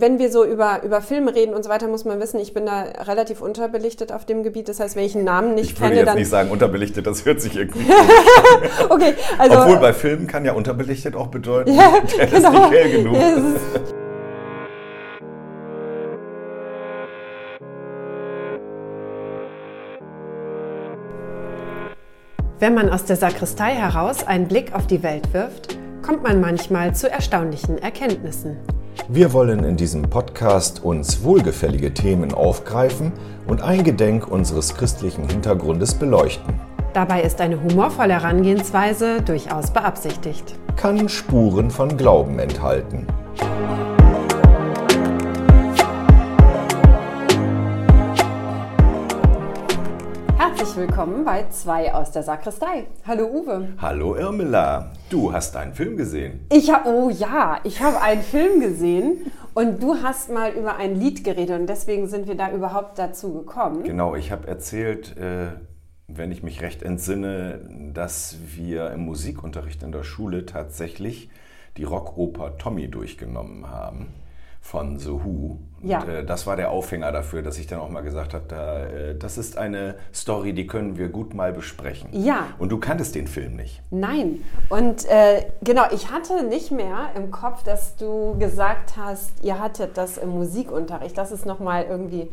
Wenn 0.00 0.18
wir 0.18 0.30
so 0.30 0.44
über, 0.44 0.82
über 0.84 1.00
Filme 1.00 1.34
reden 1.34 1.54
und 1.54 1.62
so 1.64 1.70
weiter, 1.70 1.88
muss 1.88 2.04
man 2.04 2.20
wissen, 2.20 2.38
ich 2.40 2.54
bin 2.54 2.66
da 2.66 2.82
relativ 3.06 3.40
unterbelichtet 3.40 4.12
auf 4.12 4.24
dem 4.24 4.42
Gebiet. 4.42 4.68
Das 4.68 4.80
heißt, 4.80 4.96
wenn 4.96 5.04
ich 5.04 5.14
einen 5.14 5.24
Namen 5.24 5.54
nicht 5.54 5.70
ich 5.72 5.76
kenne, 5.76 5.90
würde 5.90 5.98
jetzt 6.00 6.08
dann. 6.08 6.18
nicht 6.18 6.28
sagen 6.30 6.50
unterbelichtet, 6.50 7.06
das 7.06 7.24
hört 7.24 7.40
sich 7.40 7.56
irgendwie. 7.56 7.86
okay, 8.88 9.14
also. 9.38 9.58
Obwohl 9.58 9.78
bei 9.78 9.92
Filmen 9.92 10.26
kann 10.26 10.44
ja 10.44 10.52
unterbelichtet 10.52 11.14
auch 11.16 11.28
bedeuten, 11.28 11.72
Ja, 11.72 11.92
der 12.18 12.26
genau. 12.26 12.48
ist 12.48 12.52
nicht 12.52 12.70
hell 12.70 12.90
genug. 12.90 13.14
Ja, 13.14 13.30
es 13.30 13.36
ist- 13.38 13.94
Wenn 22.60 22.74
man 22.74 22.88
aus 22.90 23.04
der 23.04 23.16
Sakristei 23.16 23.74
heraus 23.74 24.26
einen 24.26 24.48
Blick 24.48 24.74
auf 24.74 24.86
die 24.86 25.02
Welt 25.02 25.32
wirft, 25.34 25.76
kommt 26.02 26.22
man 26.22 26.40
manchmal 26.40 26.94
zu 26.94 27.10
erstaunlichen 27.10 27.78
Erkenntnissen. 27.78 28.56
Wir 29.08 29.32
wollen 29.32 29.64
in 29.64 29.76
diesem 29.76 30.02
Podcast 30.02 30.82
uns 30.82 31.22
wohlgefällige 31.22 31.92
Themen 31.92 32.32
aufgreifen 32.32 33.12
und 33.46 33.60
eingedenk 33.60 34.26
unseres 34.28 34.74
christlichen 34.74 35.28
Hintergrundes 35.28 35.94
beleuchten. 35.94 36.60
Dabei 36.94 37.22
ist 37.22 37.40
eine 37.40 37.60
humorvolle 37.60 38.14
Herangehensweise 38.14 39.20
durchaus 39.20 39.72
beabsichtigt. 39.72 40.54
Kann 40.76 41.08
Spuren 41.08 41.70
von 41.70 41.96
Glauben 41.96 42.38
enthalten. 42.38 43.06
Herzlich 50.64 50.88
willkommen 50.88 51.26
bei 51.26 51.46
zwei 51.50 51.92
aus 51.92 52.10
der 52.10 52.22
Sakristei. 52.22 52.86
Hallo 53.06 53.26
Uwe. 53.26 53.68
Hallo 53.82 54.16
Irmela, 54.16 54.92
du 55.10 55.30
hast 55.30 55.54
einen 55.56 55.74
Film 55.74 55.98
gesehen. 55.98 56.46
Ich 56.50 56.72
habe, 56.72 56.88
oh 56.88 57.10
ja, 57.10 57.58
ich 57.64 57.82
habe 57.82 58.00
einen 58.00 58.22
Film 58.22 58.60
gesehen 58.60 59.30
und 59.52 59.82
du 59.82 59.96
hast 60.02 60.32
mal 60.32 60.52
über 60.52 60.76
ein 60.76 60.98
Lied 60.98 61.22
geredet 61.22 61.60
und 61.60 61.66
deswegen 61.66 62.08
sind 62.08 62.26
wir 62.28 62.34
da 62.34 62.50
überhaupt 62.50 62.98
dazu 62.98 63.34
gekommen. 63.34 63.82
Genau, 63.82 64.14
ich 64.14 64.32
habe 64.32 64.48
erzählt, 64.48 65.18
äh, 65.18 65.48
wenn 66.08 66.32
ich 66.32 66.42
mich 66.42 66.62
recht 66.62 66.82
entsinne, 66.82 67.60
dass 67.92 68.38
wir 68.56 68.90
im 68.92 69.04
Musikunterricht 69.04 69.82
in 69.82 69.92
der 69.92 70.02
Schule 70.02 70.46
tatsächlich 70.46 71.28
die 71.76 71.84
Rockoper 71.84 72.56
Tommy 72.56 72.88
durchgenommen 72.90 73.68
haben 73.68 74.14
von 74.64 74.98
The 74.98 75.10
Who. 75.10 75.58
Und, 75.82 75.88
Ja. 75.90 76.02
äh, 76.04 76.24
das 76.24 76.46
war 76.46 76.56
der 76.56 76.70
Aufhänger 76.70 77.12
dafür, 77.12 77.42
dass 77.42 77.58
ich 77.58 77.66
dann 77.66 77.80
auch 77.80 77.90
mal 77.90 78.00
gesagt 78.00 78.32
habe, 78.32 78.44
da, 78.48 78.86
äh, 78.86 79.14
das 79.14 79.36
ist 79.36 79.58
eine 79.58 79.96
Story, 80.14 80.54
die 80.54 80.66
können 80.66 80.96
wir 80.96 81.10
gut 81.10 81.34
mal 81.34 81.52
besprechen. 81.52 82.08
Ja. 82.12 82.46
Und 82.58 82.70
du 82.70 82.78
kanntest 82.80 83.14
den 83.14 83.26
Film 83.26 83.56
nicht. 83.56 83.82
Nein. 83.90 84.42
Und 84.70 85.04
äh, 85.04 85.44
genau, 85.62 85.84
ich 85.92 86.10
hatte 86.10 86.44
nicht 86.44 86.70
mehr 86.70 87.10
im 87.14 87.30
Kopf, 87.30 87.62
dass 87.62 87.96
du 87.96 88.36
gesagt 88.38 88.96
hast, 88.96 89.32
ihr 89.44 89.58
hattet 89.60 89.98
das 89.98 90.16
im 90.16 90.30
Musikunterricht. 90.30 91.16
Das 91.18 91.30
ist 91.30 91.44
nochmal 91.44 91.84
irgendwie, 91.86 92.30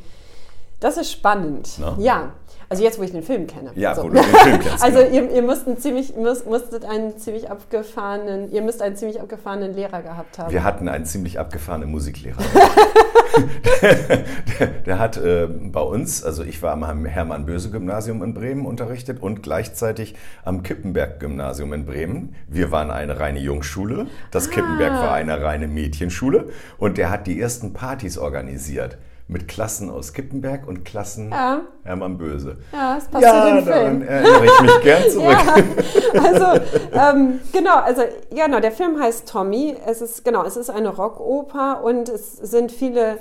das 0.82 0.98
ist 0.98 1.12
spannend. 1.12 1.70
Na? 1.80 1.96
Ja. 2.00 2.34
Also 2.68 2.84
jetzt, 2.84 2.98
wo 3.00 3.04
ich 3.04 3.12
den 3.12 3.22
Film 3.22 3.48
kenne. 3.48 3.72
Ja, 3.76 3.94
So. 3.94 4.04
wo 4.04 4.10
du 4.10 4.16
den 4.16 4.24
Film 4.24 4.60
kennst. 4.60 4.84
Also 4.84 5.00
genau. 5.00 5.12
ihr, 5.12 5.32
ihr 5.32 5.42
müsst 5.42 5.68
einen 5.68 5.78
ziemlich, 5.78 6.16
müsst, 6.16 6.48
musstet 6.48 6.86
einen 6.86 7.18
ziemlich 7.18 7.52
abgefahrenen, 7.52 8.52
ihr 8.52 8.62
müsst 8.62 8.82
einen 8.82 8.96
ziemlich 8.96 9.20
abgefahrenen 9.22 9.74
Lehrer 9.74 10.02
gehabt 10.02 10.40
haben. 10.40 10.52
Wir 10.52 10.64
hatten 10.64 10.88
einen 10.88 11.06
ziemlich 11.06 11.38
abgefahrenen 11.38 11.92
Musiklehrer. 11.92 12.38
der, 14.60 14.68
der 14.86 15.00
hat 15.00 15.18
äh, 15.18 15.48
bei 15.48 15.82
uns, 15.82 16.24
also 16.24 16.44
ich 16.44 16.62
war 16.64 16.74
am 16.74 17.06
Hermann-Böse-Gymnasium 17.06 18.24
in 18.24 18.34
Bremen 18.34 18.66
unterrichtet 18.66 19.22
und 19.22 19.44
gleichzeitig 19.44 20.16
am 20.46 20.64
Kippenberg-Gymnasium 20.64 21.74
in 21.74 21.86
Bremen. 21.86 22.36
Wir 22.48 22.72
waren 22.72 22.90
eine 22.90 23.20
reine 23.20 23.40
Jungschule, 23.40 24.08
das 24.32 24.50
Kippenberg 24.50 24.94
war 24.94 25.14
eine 25.14 25.42
reine 25.42 25.68
Mädchenschule 25.68 26.50
und 26.78 26.98
der 26.98 27.10
hat 27.10 27.28
die 27.28 27.40
ersten 27.40 27.74
Partys 27.74 28.18
organisiert. 28.18 28.98
Mit 29.28 29.48
Klassen 29.48 29.90
aus 29.90 30.12
Kippenberg 30.14 30.68
und 30.68 30.84
Klassen 30.84 31.32
Ja. 31.32 31.62
Hermann 31.84 32.18
Böse. 32.18 32.58
Ja, 32.74 32.96
das 32.96 33.08
passt 33.08 33.26
zu 33.26 33.56
dem 33.56 33.64
Film. 33.64 34.02
erinnere 34.02 34.46
ich 34.46 34.62
mich 34.62 34.82
gern 34.82 35.04
zurück. 35.10 35.38
Ja, 36.14 36.22
also 36.22 36.62
ähm, 36.92 37.40
genau, 37.54 37.76
also 37.78 38.02
ja, 38.34 38.46
genau, 38.48 38.60
der 38.60 38.72
Film 38.74 39.00
heißt 39.02 39.28
Tommy. 39.30 39.76
Es 39.86 40.02
ist 40.02 40.26
genau, 40.26 40.44
es 40.44 40.58
ist 40.58 40.70
eine 40.70 40.90
Rockoper 40.90 41.82
und 41.84 42.10
es 42.10 42.34
sind 42.38 42.72
viele 42.72 43.20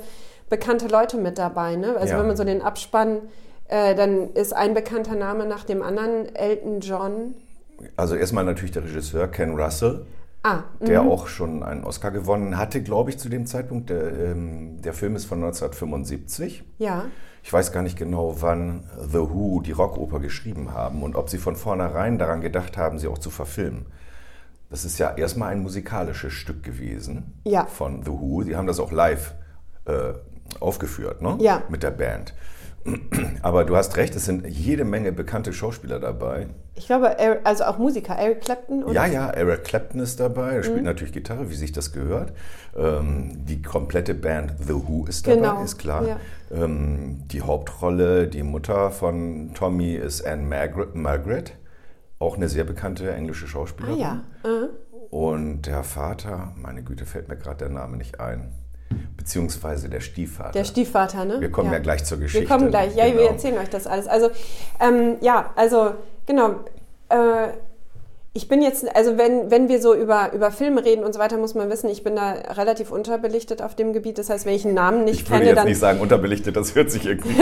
bekannte 0.49 0.89
Leute 0.89 1.17
mit 1.17 1.39
dabei. 1.39 1.77
Ne? 1.77 1.95
Also 1.97 2.15
Ja. 2.15 2.19
wenn 2.19 2.27
man 2.27 2.37
so 2.37 2.43
den 2.45 2.61
Abspann, 2.61 3.19
äh, 3.69 3.95
dann 3.95 4.31
ist 4.35 4.53
ein 4.53 4.75
bekannter 4.75 5.15
Name 5.15 5.47
nach 5.47 5.63
dem 5.63 5.81
anderen 5.83 6.35
Elton 6.35 6.81
John. 6.81 7.35
Also 7.97 8.17
erstmal 8.17 8.45
natürlich 8.45 8.73
der 8.73 8.83
Regisseur 8.83 9.29
Ken 9.29 9.55
Russell. 9.59 10.05
Ah, 10.43 10.63
der 10.81 11.03
auch 11.03 11.27
schon 11.27 11.63
einen 11.63 11.85
Oscar 11.85 12.11
gewonnen 12.11 12.57
hatte, 12.57 12.83
glaube 12.83 13.11
ich, 13.11 13.19
zu 13.19 13.29
dem 13.29 13.47
Zeitpunkt. 13.47 13.91
Der, 13.91 14.13
ähm, 14.19 14.81
der 14.81 14.95
Film 14.95 15.15
ist 15.17 15.27
von 15.27 15.39
1975. 15.39 16.65
ja. 16.79 17.05
Ich 17.43 17.51
weiß 17.51 17.73
gar 17.73 17.83
nicht 17.83 17.97
genau, 17.97 18.37
wann 18.43 18.85
The 19.11 19.17
Who 19.19 19.63
die 19.65 19.73
Rockoper 19.73 20.21
geschrieben 20.21 20.75
haben 20.75 21.03
und 21.03 21.17
ob 21.17 21.31
sie 21.31 21.39
von 21.39 21.57
vornherein 21.57 22.19
daran 22.19 22.43
gedacht 22.43 22.77
haben, 22.77 22.99
sie 22.99 23.09
auch 23.09 23.17
zu 23.17 23.31
verfilmen. 23.31 23.87
Das 24.69 24.85
ist 24.85 24.99
ja 24.99 25.15
erstmal 25.17 25.49
ein 25.53 25.63
musikalisches 25.63 26.35
Stück 26.35 26.63
gewesen 26.63 27.33
Ja. 27.45 27.65
von 27.65 28.03
The 28.05 28.11
Who. 28.11 28.43
Sie 28.43 28.57
haben 28.57 28.67
das 28.67 28.79
auch 28.79 28.93
live 28.93 29.35
äh, 29.87 30.13
aufgeführt, 30.61 31.23
ne? 31.23 31.39
Ja. 31.41 31.63
Mit 31.71 31.83
der 31.83 31.93
Band. 31.93 32.35
Aber 33.43 33.65
du 33.65 33.77
hast 33.77 33.97
recht, 33.97 34.15
es 34.17 34.25
sind 34.25 34.47
jede 34.47 34.85
Menge 34.85 35.13
bekannte 35.13 35.53
Schauspieler 35.53 36.01
dabei. 36.01 36.49
Ich 36.75 36.87
glaube, 36.87 37.15
also 37.45 37.65
auch 37.65 37.77
Musiker, 37.79 38.15
Eric 38.17 38.41
Clapton. 38.43 38.83
Und 38.83 38.95
Ja, 38.95 39.05
ja, 39.07 39.29
Eric 39.31 39.65
Clapton 39.65 40.01
ist 40.01 40.19
dabei, 40.19 40.53
er 40.53 40.59
Mhm. 40.59 40.65
spielt 40.65 40.85
natürlich 40.85 41.13
Gitarre, 41.13 41.51
wie 41.51 41.55
sich 41.55 41.73
das 41.73 41.93
gehört. 41.93 42.33
Ähm, 42.77 43.45
die 43.47 43.61
komplette 43.63 44.15
Band 44.15 44.55
The 44.67 44.75
Who 44.75 45.05
ist 45.07 45.27
dabei, 45.27 45.37
Genau, 45.37 45.63
ist 45.63 45.79
klar. 45.79 46.07
ja. 46.07 46.17
Ähm, 46.51 47.23
die 47.29 47.43
Hauptrolle, 47.43 48.29
die 48.29 48.43
Mutter 48.43 48.91
von 48.91 49.53
Tommy 49.55 49.95
ist 49.95 50.27
Anne 50.27 50.43
Margaret, 50.43 50.95
Margaret, 50.95 51.53
auch 52.19 52.37
eine 52.37 52.49
sehr 52.49 52.65
bekannte 52.65 53.13
englische 53.13 53.45
Ah 53.45 53.49
Schauspielerin. 53.49 53.99
ja. 53.99 54.25
Äh. 54.45 54.69
Und 55.11 55.63
der 55.67 55.83
Vater, 55.83 56.53
meine 56.57 56.83
Güte, 56.83 57.05
fällt 57.05 57.29
mir 57.29 57.37
gerade 57.37 57.59
der 57.59 57.69
Name 57.71 57.97
nicht 57.97 58.21
ein. 58.21 58.53
Beziehungsweise 59.21 59.91
der 59.91 60.01
Stiefvater. 60.01 60.53
Der 60.53 60.65
Stiefvater, 60.65 61.27
ne? 61.27 61.43
Wir 61.43 61.51
kommen 61.51 61.71
ja 61.71 61.79
gleich 61.79 62.05
zur 62.05 62.19
Wir 62.19 62.25
Geschichte. 62.25 62.47
kommen 62.49 62.71
gleich, 62.71 62.97
ja, 62.97 63.05
wir 63.05 63.13
Genau. 63.13 63.27
erzählen 63.27 63.59
euch 63.59 63.69
das 63.69 63.87
alles. 63.87 64.07
Also, 64.09 64.31
ähm, 64.81 65.17
ja, 65.21 65.51
also, 65.57 65.93
genau. 66.25 66.61
Äh, 67.11 67.49
ich 68.33 68.47
bin 68.47 68.63
jetzt, 68.63 68.95
also 68.95 69.19
wenn, 69.19 69.51
wenn 69.51 69.69
wir 69.69 69.83
so 69.83 69.93
über, 69.93 70.33
über 70.33 70.53
Filme 70.53 70.85
reden 70.85 71.03
und 71.03 71.13
so 71.13 71.19
weiter, 71.19 71.37
muss 71.37 71.57
man 71.57 71.69
wissen, 71.69 71.91
ich 71.91 72.05
bin 72.05 72.15
da 72.15 72.31
relativ 72.31 72.93
unterbelichtet 72.93 73.61
auf 73.61 73.75
dem 73.75 73.93
Gebiet. 73.93 74.19
Das 74.19 74.31
heißt, 74.31 74.47
wenn 74.47 74.55
ich 74.55 74.65
einen 74.65 74.75
Namen 74.75 75.05
nicht 75.05 75.23
Ich 75.23 75.31
würde 75.31 75.39
kenne, 75.39 75.47
jetzt 75.47 75.57
dann. 75.57 75.67
nicht 75.67 75.79
sagen 75.81 76.01
unterbelichtet, 76.01 76.55
das 76.55 76.77
hört 76.77 76.93
sich 76.93 77.07
irgendwie. 77.07 77.35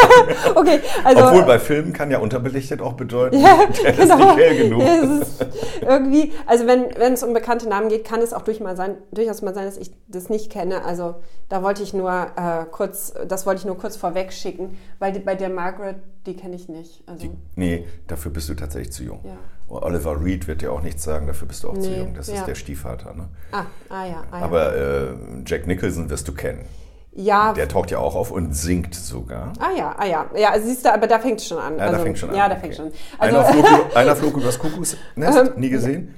okay, 0.54 0.78
also. 1.02 1.24
Obwohl 1.24 1.42
bei 1.42 1.58
Filmen 1.58 1.92
kann 1.92 2.12
ja 2.12 2.20
unterbelichtet 2.20 2.80
auch 2.80 2.92
bedeuten, 2.92 3.40
ja, 3.40 3.58
der 3.82 3.90
ist 3.90 4.00
genau. 4.00 4.18
nicht 4.18 4.36
hell 4.36 4.56
genug. 4.56 4.82
Ja, 4.86 5.02
ist 5.20 5.46
irgendwie, 5.82 6.32
also 6.46 6.66
wenn, 6.66 6.96
wenn 6.96 7.14
es 7.14 7.22
um 7.24 7.32
bekannte 7.32 7.68
Namen 7.68 7.88
geht, 7.88 8.04
kann 8.04 8.20
es 8.20 8.32
auch 8.32 8.42
durch 8.42 8.60
mal 8.60 8.76
sein, 8.76 8.98
durchaus 9.10 9.42
mal 9.42 9.54
sein, 9.54 9.64
dass 9.64 9.76
ich 9.76 9.90
das 10.06 10.28
nicht 10.28 10.50
kenne. 10.50 10.84
Also 10.84 11.16
da 11.48 11.62
wollte 11.62 11.82
ich 11.82 11.92
nur 11.92 12.10
äh, 12.10 12.66
kurz, 12.70 13.14
das 13.26 13.46
wollte 13.46 13.60
ich 13.60 13.64
nur 13.64 13.78
kurz 13.78 13.96
vorweg 13.96 14.32
schicken, 14.32 14.78
weil 15.00 15.12
die, 15.12 15.18
bei 15.18 15.34
der 15.34 15.48
Margaret, 15.48 15.96
die 16.26 16.36
kenne 16.36 16.54
ich 16.54 16.68
nicht. 16.68 17.02
Also, 17.06 17.26
Die, 17.26 17.30
nee, 17.56 17.86
dafür 18.06 18.30
bist 18.30 18.48
du 18.48 18.54
tatsächlich 18.54 18.92
zu 18.92 19.02
jung. 19.02 19.20
Ja. 19.24 19.36
Oliver 19.68 20.22
Reed 20.22 20.46
wird 20.46 20.62
dir 20.62 20.72
auch 20.72 20.82
nichts 20.82 21.02
sagen, 21.02 21.26
dafür 21.26 21.48
bist 21.48 21.64
du 21.64 21.70
auch 21.70 21.74
zu 21.78 21.90
Nee, 21.90 21.98
jung. 21.98 22.14
Das 22.14 22.28
ja. 22.28 22.34
ist 22.36 22.46
der 22.46 22.54
Stiefvater. 22.54 23.14
Ne? 23.14 23.28
ah, 23.52 23.64
ah 23.88 24.04
ja, 24.06 24.24
ah 24.30 24.38
ja. 24.38 24.44
Aber 24.44 24.76
äh, 24.76 25.06
Jack 25.44 25.66
Nicholson 25.66 26.08
wirst 26.08 26.28
du 26.28 26.34
kennen. 26.34 26.64
ja, 27.12 27.52
Der 27.52 27.66
taucht 27.68 27.90
ja 27.90 27.98
auch 27.98 28.14
auf 28.14 28.30
und 28.30 28.54
singt 28.54 28.94
sogar. 28.94 29.52
ah 29.58 29.70
ja, 29.76 29.94
ah 29.98 30.04
ja. 30.06 30.26
Ja, 30.36 30.50
also 30.50 30.68
siehst 30.68 30.84
du, 30.84 30.92
aber 30.94 31.06
da 31.06 31.18
fängt 31.18 31.40
es 31.40 31.48
schon 31.48 31.58
an. 31.58 31.76
Ja, 31.78 31.84
also, 31.86 31.96
da 31.96 32.02
fängt 32.02 32.18
schon 32.18 32.30
an. 32.30 32.36
Ja, 32.36 32.48
da 32.48 32.52
okay. 32.54 32.60
fängt 32.62 32.76
schon 32.76 32.86
an. 32.86 32.92
einer, 33.18 33.38
Also, 33.38 33.52
flog, 33.52 33.66
über- 33.68 33.96
einer 33.96 34.16
flog 34.16 34.36
übers 34.36 34.58
Kuckucksnest, 34.58 34.98
Ähm, 35.16 35.50
nie 35.56 35.68
gesehen? 35.70 36.14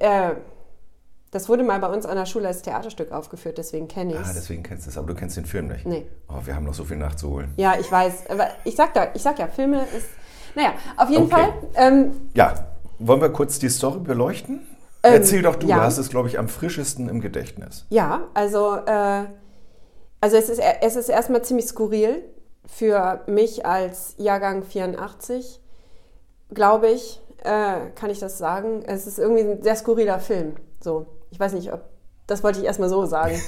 äh, 0.00 0.30
das 1.30 1.48
wurde 1.48 1.64
mal 1.64 1.78
bei 1.80 1.88
uns 1.88 2.06
an 2.06 2.16
der 2.16 2.24
Schule 2.26 2.48
als 2.48 2.62
Theaterstück 2.62 3.12
aufgeführt, 3.12 3.58
deswegen 3.58 3.88
kenne 3.88 4.12
ich 4.12 4.18
Ah, 4.18 4.22
es. 4.22 4.34
deswegen 4.34 4.62
kennst 4.62 4.86
du 4.86 4.90
es, 4.90 4.96
aber 4.98 5.06
du 5.08 5.14
kennst 5.14 5.36
den 5.36 5.44
Film 5.44 5.68
nicht. 5.68 5.84
Nee. 5.86 6.06
Oh, 6.28 6.34
wir 6.44 6.54
haben 6.54 6.64
noch 6.64 6.74
so 6.74 6.84
viel 6.84 6.96
nachzuholen. 6.96 7.52
ja, 7.56 7.74
ich 7.78 7.90
weiß. 7.90 8.30
Aber 8.30 8.48
ich 8.64 8.74
sag, 8.76 8.94
da, 8.94 9.08
ich 9.14 9.22
sag 9.22 9.38
ja, 9.38 9.46
Filme 9.48 9.82
ist. 9.96 10.08
Naja, 10.56 10.72
auf 10.96 11.08
jeden 11.10 11.24
Okay. 11.24 11.34
Fall. 11.34 11.52
Ähm, 11.76 12.12
Ja, 12.34 12.54
wollen 12.98 13.20
wir 13.20 13.28
kurz 13.28 13.58
die 13.60 13.68
Story 13.68 14.00
beleuchten? 14.00 14.66
Ähm, 15.02 15.12
Erzähl 15.14 15.42
doch 15.42 15.54
du, 15.56 15.66
ja. 15.68 15.76
du 15.76 15.82
hast 15.82 15.98
es, 15.98 16.08
glaube 16.08 16.28
ich, 16.28 16.38
am 16.38 16.48
frischesten 16.48 17.08
im 17.08 17.20
Gedächtnis. 17.20 17.84
Ja, 17.90 18.22
also, 18.34 18.74
äh, 18.74 19.24
also 20.20 20.36
es, 20.36 20.48
ist, 20.48 20.60
es 20.80 20.96
ist 20.96 21.08
erstmal 21.10 21.42
ziemlich 21.42 21.66
skurril 21.66 22.24
für 22.66 23.20
mich 23.26 23.64
als 23.66 24.14
Jahrgang 24.16 24.64
84, 24.64 25.60
glaube 26.52 26.88
ich, 26.88 27.20
äh, 27.44 27.90
kann 27.94 28.10
ich 28.10 28.18
das 28.18 28.38
sagen. 28.38 28.82
Es 28.86 29.06
ist 29.06 29.18
irgendwie 29.18 29.42
ein 29.42 29.62
sehr 29.62 29.76
skurriler 29.76 30.18
Film. 30.18 30.54
So, 30.80 31.06
ich 31.30 31.38
weiß 31.38 31.52
nicht, 31.52 31.72
ob 31.72 31.82
das 32.26 32.42
wollte 32.42 32.58
ich 32.58 32.64
erstmal 32.64 32.88
so 32.88 33.04
sagen, 33.06 33.34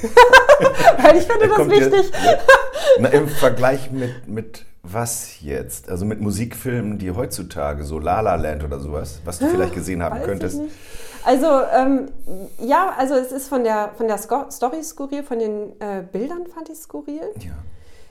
weil 1.03 1.17
ich 1.17 1.25
finde 1.25 1.49
das 1.49 1.69
wichtig. 1.69 2.13
Na, 3.01 3.09
Im 3.09 3.27
Vergleich 3.29 3.91
mit, 3.91 4.29
mit 4.29 4.65
Was 4.91 5.41
jetzt? 5.41 5.89
Also 5.91 6.05
mit 6.05 6.21
Musikfilmen, 6.21 6.99
die 6.99 7.11
heutzutage, 7.11 7.85
so 7.85 7.99
La 7.99 8.21
La 8.21 8.37
Land 8.37 8.65
oder 8.65 8.79
sowas, 8.81 9.21
was 9.25 9.39
du 9.39 9.47
vielleicht 9.47 9.75
gesehen 9.75 10.03
haben 10.03 10.21
Weiß 10.21 10.25
könntest. 10.25 10.61
Also, 11.25 11.47
ähm, 11.77 12.09
ja, 12.59 12.95
also 12.97 13.15
es 13.15 13.33
ist 13.33 13.49
von 13.49 13.65
der, 13.65 13.91
von 13.97 14.07
der 14.09 14.19
Story 14.19 14.83
skurril, 14.83 15.23
von 15.23 15.39
den 15.39 15.73
äh, 15.81 16.03
Bildern 16.11 16.47
fand 16.47 16.69
ich 16.71 16.79
skurril. 16.79 17.21
Ja. 17.41 17.53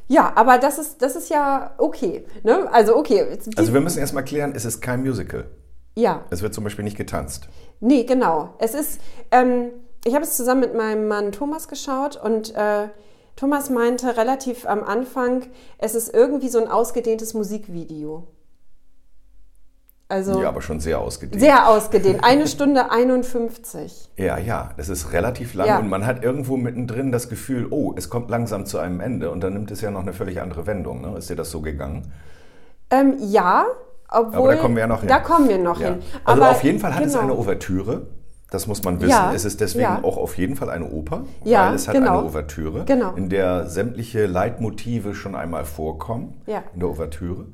Ja, 0.09 0.31
aber 0.35 0.57
das 0.57 0.77
ist, 0.77 1.01
das 1.01 1.15
ist 1.15 1.29
ja 1.29 1.71
okay. 1.77 2.25
Ne? 2.43 2.67
Also, 2.71 2.95
okay. 2.95 3.25
Also 3.55 3.73
wir 3.73 3.81
müssen 3.81 3.99
erstmal 3.99 4.23
klären, 4.23 4.53
es 4.55 4.63
ist 4.65 4.79
kein 4.81 5.01
Musical. 5.01 5.45
ja, 5.95 6.23
Es 6.29 6.41
wird 6.41 6.53
zum 6.53 6.63
Beispiel 6.63 6.83
nicht 6.85 6.97
getanzt. 6.97 7.49
nee, 7.79 8.03
genau. 8.03 8.53
Es 8.59 8.73
ist, 8.73 9.01
ähm, 9.31 9.71
ich 10.05 10.13
habe 10.13 10.23
es 10.23 10.37
zusammen 10.37 10.61
mit 10.61 10.75
meinem 10.75 11.07
Mann 11.07 11.31
Thomas 11.33 11.67
geschaut 11.67 12.15
und 12.15 12.55
äh, 12.55 12.87
Thomas 13.37 13.69
meinte 13.69 14.17
relativ 14.17 14.65
am 14.67 14.83
Anfang, 14.83 15.43
es 15.77 15.95
ist 15.95 16.13
irgendwie 16.13 16.49
so 16.49 16.59
ein 16.59 16.67
ausgedehntes 16.67 17.33
Musikvideo. 17.33 18.27
Also 20.09 20.41
Ja, 20.41 20.47
aber 20.49 20.61
schon 20.61 20.79
sehr 20.79 20.99
ausgedehnt. 20.99 21.39
sehr 21.41 21.67
ausgedehnt. 21.69 22.23
Eine 22.23 22.47
Stunde 22.47 22.91
51. 22.91 24.09
Ja, 24.17 24.37
ja, 24.37 24.71
das 24.77 24.87
ist 24.89 25.11
relativ 25.11 25.53
lang 25.53 25.67
Ja. 25.67 25.79
und 25.79 25.89
man 25.89 26.05
hat 26.05 26.23
irgendwo 26.23 26.55
mittendrin 26.57 27.11
das 27.11 27.29
Gefühl, 27.29 27.67
oh, 27.69 27.93
es 27.97 28.09
kommt 28.09 28.29
langsam 28.29 28.65
zu 28.65 28.79
einem 28.79 29.01
Ende 29.01 29.29
und 29.31 29.41
dann 29.41 29.53
nimmt 29.53 29.69
es 29.69 29.81
ja 29.81 29.91
noch 29.91 30.01
eine 30.01 30.13
völlig 30.13 30.41
andere 30.41 30.65
Wendung. 30.65 31.01
Ne? 31.01 31.17
Ist 31.17 31.29
dir 31.29 31.35
das 31.35 31.51
so 31.51 31.61
gegangen? 31.61 32.11
Ähm, 32.89 33.15
ja, 33.19 33.65
obwohl. 34.09 34.35
Aber 34.39 34.55
da 34.55 34.61
kommen 34.61 34.75
wir 34.77 34.81
ja 34.81 34.87
noch 34.87 35.01
hin. 35.01 35.09
Da 35.09 35.19
kommen 35.19 35.49
wir 35.49 35.57
noch 35.57 35.79
Ja. 35.81 35.89
hin. 35.89 35.99
Also 36.23 36.41
Aber 36.41 36.51
auf 36.51 36.63
jeden 36.63 36.79
Fall 36.79 36.95
hat 36.95 37.03
es 37.05 37.11
genau. 37.11 37.23
eine 37.25 37.33
Ouvertüre. 37.35 38.07
Das 38.49 38.65
muss 38.65 38.81
man 38.83 39.01
wissen. 39.01 39.09
Ja, 39.09 39.33
Es 39.33 39.43
ist 39.43 39.59
deswegen 39.59 39.83
ja. 39.83 39.99
auch 40.03 40.15
auf 40.15 40.37
jeden 40.37 40.55
Fall 40.55 40.69
eine 40.69 40.89
Oper, 40.89 41.25
Ja, 41.43 41.67
weil 41.67 41.75
es 41.75 41.87
hat 41.89 41.95
genau. 41.95 42.19
eine 42.19 42.27
Ouvertüre, 42.27 42.85
Genau. 42.85 43.13
in 43.15 43.27
der 43.27 43.67
sämtliche 43.67 44.25
Leitmotive 44.25 45.13
schon 45.15 45.35
einmal 45.35 45.65
vorkommen 45.65 46.41
Ja. 46.45 46.63
in 46.73 46.79
der 46.79 46.87
Ouvertüre. 46.89 47.47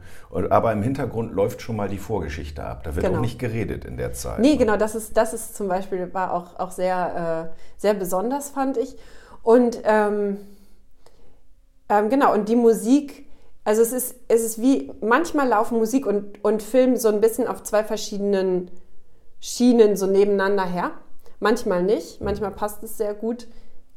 Aber 0.51 0.71
im 0.71 0.83
Hintergrund 0.83 1.33
läuft 1.33 1.63
schon 1.63 1.75
mal 1.77 1.89
die 1.89 1.97
Vorgeschichte 1.97 2.63
ab. 2.63 2.83
Da 2.83 2.95
wird 2.95 3.05
Genau. 3.05 3.17
auch 3.17 3.21
nicht 3.21 3.39
geredet 3.39 3.85
in 3.85 3.97
der 3.97 4.13
Zeit. 4.13 4.37
Nee, 4.37 4.55
genau, 4.55 4.77
das 4.77 4.93
ist, 4.93 5.17
das 5.17 5.33
ist 5.33 5.55
zum 5.55 5.67
Beispiel, 5.67 6.13
war 6.13 6.31
auch, 6.31 6.59
auch 6.59 6.69
sehr, 6.71 7.49
äh, 7.55 7.81
sehr 7.81 7.95
besonders, 7.95 8.49
fand 8.49 8.77
ich. 8.77 8.95
Und 9.41 9.79
ähm, 9.85 10.37
ähm, 11.89 12.09
genau, 12.09 12.33
und 12.33 12.49
die 12.49 12.55
Musik, 12.55 13.27
also 13.63 13.81
es 13.81 13.93
ist, 13.93 14.15
es 14.27 14.43
ist 14.43 14.61
wie, 14.61 14.91
manchmal 15.01 15.47
laufen 15.47 15.79
Musik 15.79 16.05
und, 16.05 16.43
und 16.43 16.61
Film 16.61 16.97
so 16.97 17.09
ein 17.09 17.19
bisschen 17.19 17.47
auf 17.47 17.63
zwei 17.63 17.83
verschiedenen 17.83 18.69
Schienen 19.43 19.97
so 19.97 20.07
nebeneinander 20.07 20.63
her. 20.63 20.91
Manchmal 21.41 21.83
nicht, 21.83 22.21
manchmal 22.21 22.51
passt 22.51 22.81
es 22.81 22.95
sehr 22.97 23.13
gut. 23.13 23.47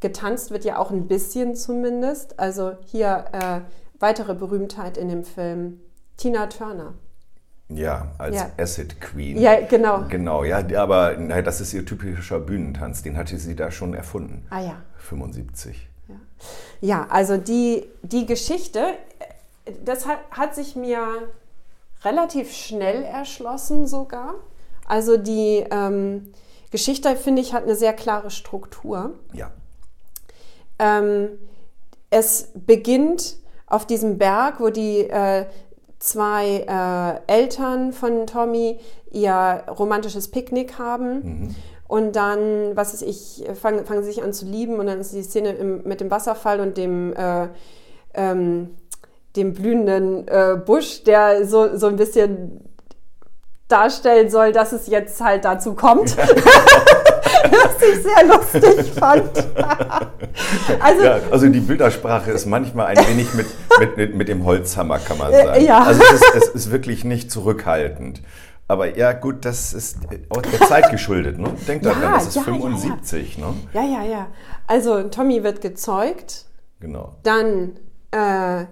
Getanzt 0.00 0.50
wird 0.50 0.64
ja 0.64 0.76
auch 0.78 0.90
ein 0.90 1.06
bisschen 1.06 1.54
zumindest. 1.54 2.40
Also 2.40 2.72
hier 2.87 3.26
äh, 3.31 3.60
weitere 4.00 4.34
Berühmtheit 4.34 4.96
in 4.98 5.08
dem 5.08 5.22
Film, 5.22 5.81
Tina 6.16 6.48
Turner. 6.48 6.94
Ja, 7.69 8.08
als 8.19 8.34
Ja. 8.34 8.50
Acid 8.58 9.00
Queen. 9.00 9.38
Ja, 9.38 9.60
genau. 9.60 10.06
Genau, 10.08 10.43
ja, 10.43 10.64
aber 10.81 11.16
nein, 11.16 11.44
das 11.44 11.60
ist 11.60 11.72
ihr 11.72 11.87
typischer 11.87 12.40
Bühnentanz. 12.40 13.04
Den 13.04 13.16
hatte 13.16 13.38
sie 13.38 13.54
da 13.54 13.70
schon 13.70 13.94
erfunden. 13.94 14.44
Ah 14.50 14.60
ja. 14.60 14.82
75. 14.98 15.88
Ja, 16.81 17.06
also 17.08 17.37
die, 17.37 17.87
die 18.02 18.26
Geschichte, 18.26 18.81
äh, 19.64 19.72
das 19.84 20.06
hat, 20.06 20.19
hat 20.32 20.56
sich 20.56 20.75
mir 20.75 21.06
relativ 22.02 22.52
schnell 22.52 23.04
erschlossen 23.04 23.87
sogar. 23.87 24.34
Also 24.86 25.16
die 25.16 25.64
ähm, 25.70 26.32
Geschichte, 26.70 27.16
finde 27.16 27.42
ich, 27.42 27.52
hat 27.54 27.64
eine 27.64 27.74
sehr 27.74 27.92
klare 27.92 28.30
Struktur. 28.30 29.14
Ja. 29.32 29.50
Ähm, 30.78 31.30
es 32.10 32.48
beginnt 32.54 33.36
auf 33.66 33.86
diesem 33.86 34.18
Berg, 34.18 34.60
wo 34.60 34.70
die 34.70 35.00
äh, 35.00 35.46
zwei 35.98 36.64
äh, 36.68 37.32
Eltern 37.32 37.92
von 37.92 38.26
Tommy 38.26 38.78
ihr 39.10 39.64
romantisches 39.68 40.30
Picknick 40.30 40.78
haben. 40.78 41.54
Und 41.88 42.16
dann, 42.16 42.76
was 42.76 42.92
weiß 42.92 43.02
ich, 43.02 43.44
fangen, 43.54 43.86
fangen 43.86 44.02
sie 44.02 44.12
sich 44.12 44.22
an 44.22 44.32
zu 44.32 44.44
lieben 44.44 44.78
und 44.80 44.86
dann 44.86 45.00
ist 45.00 45.12
die 45.12 45.22
Szene 45.22 45.52
im, 45.52 45.82
mit 45.84 46.00
dem 46.00 46.10
Wasserfall 46.10 46.60
und 46.60 46.76
dem, 46.76 47.12
äh, 47.14 47.48
ähm, 48.14 48.70
dem 49.36 49.52
blühenden 49.52 50.26
äh, 50.26 50.60
Busch, 50.64 51.04
der 51.04 51.46
so, 51.46 51.76
so 51.76 51.86
ein 51.86 51.96
bisschen 51.96 52.60
darstellen 53.68 54.30
soll, 54.30 54.52
dass 54.52 54.72
es 54.72 54.86
jetzt 54.86 55.20
halt 55.20 55.44
dazu 55.44 55.74
kommt. 55.74 56.16
was 56.16 57.82
ich 57.82 58.02
sehr 58.02 58.26
lustig 58.26 58.92
fand. 58.98 59.30
also, 60.80 61.02
Ja, 61.04 61.18
also 61.30 61.48
die 61.48 61.60
Bildersprache 61.60 62.30
ist 62.30 62.46
manchmal 62.46 62.86
ein 62.86 63.08
wenig 63.08 63.34
mit, 63.34 63.46
mit, 63.78 63.96
mit, 63.96 64.14
mit 64.14 64.28
dem 64.28 64.44
Holzhammer, 64.44 64.98
kann 64.98 65.18
man 65.18 65.32
Äh, 65.32 65.44
sagen. 65.44 65.64
ja. 65.64 65.82
Also 65.84 66.02
es 66.02 66.22
ist, 66.22 66.34
es 66.34 66.48
ist 66.48 66.70
wirklich 66.70 67.04
nicht 67.04 67.30
zurückhaltend. 67.30 68.22
Aber 68.68 68.96
ja, 68.96 69.12
gut, 69.12 69.44
das 69.44 69.72
ist 69.74 69.98
auch 70.28 70.42
der 70.42 70.66
Zeit 70.66 70.90
geschuldet. 70.90 71.38
Ne? 71.38 71.50
Denkt 71.69 71.84
Ja, 71.86 71.92
daran, 71.92 72.14
das 72.14 72.26
ist 72.28 72.34
ja, 72.36 72.42
ja, 72.42 72.48
ja. 72.48 72.54
75. 72.54 73.38
Ne? 73.38 73.54
ja, 73.72 73.82
ja, 73.82 74.02
ja. 74.04 74.26
Also 74.66 75.04
Tommy 75.04 75.44
wird 75.44 75.60
gezeugt. 75.60 76.46
Genau. 76.80 77.14
Dann 77.22 77.78
äh, 78.10 78.64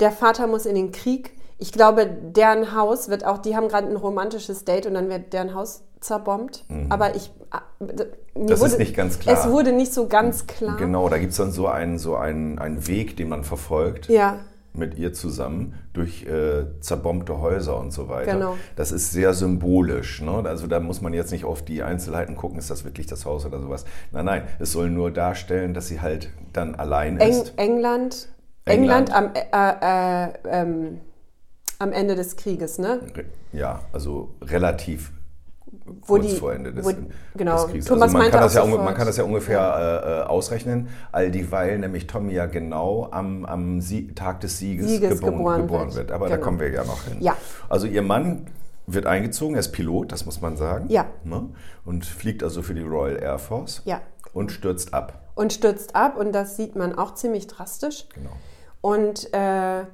der 0.00 0.10
Vater 0.12 0.46
muss 0.48 0.66
in 0.66 0.74
den 0.74 0.90
Krieg. 0.92 1.37
Ich 1.58 1.72
glaube, 1.72 2.06
deren 2.06 2.74
Haus 2.74 3.08
wird 3.08 3.24
auch, 3.24 3.38
die 3.38 3.56
haben 3.56 3.68
gerade 3.68 3.88
ein 3.88 3.96
romantisches 3.96 4.64
Date 4.64 4.86
und 4.86 4.94
dann 4.94 5.08
wird 5.08 5.32
deren 5.32 5.54
Haus 5.54 5.82
zerbombt. 6.00 6.64
Aber 6.88 7.16
ich. 7.16 7.32
Mhm. 7.80 8.46
Das 8.46 8.62
ist 8.62 8.78
nicht 8.78 8.94
ganz 8.94 9.18
klar. 9.18 9.36
Es 9.36 9.50
wurde 9.50 9.72
nicht 9.72 9.92
so 9.92 10.06
ganz 10.06 10.46
klar. 10.46 10.76
Genau, 10.76 11.08
da 11.08 11.18
gibt 11.18 11.32
es 11.32 11.38
dann 11.38 11.50
so 11.50 11.66
einen, 11.66 11.98
so 11.98 12.14
einen, 12.14 12.58
einen 12.58 12.86
Weg, 12.86 13.16
den 13.16 13.28
man 13.28 13.42
verfolgt. 13.42 14.08
Ja, 14.08 14.38
mit 14.78 14.96
ihr 14.96 15.12
zusammen 15.12 15.74
durch 15.92 16.24
äh, 16.24 16.66
zerbombte 16.80 17.40
Häuser 17.40 17.78
und 17.78 17.92
so 17.92 18.08
weiter. 18.08 18.32
Genau. 18.32 18.56
Das 18.76 18.92
ist 18.92 19.12
sehr 19.12 19.34
symbolisch. 19.34 20.22
Ne? 20.22 20.44
Also 20.44 20.66
da 20.66 20.80
muss 20.80 21.00
man 21.00 21.12
jetzt 21.12 21.32
nicht 21.32 21.44
auf 21.44 21.62
die 21.62 21.82
Einzelheiten 21.82 22.36
gucken, 22.36 22.58
ist 22.58 22.70
das 22.70 22.84
wirklich 22.84 23.06
das 23.06 23.26
Haus 23.26 23.44
oder 23.44 23.60
sowas. 23.60 23.84
Nein, 24.12 24.24
nein, 24.24 24.42
es 24.58 24.72
soll 24.72 24.90
nur 24.90 25.10
darstellen, 25.10 25.74
dass 25.74 25.88
sie 25.88 26.00
halt 26.00 26.30
dann 26.52 26.74
allein 26.74 27.18
Eng, 27.18 27.30
ist. 27.30 27.54
England. 27.56 28.28
England. 28.64 29.10
England, 29.10 29.14
am, 29.14 29.30
äh, 29.34 30.26
äh, 30.26 30.32
ähm, 30.48 31.00
am 31.78 31.92
Ende 31.92 32.14
des 32.14 32.36
Krieges, 32.36 32.78
ne? 32.78 33.00
Ja, 33.52 33.80
also 33.92 34.34
relativ 34.42 35.12
Wo 36.06 36.14
kurz 36.14 36.26
die- 36.26 36.36
vor 36.36 36.52
Ende 36.52 36.72
des, 36.72 36.84
wo- 36.84 36.92
genau. 37.36 37.54
des 37.62 37.66
Krieges. 37.70 37.90
Also 37.90 38.18
man, 38.18 38.30
kann 38.30 38.40
das 38.40 38.54
ja, 38.54 38.64
man 38.64 38.94
kann 38.94 39.06
das 39.06 39.16
ja 39.16 39.24
ungefähr 39.24 39.60
äh, 39.60 40.20
äh, 40.20 40.22
ausrechnen, 40.24 40.88
all 41.12 41.30
dieweil 41.30 41.78
nämlich 41.78 42.06
Tommy 42.06 42.32
ja 42.32 42.46
genau 42.46 43.08
am, 43.12 43.44
am 43.44 43.80
Sie 43.80 44.08
Tag 44.14 44.40
des 44.40 44.58
Sieges, 44.58 44.88
Sieges 44.88 45.20
geboren, 45.20 45.36
geboren 45.38 45.62
geboren 45.62 45.94
wird. 45.94 46.10
Aber 46.12 46.28
da 46.28 46.34
Genau. 46.36 46.44
kommen 46.44 46.60
wir 46.60 46.70
ja 46.70 46.84
noch 46.84 47.04
hin. 47.04 47.18
Ja. 47.20 47.36
Also 47.68 47.86
ihr 47.86 48.02
Mann 48.02 48.46
wird 48.86 49.06
eingezogen, 49.06 49.54
er 49.54 49.60
ist 49.60 49.72
Pilot, 49.72 50.10
das 50.12 50.24
muss 50.26 50.40
man 50.40 50.56
sagen. 50.56 50.86
Ja. 50.88 51.06
Ne? 51.22 51.48
Und 51.84 52.04
fliegt 52.06 52.42
also 52.42 52.62
für 52.62 52.74
die 52.74 52.82
Royal 52.82 53.22
Air 53.22 53.38
Force 53.38 53.82
Ja. 53.84 54.00
und 54.32 54.50
stürzt 54.50 54.94
ab. 54.94 55.28
Und 55.36 55.52
stürzt 55.52 55.94
ab 55.94 56.16
und 56.16 56.32
das 56.32 56.56
sieht 56.56 56.74
man 56.74 56.98
auch 56.98 57.14
ziemlich 57.14 57.46
drastisch. 57.46 58.06
Genau. 58.14 58.30
Und, 58.80 59.32
äh, 59.34 59.84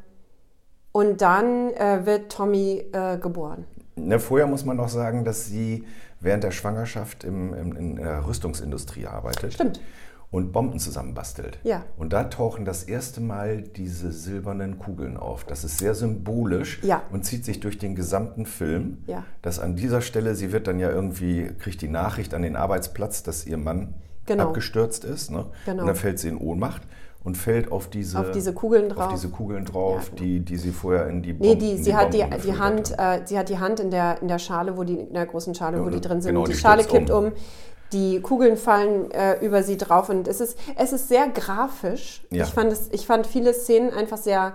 und 0.95 1.21
dann 1.23 1.73
äh, 1.75 2.07
wird 2.07 2.31
Tommy 2.31 2.85
äh, 2.93 3.19
geboren. 3.19 3.65
Ne, 3.97 4.21
vorher 4.21 4.47
muss 4.47 4.65
man 4.65 4.77
noch 4.77 4.89
sagen, 4.89 5.25
dass 5.25 5.47
sie 5.47 5.85
während 6.21 6.45
der 6.45 6.53
Schwangerschaft 6.53 7.25
im, 7.25 7.53
im, 7.53 7.77
in 7.77 7.97
der 7.97 8.25
Rüstungsindustrie 8.27 9.07
arbeitet. 9.07 9.55
Stimmt. 9.55 9.81
Und 10.31 10.53
Bomben 10.53 10.79
zusammenbastelt. 10.79 11.59
Ja. 11.65 11.83
Und 11.97 12.13
da 12.13 12.25
tauchen 12.25 12.65
das 12.65 12.85
erste 12.85 13.21
Mal 13.21 13.63
diese 13.63 14.11
silbernen 14.13 14.79
Kugeln 14.79 15.17
auf. 15.17 15.45
Das 15.45 15.65
ist 15.65 15.79
sehr 15.79 15.95
symbolisch 15.95 16.81
Ja. 16.83 17.03
und 17.13 17.25
zieht 17.25 17.45
sich 17.45 17.59
durch 17.61 17.79
den 17.79 17.95
gesamten 17.97 18.47
Film. 18.47 18.99
Ja. 19.07 19.25
Dass 19.43 19.59
an 19.61 19.75
dieser 19.77 20.01
Stelle, 20.01 20.35
sie 20.37 20.53
wird 20.53 20.67
dann 20.69 20.79
ja 20.79 20.91
irgendwie, 20.91 21.51
kriegt 21.61 21.83
die 21.83 21.89
Nachricht 21.89 22.35
an 22.35 22.43
den 22.43 22.55
Arbeitsplatz, 22.57 23.23
dass 23.25 23.47
ihr 23.47 23.57
Mann 23.59 23.95
Genau. 24.27 24.45
abgestürzt 24.49 25.05
ist. 25.05 25.31
Ne? 25.31 25.45
Genau. 25.67 25.83
Und 25.83 25.89
dann 25.89 25.97
fällt 25.97 26.19
sie 26.19 26.29
in 26.29 26.39
Ohnmacht 26.39 26.83
und 27.25 27.37
fällt 27.37 27.73
auf 27.73 27.88
diese, 27.88 28.19
Auf 28.21 28.31
diese 28.31 28.52
Kugeln 28.52 28.90
drauf. 28.90 29.07
auf 29.07 29.12
diese 29.14 29.28
Kugeln 29.31 29.64
drauf, 29.64 30.02
Ja, 30.04 30.09
genau. 30.11 30.23
die, 30.23 30.40
die 30.40 30.57
sie 30.57 30.71
vorher 30.71 31.09
in 31.09 31.23
die 31.23 31.33
Nee, 31.33 31.38
Bomben, 31.54 31.59
die, 31.59 31.71
in 31.73 31.83
sie, 31.85 31.95
hat 31.97 32.12
die, 32.14 32.19
Bomben 32.19 32.31
die 32.33 32.37
gefüllt 32.49 32.59
Hand, 32.61 32.95
äh, 32.99 33.21
sie 33.25 33.38
hat 33.38 33.49
die 33.49 33.59
Hand 33.59 33.81
in 33.81 33.90
der, 33.90 34.21
in 34.23 34.28
der 34.28 34.38
Schale, 34.38 34.76
wo 34.76 34.85
die, 34.85 34.99
in 35.00 35.14
der 35.14 35.26
großen 35.26 35.54
Schale, 35.54 35.81
wo 35.81 35.87
Ja, 35.87 35.90
die 35.90 36.00
drin 36.00 36.21
sind. 36.21 36.31
genau, 36.31 36.43
und 36.43 36.49
die, 36.49 36.52
die 36.52 36.59
Schale 36.59 36.85
kippt 36.85 37.11
um. 37.11 37.26
um. 37.26 37.33
Die 37.93 38.21
Kugeln 38.21 38.57
fallen 38.57 39.11
äh, 39.12 39.38
über 39.45 39.62
sie 39.62 39.76
drauf 39.76 40.09
und 40.09 40.26
es 40.26 40.40
ist, 40.40 40.59
es 40.76 40.93
ist 40.93 41.09
sehr 41.09 41.28
grafisch. 41.28 42.25
Ja. 42.31 42.45
Ich, 42.45 42.50
fand 42.50 42.73
es, 42.73 42.88
ich 42.90 43.07
fand 43.07 43.26
viele 43.26 43.54
Szenen 43.54 43.90
einfach 43.93 44.16
sehr, 44.19 44.52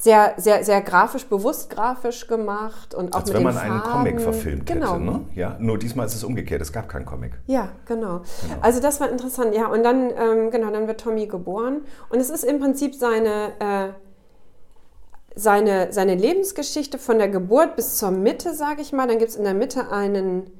sehr, 0.00 0.32
sehr, 0.38 0.64
sehr 0.64 0.80
grafisch, 0.80 1.26
bewusst 1.26 1.68
grafisch 1.68 2.26
gemacht 2.26 2.94
und 2.94 3.12
auch 3.12 3.18
Als 3.18 3.28
mit 3.28 3.36
wenn 3.36 3.44
den 3.44 3.54
man 3.54 3.62
einen 3.62 3.82
Farben. 3.82 3.92
Comic 3.92 4.20
verfilmt 4.22 4.64
genau. 4.64 4.94
hätte. 4.94 5.04
Ne? 5.04 5.20
Ja, 5.34 5.56
nur 5.58 5.76
diesmal 5.76 6.06
ist 6.06 6.14
es 6.14 6.24
umgekehrt, 6.24 6.62
es 6.62 6.72
gab 6.72 6.88
keinen 6.88 7.04
Comic. 7.04 7.32
Ja, 7.46 7.68
genau. 7.84 8.22
Also 8.62 8.80
das 8.80 8.98
war 8.98 9.10
interessant. 9.10 9.54
Ja, 9.54 9.66
und 9.66 9.82
dann, 9.82 10.10
ähm, 10.16 10.50
genau, 10.50 10.70
dann 10.70 10.86
wird 10.86 11.02
Tommy 11.02 11.26
geboren. 11.26 11.82
Und 12.08 12.18
es 12.18 12.30
ist 12.30 12.44
im 12.44 12.60
Prinzip 12.60 12.94
seine, 12.94 13.52
äh, 13.60 13.88
seine, 15.34 15.92
seine 15.92 16.14
Lebensgeschichte 16.14 16.96
von 16.96 17.18
der 17.18 17.28
Geburt 17.28 17.76
bis 17.76 17.98
zur 17.98 18.10
Mitte, 18.10 18.54
sage 18.54 18.80
ich 18.80 18.94
mal. 18.94 19.06
Dann 19.06 19.18
gibt 19.18 19.32
es 19.32 19.36
in 19.36 19.44
der 19.44 19.52
Mitte 19.54 19.92
einen 19.92 20.50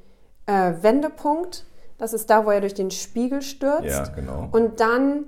äh, 0.45 0.73
Wendepunkt. 0.81 1.65
Das 1.97 2.13
ist 2.13 2.29
da, 2.29 2.45
wo 2.45 2.51
er 2.51 2.61
durch 2.61 2.75
den 2.75 2.91
Spiegel 2.91 3.41
stürzt. 3.41 3.85
Ja, 3.85 4.03
genau. 4.15 4.49
Und 4.51 4.79
dann 4.79 5.23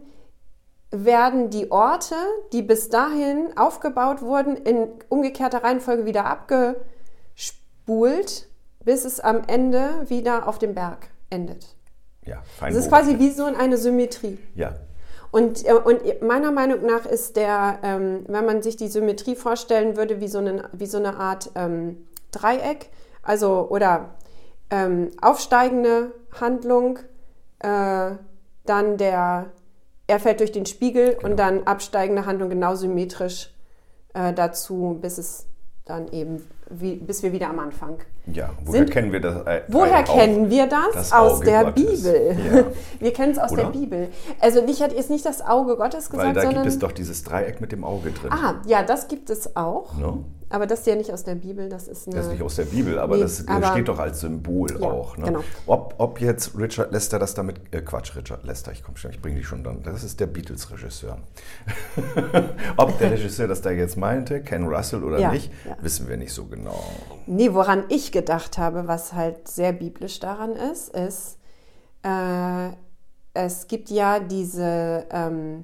werden 0.93 1.49
die 1.49 1.71
Orte, 1.71 2.15
die 2.51 2.61
bis 2.61 2.89
dahin 2.89 3.57
aufgebaut 3.57 4.21
wurden, 4.21 4.55
in 4.55 4.87
umgekehrter 5.09 5.63
Reihenfolge 5.63 6.05
wieder 6.05 6.25
abgespult, 6.25 8.47
bis 8.85 9.03
es 9.03 9.19
am 9.19 9.41
Ende 9.47 10.05
wieder 10.07 10.47
auf 10.47 10.59
dem 10.59 10.75
Berg 10.75 11.07
endet. 11.31 11.75
Ja, 12.25 12.43
Es 12.65 12.75
ist 12.75 12.89
quasi 12.89 13.17
wie 13.17 13.31
so 13.31 13.45
eine 13.45 13.77
Symmetrie. 13.77 14.37
Ja, 14.55 14.75
Und, 15.31 15.65
äh, 15.65 15.73
und 15.73 16.21
meiner 16.21 16.51
Meinung 16.51 16.85
nach 16.85 17.07
ist 17.07 17.37
der, 17.37 17.79
ähm, 17.81 18.23
wenn 18.27 18.45
man 18.45 18.61
sich 18.61 18.77
die 18.77 18.87
Symmetrie 18.87 19.35
vorstellen 19.35 19.97
würde, 19.97 20.21
wie 20.21 20.27
so 20.27 20.37
eine, 20.37 20.69
wie 20.73 20.85
so 20.85 20.99
eine 20.99 21.17
Art 21.17 21.49
ähm, 21.55 22.05
Dreieck, 22.31 22.91
also 23.23 23.67
oder 23.69 24.13
ähm, 24.69 25.09
aufsteigende 25.21 26.11
Handlung, 26.39 26.99
äh, 27.59 28.11
dann 28.65 28.97
der, 28.97 29.47
er 30.07 30.19
fällt 30.19 30.39
durch 30.39 30.51
den 30.51 30.65
Spiegel 30.65 31.17
und 31.23 31.37
dann 31.37 31.63
absteigende 31.63 32.25
Handlung 32.25 32.49
genau 32.49 32.75
symmetrisch 32.75 33.53
äh, 34.13 34.33
dazu, 34.33 34.97
bis 35.01 35.17
es 35.17 35.45
dann 35.85 36.07
eben, 36.11 36.41
wie, 36.69 36.95
bis 36.95 37.23
wir 37.23 37.33
wieder 37.33 37.49
am 37.49 37.59
Anfang 37.59 37.97
ja. 38.25 38.51
Woher 38.63 38.79
Sind- 38.79 38.91
kennen 38.91 39.11
wir 39.11 39.19
das? 39.19 39.45
äh, 39.45 39.63
Woher 39.67 40.01
kennen 40.03 40.49
wir 40.49 40.67
das? 40.67 40.91
das 40.93 41.11
aus 41.11 41.33
Auge 41.39 41.45
der 41.45 41.63
Gottes. 41.65 42.03
Bibel. 42.03 42.37
Ja. 42.53 42.63
Wir 43.01 43.11
kennen 43.11 43.33
es 43.33 43.37
aus 43.37 43.51
Oder? 43.51 43.63
der 43.63 43.69
Bibel. 43.71 44.07
Also 44.39 44.63
ich 44.65 44.81
hatte 44.81 44.95
jetzt 44.95 45.09
nicht 45.09 45.25
das 45.25 45.41
Auge 45.45 45.75
Gottes 45.75 46.09
Weil 46.13 46.19
gesagt, 46.19 46.37
da 46.37 46.41
sondern. 46.43 46.63
gibt 46.63 46.73
es 46.73 46.79
doch 46.79 46.93
dieses 46.93 47.23
Dreieck 47.25 47.59
mit 47.59 47.73
dem 47.73 47.83
Auge 47.83 48.11
drin. 48.11 48.31
ah, 48.31 48.61
ja, 48.65 48.81
das 48.83 49.09
gibt 49.09 49.29
es 49.29 49.57
auch. 49.57 49.93
Ne? 49.97 50.23
Aber 50.53 50.67
das 50.67 50.81
ist 50.81 50.85
ja 50.87 50.95
nicht 50.95 51.11
aus 51.11 51.23
der 51.23 51.33
Bibel, 51.33 51.67
das 51.67 51.87
ist 51.87 52.05
eine. 52.07 52.15
Das 52.15 52.25
ist 52.27 52.31
nicht 52.33 52.43
aus 52.43 52.57
der 52.57 52.65
Bibel, 52.65 52.99
aber 52.99 53.15
Nee, 53.15 53.23
das 53.23 53.47
aber- 53.47 53.71
steht 53.71 53.87
doch 53.87 53.97
als 53.97 54.19
Symbol 54.19 54.69
Ja, 54.79 54.87
auch. 54.87 55.17
Ne? 55.17 55.25
genau. 55.25 55.43
Ob, 55.65 55.95
ob 55.97 56.21
jetzt 56.21 56.55
Richard 56.55 56.91
Lester 56.91 57.17
das 57.17 57.33
damit, 57.33 57.55
äh, 57.73 57.81
Quatsch, 57.81 58.15
Richard 58.15 58.43
Lester, 58.45 58.71
ich 58.71 58.83
komme 58.83 58.95
schon, 58.97 59.09
ich 59.09 59.19
bringe 59.19 59.37
die 59.37 59.43
schon 59.43 59.63
dann, 59.63 59.81
das 59.81 60.03
ist 60.03 60.19
der 60.19 60.27
Beatles-Regisseur. 60.27 61.17
ob 62.77 62.97
der 62.99 63.11
Regisseur 63.11 63.47
das 63.47 63.61
da 63.61 63.71
jetzt 63.71 63.97
meinte, 63.97 64.41
Ken 64.41 64.65
Russell 64.67 65.03
oder 65.03 65.17
Ja, 65.17 65.31
nicht, 65.31 65.51
ja. 65.65 65.75
wissen 65.81 66.07
wir 66.07 66.17
nicht 66.17 66.33
so 66.33 66.45
genau. 66.45 66.83
Nee, 67.25 67.51
woran 67.53 67.85
ich 67.89 68.11
gedacht 68.11 68.59
habe, 68.59 68.87
was 68.87 69.13
halt 69.13 69.47
sehr 69.47 69.73
biblisch 69.73 70.19
daran 70.19 70.51
ist, 70.55 70.89
ist, 70.95 71.37
äh, 72.03 72.69
es 73.33 73.67
gibt 73.67 73.89
ja 73.89 74.19
diese, 74.19 75.05
ähm, 75.09 75.63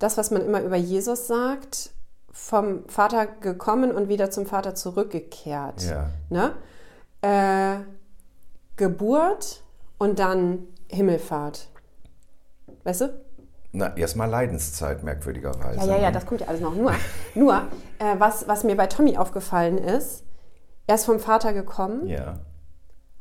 das, 0.00 0.16
was 0.18 0.32
man 0.32 0.42
immer 0.44 0.62
über 0.62 0.76
Jesus 0.76 1.28
sagt, 1.28 1.90
vom 2.32 2.88
Vater 2.88 3.26
gekommen 3.26 3.92
und 3.92 4.08
wieder 4.08 4.30
zum 4.30 4.46
Vater 4.46 4.74
zurückgekehrt. 4.74 5.82
Ja. 5.82 6.10
Ne? 6.28 6.54
Äh, 7.22 7.80
Geburt 8.76 9.62
und 9.98 10.18
dann 10.18 10.66
Himmelfahrt. 10.88 11.68
Weißt 12.84 13.02
du? 13.02 13.20
Na, 13.72 13.96
erstmal 13.96 14.28
Leidenszeit, 14.28 15.02
merkwürdigerweise. 15.04 15.78
Ja, 15.78 15.96
ja, 15.96 16.02
ja, 16.02 16.10
das 16.10 16.26
kommt 16.26 16.40
ja 16.40 16.48
alles 16.48 16.60
noch. 16.60 16.74
Nur, 16.74 16.92
nur 17.34 17.54
äh, 17.98 18.16
was, 18.18 18.48
was 18.48 18.64
mir 18.64 18.76
bei 18.76 18.86
Tommy 18.86 19.16
aufgefallen 19.16 19.78
ist, 19.78 20.24
er 20.86 20.96
ist 20.96 21.04
vom 21.04 21.20
Vater 21.20 21.52
gekommen 21.52 22.06
Ja, 22.08 22.40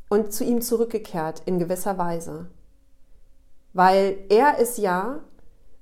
und 0.09 0.33
zu 0.33 0.43
ihm 0.43 0.61
zurückgekehrt 0.61 1.43
in 1.45 1.59
gewisser 1.59 1.97
Weise. 1.97 2.47
Weil 3.73 4.17
er 4.29 4.57
ist 4.57 4.79
ja 4.79 5.19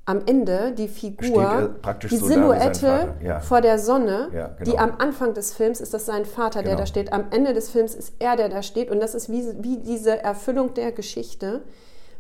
am 0.08 0.22
Ende 0.26 0.72
die 0.72 0.88
Figur, 0.88 1.76
praktisch 1.82 2.12
die 2.12 2.18
so 2.18 2.28
Silhouette 2.28 3.14
ja. 3.22 3.42
vor 3.42 3.60
der 3.60 3.78
Sonne, 3.78 4.30
Ja, 4.34 4.48
genau. 4.48 4.72
die 4.72 4.80
am 4.80 4.94
Anfang 5.00 5.34
des 5.34 5.54
Films 5.54 5.82
ist 5.82 5.94
das 5.94 6.06
sein 6.06 6.24
Vater, 6.24 6.62
der 6.64 6.72
Genau. 6.72 6.80
da 6.84 6.86
steht. 6.86 7.12
Am 7.12 7.26
Ende 7.30 7.54
des 7.54 7.70
Films 7.70 7.94
ist 7.94 8.14
er, 8.20 8.38
der 8.38 8.48
da 8.48 8.64
steht. 8.64 8.90
Und 8.90 9.02
das 9.02 9.14
ist 9.14 9.30
wie, 9.30 9.44
wie 9.60 9.78
diese 9.80 10.24
Erfüllung 10.24 10.74
der 10.74 10.94
Geschichte, 10.94 11.62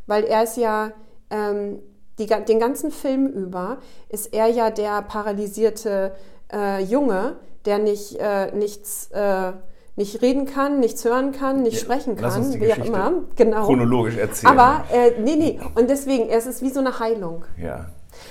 weil 0.05 0.25
er 0.25 0.43
ist 0.43 0.57
ja 0.57 0.91
ähm, 1.29 1.79
die, 2.19 2.25
den 2.25 2.59
ganzen 2.59 2.91
Film 2.91 3.25
über, 3.27 3.77
ist 4.09 4.33
er 4.33 4.47
ja 4.47 4.69
der 4.69 5.01
paralysierte 5.03 6.11
äh, 6.51 6.83
Junge, 6.83 7.37
der 7.63 7.79
nicht, 7.79 8.17
äh, 8.19 8.51
nichts, 8.51 9.09
äh, 9.11 9.53
nicht 9.97 10.21
reden 10.21 10.45
kann, 10.45 10.79
nichts 10.79 11.03
hören 11.03 11.33
kann, 11.33 11.63
nicht 11.63 11.73
Ja, 11.73 11.79
sprechen 11.81 12.15
kann, 12.15 12.53
wie 12.61 12.71
auch 12.71 12.77
immer. 12.85 13.13
Genau. 13.35 13.65
chronologisch 13.65 14.15
erzählen. 14.15 14.57
Aber 14.57 14.85
äh, 14.93 15.19
nee, 15.19 15.35
nee. 15.35 15.59
Und 15.75 15.89
deswegen, 15.89 16.29
es 16.29 16.45
ist 16.45 16.61
wie 16.61 16.69
so 16.69 16.79
eine 16.79 16.99
Heilung. 16.99 17.43
ja. 17.61 17.87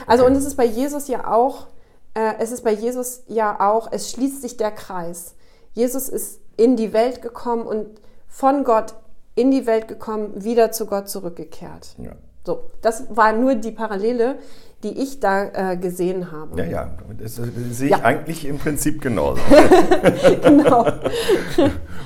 Also 0.07 0.25
Okay. 0.25 0.33
und 0.33 0.39
es 0.39 0.45
ist 0.47 0.57
bei 0.57 0.65
Jesus 0.65 1.07
ja 1.09 1.31
auch, 1.33 1.67
äh, 2.15 2.33
es 2.39 2.51
ist 2.51 2.65
bei 2.65 2.73
Jesus 2.73 3.23
ja 3.29 3.59
auch, 3.61 3.89
es 3.93 4.11
schließt 4.11 4.43
sich 4.43 4.57
der 4.57 4.71
Kreis. 4.73 5.35
Jesus 5.75 6.09
ist 6.09 6.41
in 6.57 6.77
die 6.77 6.93
Welt 6.93 7.21
gekommen 7.23 7.67
und 7.67 8.01
von 8.27 8.65
Gott 8.65 8.95
in 9.35 9.51
die 9.51 9.67
Welt 9.67 9.87
gekommen, 9.89 10.43
wieder 10.45 10.73
zu 10.73 10.87
Gott 10.87 11.09
zurückgekehrt. 11.09 11.95
ja. 11.99 12.13
So, 12.47 12.61
das 12.81 13.05
war 13.17 13.33
nur 13.33 13.57
die 13.57 13.73
Parallele, 13.73 14.39
die 14.83 15.01
ich 15.03 15.21
da 15.21 15.73
äh, 15.73 15.77
gesehen 15.77 16.31
habe. 16.33 16.59
Ja, 16.61 16.67
ja, 16.67 16.91
das, 17.19 17.39
äh, 17.39 17.45
sehe 17.71 17.87
ich 17.87 17.91
Ja. 17.93 18.03
eigentlich 18.05 18.47
im 18.47 18.59
Prinzip 18.59 19.01
genauso. 19.01 19.41
Genau. 20.43 20.87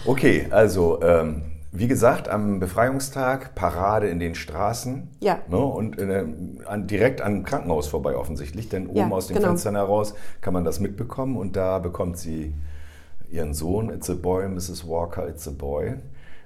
Okay, 0.07 0.47
also 0.51 1.01
ähm, 1.03 1.43
wie 1.73 1.87
gesagt, 1.87 2.29
am 2.29 2.59
Befreiungstag 2.59 3.55
Parade 3.55 4.09
in 4.09 4.19
den 4.19 4.35
Straßen. 4.35 5.09
Ja. 5.21 5.39
Ne, 5.49 5.59
und 5.59 5.99
äh, 5.99 6.25
an, 6.65 6.87
direkt 6.87 7.21
am 7.21 7.45
Krankenhaus 7.45 7.87
vorbei 7.87 8.17
offensichtlich, 8.17 8.69
denn 8.71 8.87
oben 8.87 8.97
Ja, 8.97 9.09
aus 9.11 9.27
den 9.27 9.37
genau. 9.37 9.49
Fenstern 9.49 9.75
heraus 9.77 10.15
kann 10.41 10.55
man 10.55 10.65
das 10.65 10.81
mitbekommen 10.81 11.37
und 11.37 11.57
da 11.57 11.79
bekommt 11.79 12.17
sie 12.19 12.55
ihren 13.31 13.53
Sohn, 13.55 13.91
It's 13.91 14.09
a 14.11 14.15
Boy, 14.15 14.49
Mrs. 14.49 14.89
Walker, 14.89 15.29
It's 15.29 15.47
a 15.47 15.53
Boy. 15.53 15.95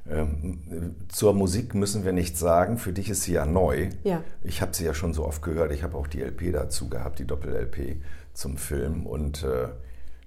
Ähm, 0.08 0.96
zur 1.08 1.32
Musik 1.32 1.75
müssen 1.75 2.04
wir 2.04 2.12
nichts 2.12 2.38
sagen, 2.38 2.76
für 2.76 2.92
dich 2.92 3.08
ist 3.08 3.23
sie 3.23 3.32
ja 3.32 3.46
neu. 3.46 3.88
Ja. 4.02 4.23
Ich 4.42 4.61
habe 4.61 4.75
sie 4.75 4.84
ja 4.84 4.92
schon 4.92 5.14
so 5.14 5.25
oft 5.25 5.42
gehört, 5.42 5.73
ich 5.73 5.82
habe 5.82 5.96
auch 5.96 6.06
die 6.06 6.20
LP 6.20 6.52
dazu 6.52 6.88
gehabt, 6.88 7.18
die 7.18 7.26
Doppel-LP 7.26 8.02
zum 8.34 8.56
Film 8.58 9.06
und 9.06 9.44
äh, 9.44 9.68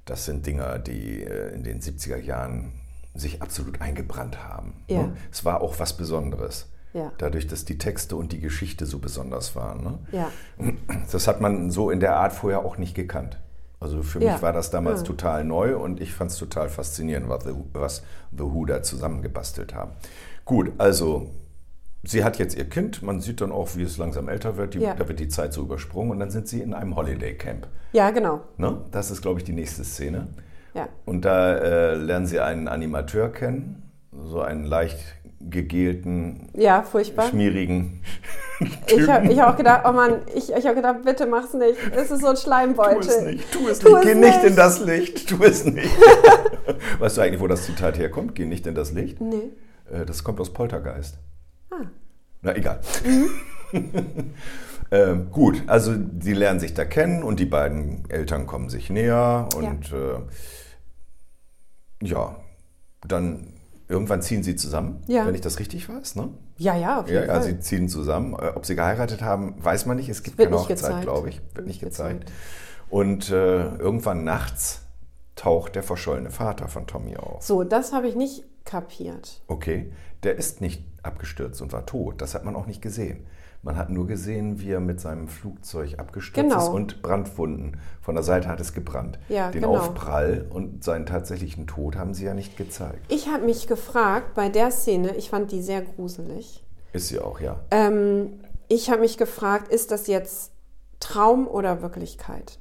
das 0.05 0.25
sind 0.25 0.46
Dinger, 0.46 0.79
die 0.79 1.24
äh, 1.24 1.53
in 1.53 1.63
den 1.63 1.81
70er 1.81 2.17
Jahren 2.17 2.74
sich 3.13 3.41
absolut 3.41 3.81
eingebrannt 3.81 4.43
haben. 4.43 4.84
Ja. 4.88 5.03
Ne? 5.03 5.17
Es 5.31 5.46
war 5.46 5.62
auch 5.62 5.79
was 5.79 5.96
Besonderes. 5.96 6.69
Ja. 6.93 7.12
Dadurch, 7.17 7.46
dass 7.48 7.65
die 7.65 7.77
Texte 7.77 8.15
und 8.15 8.31
die 8.31 8.39
Geschichte 8.39 8.86
so 8.86 9.00
besonders 9.00 9.55
waren. 9.55 10.00
Ne? 10.57 10.77
Das 11.12 11.27
hat 11.27 11.41
man 11.41 11.69
so 11.69 11.91
in 11.91 12.00
der 12.00 12.15
Art 12.15 12.34
vorher 12.34 12.65
auch 12.65 12.77
nicht 12.77 12.96
gekannt. 12.96 13.38
Also 13.79 14.01
für 14.01 14.22
Ja. 14.22 14.34
mich 14.34 14.41
war 14.41 14.53
das 14.53 14.69
damals 14.72 15.01
Ja. 15.01 15.07
total 15.07 15.43
neu 15.43 15.77
und 15.77 16.01
ich 16.01 16.13
fand 16.13 16.31
es 16.31 16.38
total 16.38 16.69
faszinierend, 16.69 17.29
was 17.29 17.43
The, 17.43 17.51
was 17.74 18.03
The 18.31 18.43
Who 18.43 18.65
da 18.65 18.81
zusammengebastelt 18.81 19.75
haben. 19.75 19.91
Gut, 20.46 20.72
also 20.79 21.29
sie 22.03 22.24
hat 22.24 22.39
jetzt 22.39 22.55
ihr 22.57 22.67
Kind, 22.69 23.03
man 23.03 23.22
sieht 23.22 23.41
dann 23.41 23.51
auch, 23.51 23.75
wie 23.75 23.84
es 23.84 23.98
langsam 23.98 24.29
älter 24.29 24.57
wird, 24.57 24.74
die, 24.74 24.79
Ja. 24.79 24.96
da 24.96 25.07
wird 25.07 25.19
die 25.19 25.27
Zeit 25.27 25.53
so 25.53 25.62
übersprungen 25.62 26.12
und 26.12 26.19
dann 26.19 26.31
sind 26.31 26.48
sie 26.48 26.62
in 26.62 26.74
einem 26.74 26.96
Holiday 26.96 27.36
Camp. 27.36 27.67
Ja, 27.93 28.10
genau. 28.12 28.41
Ne? 28.57 28.77
Das 28.91 29.12
ist, 29.12 29.22
glaube 29.22 29.39
ich, 29.39 29.46
die 29.46 29.53
nächste 29.53 29.84
Szene. 29.84 30.27
Ja. 30.74 30.88
Und 31.05 31.25
da 31.25 31.55
äh, 31.55 31.96
lernen 31.96 32.25
sie 32.27 32.39
einen 32.39 32.67
Animateur 32.67 33.29
kennen, 33.29 33.84
so 34.12 34.41
einen 34.41 34.63
leicht 34.63 34.98
gegelten, 35.39 36.50
Ja, 36.56 36.82
furchtbar. 36.84 37.29
schmierigen 37.29 38.01
Ich 38.88 39.08
habe 39.08 39.32
ich 39.32 39.39
hab 39.39 39.53
auch 39.53 39.58
gedacht, 39.58 39.84
oh 39.88 39.91
Mann, 39.91 40.22
ich, 40.34 40.51
ich 40.51 40.65
habe 40.65 40.75
gedacht, 40.75 41.03
bitte 41.03 41.27
mach's 41.27 41.53
nicht. 41.53 41.77
Es 41.96 42.10
ist 42.10 42.22
so 42.22 42.27
ein 42.27 42.38
Schleimbeutel. 42.38 43.01
Tu 43.01 43.08
es 43.10 43.22
nicht, 43.22 43.51
tu 43.51 43.67
es 43.67 43.79
Tu 43.79 43.88
nicht, 43.89 43.98
es 44.00 44.03
geh 44.06 44.15
nicht 44.15 44.36
nicht. 44.38 44.44
in 44.46 44.56
das 44.56 44.79
Licht, 44.79 45.29
tu 45.29 45.44
es 45.44 45.63
nicht. 45.65 45.96
weißt 47.00 47.17
du 47.17 47.22
eigentlich, 47.22 47.39
wo 47.39 47.48
das 47.48 47.63
Zitat 47.65 48.00
herkommt? 48.00 48.34
Geh 48.34 48.46
nicht 48.46 48.65
in 48.65 48.74
das 48.74 48.91
Licht? 48.94 49.22
Nee. 49.22 49.51
Äh, 49.91 50.06
Das 50.06 50.24
kommt 50.24 50.39
aus 50.39 50.51
Poltergeist. 50.53 51.20
Ah. 51.70 51.86
Na, 52.41 52.56
egal. 52.56 52.79
Mhm. 53.06 53.29
ähm, 54.91 55.29
gut, 55.32 55.62
also 55.67 55.94
die 55.96 56.34
lernen 56.34 56.60
sich 56.60 56.74
da 56.74 56.84
kennen 56.86 57.22
und 57.22 57.39
die 57.39 57.46
beiden 57.46 58.10
Eltern 58.10 58.48
kommen 58.48 58.70
sich 58.70 58.89
näher 58.89 59.50
und 59.56 59.89
ja, 59.91 59.98
äh, 59.98 60.20
ja 62.08 62.36
dann 63.08 63.53
irgendwann 63.89 64.22
ziehen 64.22 64.44
sie 64.44 64.56
zusammen, 64.56 65.01
Ja. 65.08 65.25
wenn 65.25 65.36
ich 65.36 65.41
das 65.41 65.60
richtig 65.60 65.88
weiß, 65.89 66.15
ne? 66.15 66.29
Ja, 66.58 66.75
ja, 66.75 67.00
auf 67.01 67.08
Ja, 67.08 67.15
jeden 67.22 67.27
ja, 67.27 67.34
Fall. 67.36 67.44
sie 67.44 67.60
ziehen 67.60 67.88
zusammen. 67.89 68.34
Äh, 68.34 68.51
Ob 68.56 68.65
sie 68.65 68.75
geheiratet 68.75 69.22
haben, 69.22 69.56
weiß 69.63 69.86
man 69.86 69.98
nicht. 69.98 70.10
Es 70.10 70.24
gibt 70.24 70.38
keine 70.38 70.51
Hochzeit, 70.58 71.01
glaube 71.01 71.29
ich. 71.29 71.38
Wird 71.53 71.67
nicht 71.67 71.82
Nicht 71.82 71.82
gezeigt. 71.82 72.22
gezeigt. 72.25 72.38
Und 72.89 73.29
äh, 73.32 73.75
irgendwann 73.77 74.24
nachts 74.24 74.82
taucht 75.36 75.75
der 75.75 75.84
verschollene 75.84 76.32
Vater 76.32 76.67
von 76.67 76.88
Tommy 76.88 77.15
auf. 77.17 77.44
So, 77.44 77.63
das 77.63 77.94
habe 77.94 78.08
ich 78.08 78.15
nicht 78.15 78.44
kapiert. 78.65 79.41
Okay, 79.48 79.91
der 80.24 80.36
ist 80.36 80.62
nicht 80.62 80.84
abgestürzt 81.03 81.62
und 81.62 81.72
war 81.74 81.86
tot. 81.86 82.22
Das 82.22 82.34
hat 82.34 82.44
man 82.44 82.56
auch 82.56 82.65
nicht 82.65 82.82
gesehen. 82.82 83.25
Man 83.63 83.75
hat 83.75 83.89
nur 83.89 84.07
gesehen, 84.07 84.61
wie 84.61 84.71
er 84.71 84.79
mit 84.79 85.01
seinem 85.01 85.27
Flugzeug 85.27 85.99
abgestürzt 85.99 86.49
Genau. 86.49 86.61
ist 86.63 86.69
und 86.69 87.01
Brandwunden. 87.01 87.77
Von 88.01 88.15
der 88.15 88.23
Seite 88.23 88.47
hat 88.47 88.59
es 88.61 88.73
gebrannt. 88.73 89.19
Ja, 89.29 89.51
Den 89.51 89.61
genau. 89.63 89.77
Aufprall 89.77 90.45
und 90.49 90.83
seinen 90.83 91.05
tatsächlichen 91.05 91.67
Tod 91.67 91.95
haben 91.97 92.13
sie 92.13 92.25
ja 92.25 92.33
nicht 92.33 92.55
gezeigt. 92.55 93.05
Ich 93.11 93.27
habe 93.27 93.45
mich 93.45 93.67
gefragt, 93.67 94.35
bei 94.35 94.49
der 94.49 94.71
Szene, 94.71 95.15
ich 95.17 95.29
fand 95.29 95.51
die 95.51 95.61
sehr 95.61 95.81
gruselig. 95.81 96.63
Ist 96.93 97.09
sie 97.09 97.19
auch, 97.19 97.39
ja. 97.41 97.59
Ähm, 97.71 98.39
ich 98.69 98.89
habe 98.89 99.01
mich 99.01 99.17
gefragt, 99.17 99.71
ist 99.71 99.91
das 99.91 100.07
jetzt 100.07 100.51
Traum 100.99 101.47
oder 101.47 101.81
Wirklichkeit? 101.81 102.59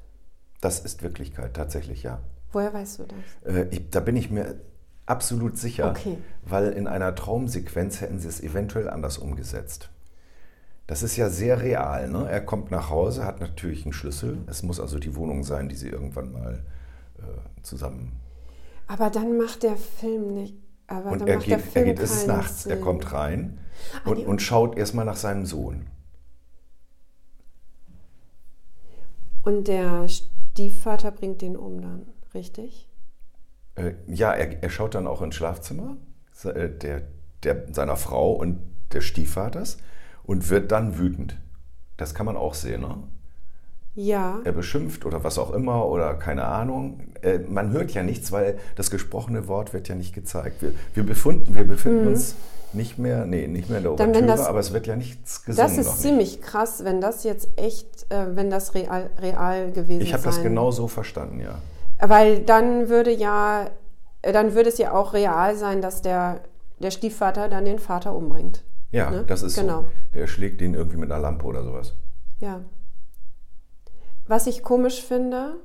Das 0.61 0.81
ist 0.81 1.03
Wirklichkeit, 1.03 1.55
tatsächlich, 1.55 2.03
ja. 2.03 2.19
Woher 2.53 2.73
weißt 2.73 2.99
du 3.01 3.05
das? 3.05 3.55
Äh, 3.55 3.67
ich, 3.71 3.91
da 3.91 4.01
bin 4.01 4.17
ich 4.17 4.31
mir 4.31 4.57
absolut 5.05 5.57
sicher, 5.59 5.91
Okay. 5.91 6.19
weil 6.43 6.73
in 6.73 6.87
einer 6.89 7.15
Traumsequenz 7.15 8.01
hätten 8.01 8.19
sie 8.19 8.29
es 8.29 8.41
eventuell 8.43 8.89
anders 8.91 9.19
umgesetzt. 9.19 9.91
Das 10.87 11.03
ist 11.03 11.17
ja 11.17 11.29
sehr 11.31 11.61
real. 11.61 12.09
Ne? 12.09 12.29
Er 12.31 12.41
kommt 12.41 12.71
nach 12.71 12.91
Hause, 12.91 13.25
hat 13.25 13.41
natürlich 13.41 13.85
einen 13.85 13.93
Schlüssel. 13.93 14.39
Es 14.47 14.63
muss 14.63 14.79
also 14.79 14.99
die 14.99 15.17
Wohnung 15.17 15.43
sein, 15.43 15.69
die 15.69 15.75
sie 15.75 15.89
irgendwann 15.89 16.33
mal 16.33 16.65
äh, 17.19 17.63
zusammen. 17.63 18.21
Aber 18.87 19.11
dann 19.11 19.37
macht 19.37 19.65
der 19.65 19.77
Film 19.77 20.35
nicht. 20.35 20.55
Aber 20.87 21.11
Und 21.11 21.23
dann 21.23 21.29
er 21.29 21.37
macht 21.37 21.51
der 21.51 21.57
geht, 21.59 21.67
er 21.67 21.73
Film 21.73 21.85
geht 21.87 21.99
es 21.99 22.11
ist 22.13 22.27
nachts, 22.29 22.67
er 22.67 22.77
Sinn. 22.77 22.85
kommt 22.85 23.13
rein 23.13 23.59
Ah, 24.05 24.11
und, 24.11 24.27
und 24.27 24.43
schaut 24.43 24.77
erstmal 24.77 25.05
nach 25.05 25.17
seinem 25.17 25.47
Sohn. 25.47 25.87
Und 29.43 29.69
der 29.69 30.09
Stiefvater 30.09 31.13
bringt 31.13 31.43
den 31.43 31.57
um 31.57 31.81
dann, 31.81 32.07
richtig? 32.35 32.89
Äh, 33.77 33.95
ja, 34.07 34.33
er, 34.33 34.63
er 34.63 34.71
schaut 34.71 34.95
dann 34.95 35.07
auch 35.07 35.23
ins 35.23 35.37
Schlafzimmer 35.37 35.97
äh, 36.45 36.69
der, 36.69 37.03
der, 37.43 37.73
seiner 37.73 37.97
Frau 37.97 38.33
und 38.33 38.59
des 38.93 39.05
Stiefvaters 39.05 39.79
und 40.27 40.51
wird 40.51 40.73
dann 40.73 40.99
wütend. 40.99 41.37
Das 41.97 42.15
kann 42.15 42.27
man 42.27 42.37
auch 42.37 42.55
sehen. 42.55 42.83
Ne? 42.83 42.97
Ja. 43.95 44.41
Er 44.45 44.53
beschimpft 44.53 45.07
oder 45.07 45.25
was 45.25 45.39
auch 45.39 45.53
immer 45.53 45.87
oder 45.87 46.15
keine 46.15 46.45
Ahnung. 46.45 47.01
Äh, 47.23 47.39
man 47.49 47.71
hört 47.71 47.93
ja 47.93 48.03
nichts, 48.03 48.31
weil 48.33 48.59
das 48.75 48.91
gesprochene 48.91 49.49
Wort 49.49 49.73
wird 49.73 49.89
ja 49.89 49.95
nicht 49.95 50.15
gezeigt. 50.15 50.61
Wir, 50.61 50.73
wir, 50.95 51.07
befinden, 51.07 51.55
wir 51.55 51.67
befinden 51.67 52.09
uns 52.09 52.35
nicht 52.75 52.99
mehr, 52.99 53.25
nee, 53.25 53.47
nicht 53.47 53.71
mehr 53.71 53.79
in 53.79 53.85
der 53.85 53.93
Mhm. 53.93 53.97
Dann, 53.97 54.11
Ouvertüre, 54.11 54.27
das- 54.37 54.47
aber 54.47 54.59
es 54.59 54.73
wird 54.75 54.87
ja 54.87 54.97
nichts 54.97 55.45
gesungen. 55.45 55.69
Das 55.69 55.79
ist 55.79 56.03
ziemlich 56.03 56.43
krass, 56.43 56.85
wenn 56.85 57.01
das 57.01 57.25
jetzt 57.25 57.49
echt, 57.57 58.07
äh, 58.13 58.37
wenn 58.37 58.51
das 58.51 58.75
real, 58.75 59.09
real 59.23 59.73
gewesen 59.73 60.03
Ich 60.03 60.13
habe 60.13 60.25
das 60.25 60.43
genau 60.43 60.71
so 60.71 60.89
verstanden, 60.89 61.41
ja. 61.41 61.59
Weil 61.99 62.41
dann 62.41 62.91
würde 62.91 63.11
ja, 63.13 63.71
äh, 64.21 64.33
dann 64.33 64.55
würde 64.55 64.69
es 64.69 64.77
ja 64.77 64.93
auch 64.93 65.15
real 65.15 65.57
sein, 65.57 65.81
dass 65.81 66.03
der, 66.03 66.41
der 66.81 66.91
Stiefvater 66.91 67.49
dann 67.49 67.65
den 67.65 67.79
Vater 67.79 68.15
umbringt. 68.15 68.63
Ja, 68.93 69.11
Ne? 69.11 69.25
das 69.27 69.43
ist 69.43 69.57
Genau. 69.59 69.83
so. 69.83 69.89
Der 70.15 70.27
schlägt 70.27 70.61
ihn 70.63 70.75
irgendwie 70.75 70.97
mit 70.97 71.11
einer 71.11 71.21
Lampe 71.21 71.45
oder 71.47 71.63
sowas. 71.65 71.95
Ja. 72.41 72.61
Was 74.27 74.47
ich 74.47 74.63
komisch 74.63 75.03
finde, 75.03 75.57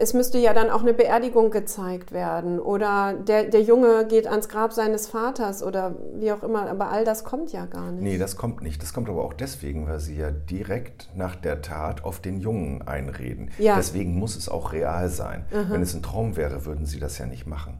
es 0.00 0.12
müsste 0.12 0.38
ja 0.38 0.52
dann 0.52 0.70
auch 0.70 0.82
eine 0.82 0.92
Beerdigung 0.92 1.50
gezeigt 1.50 2.12
werden 2.12 2.58
oder 2.58 3.14
der, 3.14 3.44
der 3.44 3.62
Junge 3.62 4.06
geht 4.06 4.26
ans 4.26 4.48
Grab 4.48 4.72
seines 4.72 5.06
Vaters 5.06 5.62
oder 5.62 5.94
wie 6.14 6.32
auch 6.32 6.42
immer, 6.42 6.68
aber 6.68 6.90
all 6.90 7.04
das 7.04 7.24
kommt 7.24 7.52
ja 7.52 7.64
gar 7.66 7.92
nicht. 7.92 8.02
Nee, 8.02 8.18
das 8.18 8.36
kommt 8.36 8.60
nicht. 8.60 8.82
Das 8.82 8.92
kommt 8.92 9.08
aber 9.08 9.24
auch 9.24 9.32
deswegen, 9.32 9.86
weil 9.86 10.00
sie 10.00 10.16
ja 10.16 10.30
direkt 10.30 11.08
nach 11.14 11.36
der 11.36 11.62
Tat 11.62 12.04
auf 12.04 12.20
den 12.20 12.40
Jungen 12.40 12.82
einreden. 12.86 13.50
Ja. 13.58 13.76
Deswegen 13.76 14.18
muss 14.18 14.36
es 14.36 14.48
auch 14.48 14.72
real 14.72 15.08
sein. 15.08 15.46
Wenn 15.50 15.80
es 15.80 15.94
ein 15.94 16.02
Traum 16.02 16.36
wäre, 16.36 16.66
würden 16.66 16.84
sie 16.84 16.98
das 16.98 17.16
ja 17.18 17.26
nicht 17.26 17.46
machen. 17.46 17.78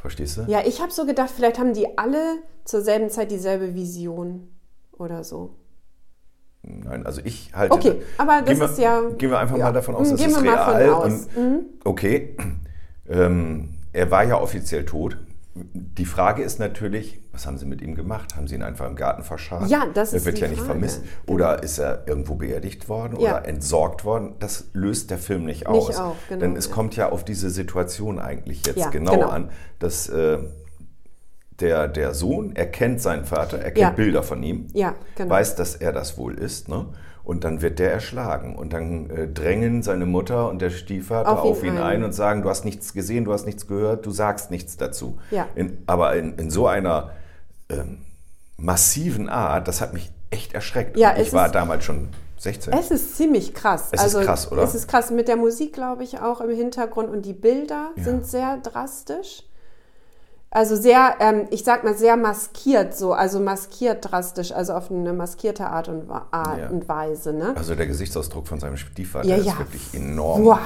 Verstehst 0.00 0.38
du? 0.38 0.42
Ja, 0.48 0.60
ich 0.66 0.80
habe 0.80 0.90
so 0.92 1.04
gedacht, 1.04 1.30
vielleicht 1.34 1.58
haben 1.58 1.74
die 1.74 1.98
alle 1.98 2.38
zur 2.64 2.80
selben 2.80 3.10
Zeit 3.10 3.30
dieselbe 3.30 3.74
Vision 3.74 4.48
oder 4.92 5.24
so. 5.24 5.56
Nein, 6.62 7.06
also 7.06 7.20
ich 7.24 7.54
halte. 7.54 7.74
Okay, 7.74 8.02
aber 8.18 8.42
das 8.42 8.58
wir, 8.58 8.66
ist 8.66 8.78
ja- 8.78 9.00
Gehen 9.16 9.30
wir 9.30 9.38
einfach 9.38 9.56
ja. 9.56 9.66
mal 9.66 9.72
davon 9.72 9.94
aus, 9.94 10.10
das 10.10 10.20
gehen 10.20 10.30
ist 10.30 10.42
wir 10.42 10.50
mal 10.50 10.64
von 10.64 10.74
real. 10.76 10.90
aus. 10.92 11.26
Mhm. 11.36 11.60
Okay, 11.84 12.36
ähm, 13.08 13.76
er 13.92 14.10
war 14.10 14.24
ja 14.24 14.40
offiziell 14.40 14.84
tot. 14.84 15.16
Die 15.54 16.04
Frage 16.04 16.42
ist 16.44 16.60
natürlich, 16.60 17.20
was 17.32 17.44
haben 17.44 17.58
sie 17.58 17.66
mit 17.66 17.82
ihm 17.82 17.96
gemacht? 17.96 18.36
Haben 18.36 18.46
sie 18.46 18.54
ihn 18.54 18.62
einfach 18.62 18.86
im 18.86 18.94
Garten 18.94 19.24
verscharrt? 19.24 19.68
Ja, 19.68 19.86
das 19.92 20.12
Er 20.12 20.18
ist 20.18 20.24
wird 20.26 20.36
die 20.38 20.42
ja 20.42 20.48
nicht 20.48 20.58
Frage. 20.58 20.70
vermisst. 20.70 21.02
Genau. 21.02 21.34
Oder 21.34 21.62
ist 21.64 21.78
er 21.78 22.06
irgendwo 22.06 22.36
beerdigt 22.36 22.88
worden 22.88 23.18
Ja. 23.20 23.38
oder 23.38 23.48
entsorgt 23.48 24.04
worden? 24.04 24.34
Das 24.38 24.66
löst 24.74 25.10
der 25.10 25.18
Film 25.18 25.44
nicht 25.44 25.66
Nicht 25.66 25.66
aus. 25.66 25.96
auf, 25.98 26.16
genau, 26.28 26.40
Denn 26.40 26.56
es 26.56 26.70
kommt 26.70 26.94
ja 26.94 27.08
auf 27.10 27.24
diese 27.24 27.50
Situation 27.50 28.20
eigentlich 28.20 28.64
jetzt 28.64 28.78
Ja, 28.78 28.90
genau, 28.90 29.12
genau. 29.12 29.28
an, 29.28 29.50
dass 29.80 30.08
äh, 30.08 30.38
der, 31.58 31.88
der 31.88 32.14
Sohn 32.14 32.54
erkennt 32.56 33.00
seinen 33.02 33.24
Vater, 33.24 33.58
er 33.58 33.64
kennt 33.72 33.78
Ja. 33.78 33.90
Bilder 33.90 34.22
von 34.22 34.42
ihm 34.42 34.68
Ja, 34.72 34.94
genau. 35.16 35.30
weiß, 35.30 35.56
dass 35.56 35.74
er 35.74 35.92
das 35.92 36.16
wohl 36.16 36.34
ist. 36.38 36.68
Ne? 36.68 36.86
Und 37.30 37.44
dann 37.44 37.62
wird 37.62 37.78
der 37.78 37.92
erschlagen. 37.92 38.56
Und 38.56 38.72
dann 38.72 39.08
äh, 39.08 39.28
drängen 39.28 39.84
seine 39.84 40.04
Mutter 40.04 40.48
und 40.48 40.60
der 40.60 40.70
Stiefvater 40.70 41.30
Auf 41.30 41.44
ihn 41.44 41.50
auf 41.52 41.62
ihn, 41.62 41.76
ein. 41.76 41.82
ein. 41.98 42.02
und 42.02 42.12
sagen, 42.12 42.42
du 42.42 42.50
hast 42.50 42.64
nichts 42.64 42.92
gesehen, 42.92 43.24
du 43.24 43.32
hast 43.32 43.46
nichts 43.46 43.68
gehört, 43.68 44.04
du 44.04 44.10
sagst 44.10 44.50
nichts 44.50 44.76
dazu. 44.76 45.16
Ja. 45.30 45.46
In, 45.54 45.78
aber 45.86 46.16
in, 46.16 46.36
in 46.40 46.50
so 46.50 46.66
einer 46.66 47.12
ähm, 47.68 47.98
massiven 48.56 49.28
Art, 49.28 49.68
das 49.68 49.80
hat 49.80 49.92
mich 49.94 50.10
echt 50.30 50.54
erschreckt. 50.54 50.96
Ja, 50.96 51.16
ich 51.16 51.32
war 51.32 51.46
ist- 51.46 51.54
damals 51.54 51.84
schon 51.84 52.08
16. 52.38 52.72
Es 52.72 52.90
ist 52.90 53.16
ziemlich 53.16 53.54
krass. 53.54 53.90
Es 53.92 54.00
ist 54.04 54.16
also, 54.16 54.26
krass, 54.26 54.50
oder? 54.50 54.62
Es 54.64 54.74
ist 54.74 54.88
krass 54.88 55.12
mit 55.12 55.28
der 55.28 55.36
Musik, 55.36 55.72
glaube 55.72 56.02
ich, 56.02 56.18
auch 56.18 56.40
im 56.40 56.50
Hintergrund 56.50 57.10
und 57.10 57.24
die 57.26 57.32
Bilder 57.32 57.90
Ja. 57.94 58.02
sind 58.02 58.26
sehr 58.26 58.56
drastisch. 58.56 59.44
Also 60.52 60.74
sehr, 60.74 61.14
ähm, 61.20 61.46
ich 61.50 61.62
sag 61.62 61.84
mal, 61.84 61.94
sehr 61.96 62.16
maskiert 62.16 62.96
so, 62.96 63.12
also 63.12 63.38
maskiert 63.38 64.10
drastisch, 64.10 64.50
also 64.50 64.72
auf 64.72 64.90
eine 64.90 65.12
maskierte 65.12 65.66
Art 65.66 65.88
und, 65.88 66.08
Wa- 66.08 66.26
Art 66.32 66.58
Ja. 66.58 66.68
und 66.70 66.88
Weise, 66.88 67.32
ne? 67.32 67.52
also 67.56 67.76
der 67.76 67.86
Gesichtsausdruck 67.86 68.48
von 68.48 68.58
seinem 68.58 68.76
Stiefvater 68.76 69.28
Ja, 69.28 69.36
ist 69.36 69.46
ja. 69.46 69.58
wirklich 69.58 69.94
enorm 69.94 70.42
Boah. 70.42 70.60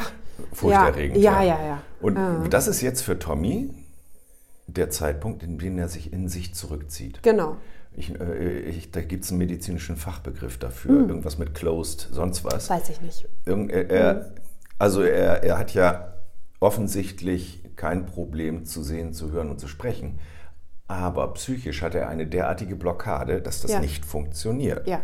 furchterregend. 0.54 1.18
Ja, 1.18 1.42
ja, 1.42 1.58
ja. 1.62 1.82
Und 2.00 2.16
das 2.50 2.66
ist 2.66 2.80
jetzt 2.80 3.02
für 3.02 3.18
Tommy 3.18 3.74
der 4.66 4.88
Zeitpunkt, 4.88 5.42
in 5.42 5.58
dem 5.58 5.76
er 5.78 5.88
sich 5.88 6.14
in 6.14 6.28
sich 6.28 6.54
zurückzieht. 6.54 7.22
Genau. 7.22 7.56
Ich, 7.92 8.18
äh, 8.18 8.60
ich, 8.60 8.90
da 8.90 9.02
gibt 9.02 9.24
es 9.24 9.30
einen 9.30 9.38
medizinischen 9.38 9.96
Fachbegriff 9.96 10.56
dafür, 10.58 11.00
irgendwas 11.06 11.36
mit 11.36 11.54
closed, 11.54 12.08
sonst 12.10 12.42
was. 12.42 12.70
Weiß 12.70 12.88
ich 12.88 13.02
nicht. 13.02 13.28
Irgend, 13.44 13.70
er, 13.70 13.90
er, 13.90 14.30
also 14.78 15.02
er, 15.02 15.44
er 15.44 15.58
hat 15.58 15.74
ja 15.74 16.14
offensichtlich 16.58 17.62
kein 17.76 18.06
Problem 18.06 18.64
zu 18.64 18.82
sehen, 18.82 19.12
zu 19.12 19.30
hören 19.32 19.50
und 19.50 19.58
zu 19.60 19.68
sprechen. 19.68 20.18
Aber 20.86 21.32
psychisch 21.34 21.82
hat 21.82 21.94
er 21.94 22.08
eine 22.08 22.26
derartige 22.26 22.76
Blockade, 22.76 23.40
dass 23.40 23.60
das 23.62 23.72
Ja. 23.72 23.80
nicht 23.80 24.04
funktioniert. 24.04 24.86
Ja. 24.86 25.00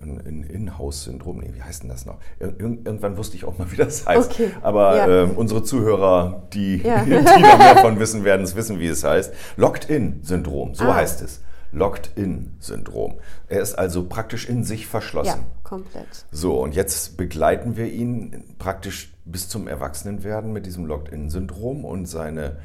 Ein 0.00 0.44
In-House-Syndrom, 0.44 1.38
nee, 1.38 1.50
wie 1.54 1.62
heißt 1.62 1.82
denn 1.82 1.88
das 1.90 2.06
noch? 2.06 2.18
Ir 2.38 2.50
irg- 2.52 2.86
irgendwann 2.86 3.16
wusste 3.16 3.34
ich 3.36 3.44
auch 3.44 3.58
mal, 3.58 3.68
wie 3.72 3.76
das 3.76 4.06
heißt. 4.06 4.30
Okay. 4.30 4.50
Aber 4.62 4.96
Ja. 4.96 5.22
ähm, 5.24 5.32
unsere 5.32 5.64
Zuhörer, 5.64 6.44
die, 6.52 6.76
Ja. 6.82 7.02
die 7.04 7.10
noch 7.10 7.38
mehr 7.40 7.74
davon 7.74 7.98
wissen, 7.98 8.22
werden 8.22 8.42
es 8.44 8.54
wissen, 8.54 8.78
wie 8.78 8.86
es 8.86 9.02
heißt. 9.02 9.34
Locked-In-Syndrom, 9.56 10.74
so 10.76 10.84
Ah. 10.84 10.94
heißt 10.94 11.20
es. 11.22 11.40
Locked-In-Syndrom. 11.72 13.18
Er 13.48 13.60
ist 13.60 13.74
also 13.74 14.04
praktisch 14.08 14.48
in 14.48 14.64
sich 14.64 14.86
verschlossen. 14.86 15.40
Ja, 15.70 15.76
komplett. 15.76 16.24
So, 16.30 16.60
und 16.62 16.74
jetzt 16.74 17.16
begleiten 17.16 17.76
wir 17.76 17.86
ihn 17.86 18.44
praktisch 18.58 19.12
bis 19.24 19.48
zum 19.48 19.68
Erwachsenenwerden 19.68 20.52
mit 20.52 20.66
diesem 20.66 20.86
Locked-In-Syndrom 20.86 21.84
und 21.84 22.06
seine 22.06 22.58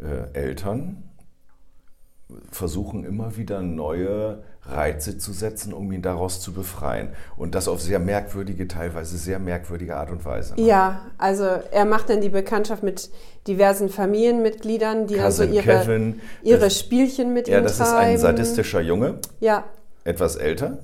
äh, 0.00 0.32
Eltern 0.36 1.04
versuchen 2.50 3.04
immer 3.04 3.36
wieder 3.38 3.62
neue 3.62 4.42
Reize 4.62 5.16
zu 5.16 5.32
setzen, 5.32 5.72
um 5.72 5.90
ihn 5.92 6.02
daraus 6.02 6.42
zu 6.42 6.52
befreien. 6.52 7.08
Und 7.38 7.54
das 7.54 7.68
auf 7.68 7.80
sehr 7.80 7.98
merkwürdige, 7.98 8.68
teilweise 8.68 9.16
sehr 9.16 9.38
merkwürdige 9.38 9.96
Art 9.96 10.10
und 10.10 10.26
Weise. 10.26 10.54
ne? 10.54 10.60
Ja, 10.60 11.06
also 11.16 11.44
er 11.44 11.86
macht 11.86 12.10
dann 12.10 12.20
die 12.20 12.28
Bekanntschaft 12.28 12.82
mit 12.82 13.08
diversen 13.46 13.88
Familienmitgliedern, 13.88 15.06
die 15.06 15.16
dann 15.16 15.32
so 15.32 15.42
Cousin 15.42 15.54
ihre, 15.54 15.64
Kevin, 15.64 16.20
ihre 16.42 16.58
das- 16.60 16.78
Spielchen 16.78 17.32
mit 17.32 17.48
Ja, 17.48 17.58
ihm 17.58 17.62
das 17.64 17.72
ist 17.72 17.78
treiben. 17.78 18.10
ein 18.12 18.18
sadistischer 18.18 18.82
Junge, 18.82 19.20
Ja, 19.40 19.64
etwas 20.04 20.36
älter, 20.36 20.80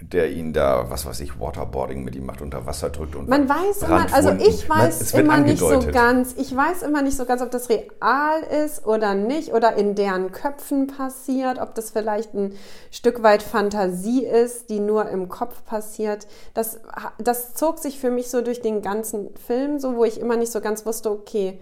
der 0.00 0.30
ihn 0.30 0.52
da, 0.52 0.90
was 0.90 1.06
weiß 1.06 1.20
ich, 1.20 1.40
Waterboarding 1.40 2.04
mit 2.04 2.14
ihm 2.14 2.26
macht, 2.26 2.42
unter 2.42 2.66
Wasser 2.66 2.90
drückt 2.90 3.16
und 3.16 3.28
Man 3.30 3.48
weiß 3.48 3.82
immer, 3.82 4.06
also 4.12 4.30
ich 4.32 4.68
Man- 4.68 4.78
weiß 4.80 5.14
wird 5.14 5.24
immer 5.24 5.38
nicht 5.38 5.58
so 5.58 5.68
angedeutet. 5.68 5.94
ganz, 5.94 6.34
ich 6.36 6.54
weiß 6.54 6.82
immer 6.82 7.00
nicht 7.00 7.16
so 7.16 7.24
ganz, 7.24 7.40
ob 7.40 7.50
das 7.50 7.70
real 7.70 8.42
ist 8.64 8.86
oder 8.86 9.14
nicht 9.14 9.54
oder 9.54 9.74
in 9.76 9.94
deren 9.94 10.32
Köpfen 10.32 10.86
passiert, 10.86 11.58
ob 11.58 11.74
das 11.74 11.90
vielleicht 11.92 12.34
ein 12.34 12.52
Stück 12.90 13.22
weit 13.22 13.42
Fantasie 13.42 14.26
ist, 14.26 14.68
die 14.68 14.80
nur 14.80 15.08
im 15.08 15.30
Kopf 15.30 15.64
passiert. 15.64 16.26
Das, 16.52 16.78
das 17.18 17.54
zog 17.54 17.78
sich 17.78 17.98
für 17.98 18.10
mich 18.10 18.30
so 18.30 18.42
durch 18.42 18.60
den 18.60 18.82
ganzen 18.82 19.34
Film, 19.46 19.78
so 19.78 19.96
wo 19.96 20.04
ich 20.04 20.20
immer 20.20 20.36
nicht 20.36 20.52
so 20.52 20.60
ganz 20.60 20.84
wusste, 20.84 21.10
okay, 21.10 21.58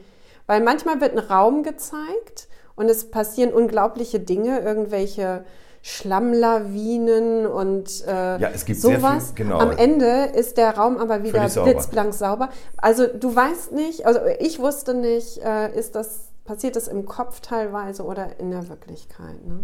weil 0.49 0.61
manchmal 0.61 1.01
wird 1.01 1.13
ein 1.13 1.21
Raum 1.21 1.63
gezeigt 1.63 2.49
und 2.75 2.89
es 2.91 3.11
passieren 3.13 3.53
unglaubliche 3.53 4.19
Dinge, 4.19 4.59
irgendwelche 4.59 5.45
Schlammlawinen 5.87 7.47
und 7.47 8.05
äh, 8.07 8.39
Ja, 8.39 8.49
es 8.55 8.65
gibt 8.65 8.81
sowas. 8.81 9.27
viel- 9.35 9.45
genau. 9.45 9.59
Am 9.59 9.71
Ende 9.73 10.25
ist 10.35 10.57
der 10.57 10.77
Raum 10.77 10.97
aber 10.97 11.23
wieder 11.23 11.49
sauber. 11.49 11.71
blitzblank 11.73 12.15
sauber. 12.15 12.49
Also 12.79 13.07
du 13.07 13.35
weißt 13.35 13.73
nicht, 13.73 14.07
also 14.07 14.21
ich 14.41 14.59
wusste 14.59 14.95
nicht, 14.95 15.39
äh, 15.45 15.77
ist 15.79 15.95
das, 15.95 16.29
passiert 16.45 16.77
das 16.77 16.89
im 16.89 17.05
Kopf 17.05 17.41
teilweise 17.41 18.05
oder 18.05 18.39
in 18.41 18.51
der 18.51 18.69
Wirklichkeit? 18.69 19.45
Ne? 19.47 19.61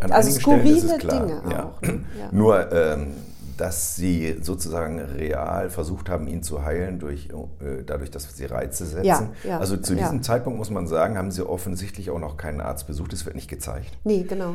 An 0.00 0.12
Also 0.12 0.30
skurrile. 0.30 0.98
Dinge 0.98 1.42
ja. 1.50 1.64
auch, 1.64 1.80
ne? 1.82 2.04
Ja. 2.18 2.28
Nur, 2.30 2.72
ähm, 2.72 3.14
dass 3.58 3.94
sie 3.96 4.36
sozusagen 4.42 5.00
real 5.00 5.70
versucht 5.70 6.08
haben, 6.10 6.26
ihn 6.28 6.42
zu 6.42 6.64
heilen, 6.64 6.98
durch, 6.98 7.28
äh, 7.60 7.82
dadurch, 7.84 8.10
dass 8.10 8.34
sie 8.36 8.44
Reize 8.46 8.84
setzen. 8.86 9.04
Ja, 9.04 9.28
ja, 9.44 9.58
also 9.58 9.76
zu 9.78 9.94
ja. 9.94 10.00
diesem 10.00 10.22
Zeitpunkt 10.22 10.58
muss 10.58 10.70
man 10.70 10.86
sagen, 10.86 11.16
haben 11.16 11.30
sie 11.30 11.46
offensichtlich 11.46 12.10
auch 12.10 12.18
noch 12.18 12.36
keinen 12.36 12.60
Arzt 12.60 12.86
besucht. 12.86 13.12
Es 13.14 13.24
wird 13.24 13.34
nicht 13.36 13.48
gezeigt. 13.48 13.96
Nee, 14.04 14.24
genau. 14.24 14.54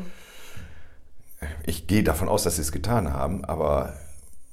Ich 1.66 1.88
gehe 1.88 2.04
davon 2.04 2.30
aus, 2.30 2.44
dass 2.44 2.56
sie 2.58 2.62
es 2.62 2.72
getan 2.72 3.14
haben, 3.14 3.46
aber 3.46 3.94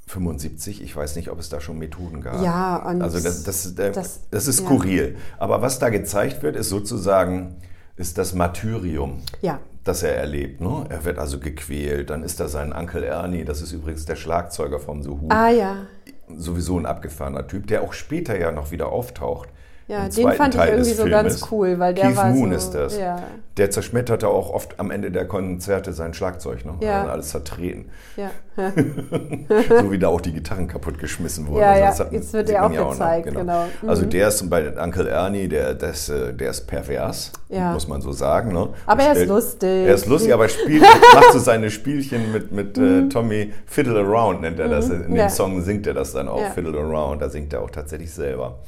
75, 0.07 0.83
ich 0.83 0.95
weiß 0.97 1.17
nicht, 1.17 1.31
ob 1.31 1.39
es 1.39 1.49
da 1.51 1.61
schon 1.61 1.79
Methoden 1.79 2.21
gab. 2.23 2.43
Ja, 2.43 2.77
und 2.89 3.03
also 3.03 3.21
das, 3.21 3.43
das, 3.45 3.67
äh, 3.79 3.93
das- 3.93 4.21
das 4.31 4.49
ist 4.49 4.61
ja. 4.61 4.67
skurril. 4.67 5.17
Aber 5.39 5.61
was 5.61 5.79
da 5.79 5.91
gezeigt 5.91 6.43
wird, 6.43 6.57
ist 6.57 6.69
sozusagen 6.71 7.57
ist 7.97 8.17
das 8.17 8.33
Martyrium. 8.33 9.23
Ja, 9.43 9.59
das 9.85 10.03
er 10.03 10.17
erlebt. 10.17 10.61
Ne? 10.61 10.85
Er 10.89 11.05
wird 11.05 11.19
also 11.19 11.39
gequält, 11.41 12.11
dann 12.11 12.23
ist 12.23 12.41
da 12.41 12.49
sein 12.49 12.73
Onkel 12.73 13.03
Ernie, 13.03 13.45
das 13.45 13.61
ist 13.61 13.73
übrigens 13.73 14.05
der 14.07 14.17
Schlagzeuger 14.17 14.79
vom 14.79 15.03
The 15.03 15.11
Who. 15.11 15.29
Ah 15.31 15.49
ja. 15.51 15.77
Sowieso 16.37 16.79
ein 16.79 16.87
abgefahrener 16.87 17.47
Typ, 17.47 17.67
der 17.67 17.83
auch 17.83 17.93
später 17.93 18.39
ja 18.39 18.53
noch 18.53 18.71
wieder 18.71 18.89
auftaucht. 18.91 19.49
Ja, 19.89 20.03
den 20.03 20.11
zweiten 20.13 20.37
fand 20.37 20.55
ich 20.55 20.61
Teil 20.61 20.69
irgendwie 20.69 20.89
des 20.91 20.97
so 20.99 21.03
Filmes. 21.05 21.23
ganz 21.41 21.51
cool, 21.51 21.79
weil 21.79 21.95
der 21.95 22.05
Keith 22.09 22.17
war 22.17 22.27
Moon 22.29 22.51
so, 22.51 22.57
ist 22.57 22.71
das. 22.73 22.99
ja. 22.99 23.23
Der 23.57 23.71
zerschmetterte 23.71 24.29
auch 24.29 24.51
oft 24.53 24.79
am 24.79 24.91
Ende 24.91 25.11
der 25.11 25.27
Konzerte 25.27 25.95
sein 25.95 26.13
Schlagzeug. 26.13 26.65
Ne? 26.67 26.75
Ja. 26.81 27.01
Also 27.01 27.11
alles 27.13 27.29
zertreten. 27.31 27.87
Ja. 28.17 28.31
so 29.81 29.91
wie 29.91 29.99
da 29.99 30.09
auch 30.09 30.21
die 30.21 30.33
Gitarren 30.33 30.69
kaputtgeschmissen 30.69 31.47
wurden. 31.47 31.61
Ja, 31.63 31.71
Also 31.71 31.83
ja, 31.83 31.89
das 32.05 32.13
jetzt 32.13 32.33
wird 32.33 32.49
der 32.49 32.67
auch 32.67 32.71
ja 32.73 32.81
noch, 32.83 32.91
gezeigt, 32.91 33.35
genau. 33.35 33.65
Also 33.87 34.03
Mhm. 34.05 34.11
der 34.11 34.29
ist 34.29 34.51
bei 34.51 34.83
Uncle 34.83 35.09
Ernie, 35.09 35.49
der, 35.49 35.75
ist, 35.75 36.09
äh, 36.09 36.35
der 36.35 36.51
ist 36.51 36.67
pervers, 36.67 37.33
Ja. 37.49 37.73
muss 37.73 37.89
man 37.89 38.01
so 38.03 38.13
sagen. 38.13 38.53
Ne? 38.53 38.69
Aber 38.87 39.03
Und 39.03 39.09
er 39.09 39.13
ist 39.15 39.29
lustig. 39.29 39.87
Er 39.87 39.95
ist 39.95 40.07
lustig, 40.07 40.35
aber 40.35 40.49
spielt, 40.49 40.83
macht 41.15 41.33
so 41.33 41.39
seine 41.39 41.71
Spielchen 41.71 42.31
mit, 42.33 42.53
mit 42.53 42.77
Mhm. 42.77 43.07
äh, 43.07 43.09
Tommy 43.09 43.53
Fiddle 43.67 43.99
Around, 44.01 44.43
nennt 44.43 44.59
er 44.61 44.69
das. 44.69 44.89
In 44.91 45.15
dem. 45.15 45.29
Song 45.31 45.63
singt 45.63 45.87
er 45.87 45.95
das 45.95 46.13
dann 46.13 46.29
auch. 46.29 46.43
Fiddle 46.55 46.79
Around. 46.79 47.23
Da 47.23 47.29
singt 47.31 47.53
er 47.53 47.63
auch 47.63 47.71
tatsächlich 47.71 48.13
selber. 48.13 48.59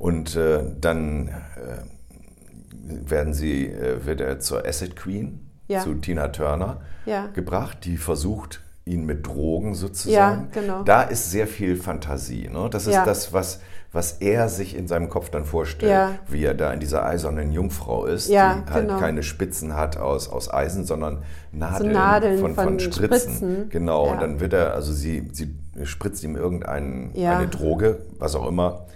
Und 0.00 0.34
äh, 0.34 0.62
dann 0.80 1.28
äh, 1.28 3.02
werden 3.10 3.34
sie, 3.34 3.66
äh, 3.66 4.06
wird 4.06 4.22
er 4.22 4.40
zur 4.40 4.66
Acid 4.66 4.96
Queen, 4.96 5.46
Ja. 5.68 5.80
zu 5.80 5.94
Tina 5.96 6.28
Turner 6.28 6.80
Ja. 7.04 7.26
gebracht, 7.26 7.84
die 7.84 7.98
versucht, 7.98 8.62
ihn 8.86 9.04
mit 9.04 9.26
Drogen 9.26 9.74
sozusagen. 9.74 10.48
Ja, 10.54 10.60
genau. 10.60 10.82
Da 10.84 11.02
ist 11.02 11.30
sehr 11.30 11.46
viel 11.46 11.76
Fantasie. 11.76 12.48
Ne? 12.48 12.68
Das 12.70 12.86
ist 12.86 12.94
Ja. 12.94 13.04
das, 13.04 13.34
was, 13.34 13.60
was 13.92 14.12
er 14.22 14.48
sich 14.48 14.74
in 14.74 14.88
seinem 14.88 15.10
Kopf 15.10 15.28
dann 15.28 15.44
vorstellt, 15.44 15.92
Ja. 15.92 16.12
wie 16.28 16.44
er 16.44 16.54
da 16.54 16.72
in 16.72 16.80
dieser 16.80 17.04
eisernen 17.04 17.52
Jungfrau 17.52 18.06
ist, 18.06 18.30
die 18.30 18.40
halt 18.40 18.66
genau. 18.72 18.98
keine 18.98 19.22
Spitzen 19.22 19.76
hat 19.76 19.98
aus, 19.98 20.30
aus 20.30 20.50
Eisen, 20.50 20.86
sondern 20.86 21.24
Nadeln, 21.52 21.92
Nadeln 21.92 22.38
von, 22.38 22.54
von, 22.54 22.64
von 22.64 22.80
Spritzen. 22.80 23.04
Spritzen. 23.34 23.68
Genau, 23.68 24.10
und 24.10 24.22
dann 24.22 24.40
wird 24.40 24.54
er, 24.54 24.72
also 24.72 24.94
sie, 24.94 25.28
sie 25.32 25.54
spritzt 25.84 26.24
ihm 26.24 26.36
irgendeine 26.36 27.48
Droge, 27.50 27.98
was 28.18 28.34
auch 28.34 28.48
immer. 28.48 28.86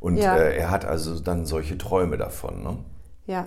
Und 0.00 0.16
Ja. 0.16 0.36
äh, 0.36 0.56
er 0.56 0.70
hat 0.70 0.84
also 0.84 1.18
dann 1.18 1.44
solche 1.46 1.76
Träume 1.78 2.16
davon. 2.16 2.62
Ne? 2.62 2.78
Ja, 3.26 3.46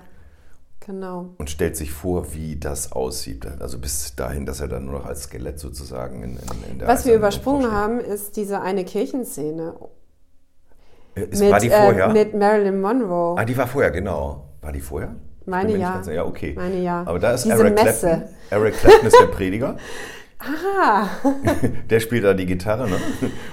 genau. 0.86 1.30
und 1.38 1.50
stellt 1.50 1.78
sich 1.78 1.92
vor, 1.92 2.34
wie 2.34 2.58
das 2.58 2.92
aussieht. 2.92 3.46
Also 3.60 3.78
bis 3.80 4.16
dahin, 4.16 4.46
dass 4.46 4.60
er 4.60 4.68
dann 4.68 4.86
nur 4.86 5.00
noch 5.00 5.06
als 5.06 5.24
Skelett 5.24 5.60
sozusagen 5.60 6.24
in, 6.24 6.32
in, 6.38 6.72
in 6.72 6.80
der 6.80 6.88
Was 6.88 7.06
wir 7.06 7.16
übersprungen 7.16 7.72
haben, 7.72 8.00
ist 8.00 8.36
diese 8.38 8.62
eine 8.62 8.84
Kirchenszene. 8.86 9.76
Äh, 11.16 11.22
Ist, 11.24 11.40
mit, 11.42 11.52
war 11.52 11.60
die 11.60 11.70
vorher? 11.70 12.06
äh, 12.08 12.14
mit 12.14 12.34
Marilyn 12.36 12.80
Monroe. 12.82 13.36
ah, 13.40 13.46
die 13.46 13.58
war 13.58 13.68
vorher, 13.68 13.92
genau. 13.92 14.46
War 14.62 14.72
die 14.72 14.82
vorher? 14.82 15.16
Meine 15.46 15.76
ja. 15.78 15.96
ganz. 15.96 16.08
Ja, 16.08 16.24
okay. 16.26 16.54
Meine 16.56 16.80
ja. 16.82 17.04
Aber 17.06 17.18
da 17.20 17.32
ist 17.34 17.46
Diese 17.46 17.56
Eric 17.56 17.74
Messe. 17.74 18.08
Clapton. 18.08 18.30
Eric 18.52 18.76
Clapton 18.76 19.08
ist 19.08 19.20
der 19.20 19.26
Prediger. 19.28 19.78
Ah, 20.44 21.06
Der 21.90 22.00
spielt 22.00 22.24
da 22.24 22.34
die 22.34 22.46
Gitarre, 22.46 22.90
ne? 22.90 22.96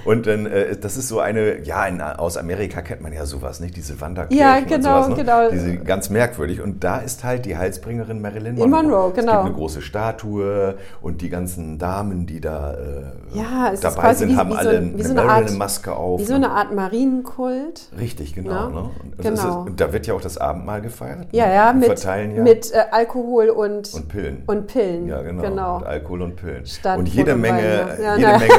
Und 0.05 0.25
dann, 0.27 0.45
äh, 0.47 0.75
das 0.75 0.97
ist 0.97 1.07
so 1.07 1.19
eine, 1.19 1.59
ja, 1.63 1.85
in, 1.85 2.01
aus 2.01 2.35
Amerika 2.37 2.81
kennt 2.81 3.01
man 3.01 3.13
ja 3.13 3.25
sowas, 3.25 3.59
nicht? 3.59 3.75
Diese 3.77 4.01
Wanderkirchen 4.01 4.39
Ja, 4.45 4.57
und 4.57 4.67
genau, 4.67 5.03
sowas, 5.03 5.09
ne? 5.09 5.15
genau. 5.23 5.49
Diese 5.51 5.77
ganz 5.77 6.09
merkwürdig. 6.09 6.61
Und 6.61 6.83
da 6.83 6.97
ist 6.97 7.23
halt 7.23 7.45
die 7.45 7.57
Heilsbringerin 7.57 8.21
Marilyn 8.21 8.55
Monroe. 8.55 8.69
Monroe, 8.83 9.09
Es 9.09 9.13
genau. 9.19 9.31
gibt 9.33 9.45
eine 9.45 9.53
große 9.53 9.81
Statue 9.81 10.75
und 11.01 11.21
die 11.21 11.29
ganzen 11.29 11.77
Damen, 11.77 12.25
die 12.25 12.41
da 12.41 12.73
äh, 12.73 13.37
Ja, 13.37 13.71
es 13.73 13.81
dabei 13.81 14.13
sind, 14.15 14.29
wie- 14.31 14.35
haben 14.35 14.49
wie 14.49 14.53
so- 14.53 14.59
alle 14.59 14.81
wie 14.81 14.93
eine 14.93 15.03
so 15.03 15.11
eine 15.11 15.23
Marilyn-Maske 15.23 15.95
auf. 15.95 16.19
wie 16.19 16.25
so 16.25 16.33
ne? 16.37 16.45
eine 16.47 16.51
Art 16.51 16.73
Marienkult. 16.73 17.81
Richtig, 17.99 18.33
genau. 18.35 18.49
Ja, 18.51 18.69
Ne? 18.69 18.79
Und, 19.03 19.17
genau. 19.19 19.61
Ist, 19.63 19.69
und 19.69 19.79
da 19.81 19.93
wird 19.93 20.07
ja 20.07 20.13
auch 20.13 20.21
das 20.21 20.37
Abendmahl 20.37 20.81
gefeiert. 20.81 21.27
Ja, 21.31 21.47
ne? 21.47 21.53
ja, 21.53 21.73
mit, 21.73 21.85
verteilen 21.85 22.35
ja 22.35 22.41
mit 22.43 22.71
äh, 22.73 22.83
Alkohol 22.91 23.49
und, 23.49 23.93
und 23.93 24.07
Pillen. 24.09 24.43
und 24.47 24.67
Pillen. 24.67 25.07
Ja, 25.07 25.21
genau. 25.21 25.41
genau. 25.41 25.79
Mit 25.79 25.87
Alkohol 25.87 26.21
und 26.23 26.35
Pillen. 26.35 26.65
Statt 26.79 26.97
und 26.99 27.07
jede 27.09 27.35
Menge, 27.35 27.97
ja. 28.01 28.15
Jede 28.15 28.27
na. 28.31 28.37
Menge 28.37 28.53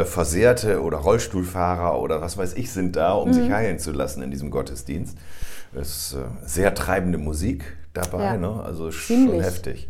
äh, 0.00 0.04
Versehrte 0.04 0.82
oder 0.82 0.98
Rollstuhlfahrer 0.98 2.00
oder 2.00 2.20
was 2.20 2.36
weiß 2.38 2.54
ich 2.54 2.70
sind 2.72 2.96
da, 2.96 3.12
um 3.12 3.28
Mhm. 3.28 3.34
sich 3.34 3.50
heilen 3.50 3.78
zu 3.78 3.92
lassen 3.92 4.22
in 4.22 4.30
diesem 4.30 4.50
Gottesdienst. 4.50 5.16
Es 5.74 5.88
ist 6.12 6.14
äh, 6.14 6.46
sehr 6.46 6.74
treibende 6.74 7.18
Musik 7.18 7.76
dabei, 7.92 8.22
Ja. 8.24 8.36
ne? 8.36 8.62
also 8.64 8.90
schon 8.90 9.16
Ziemlich. 9.16 9.40
Mhm. 9.40 9.44
heftig. 9.44 9.88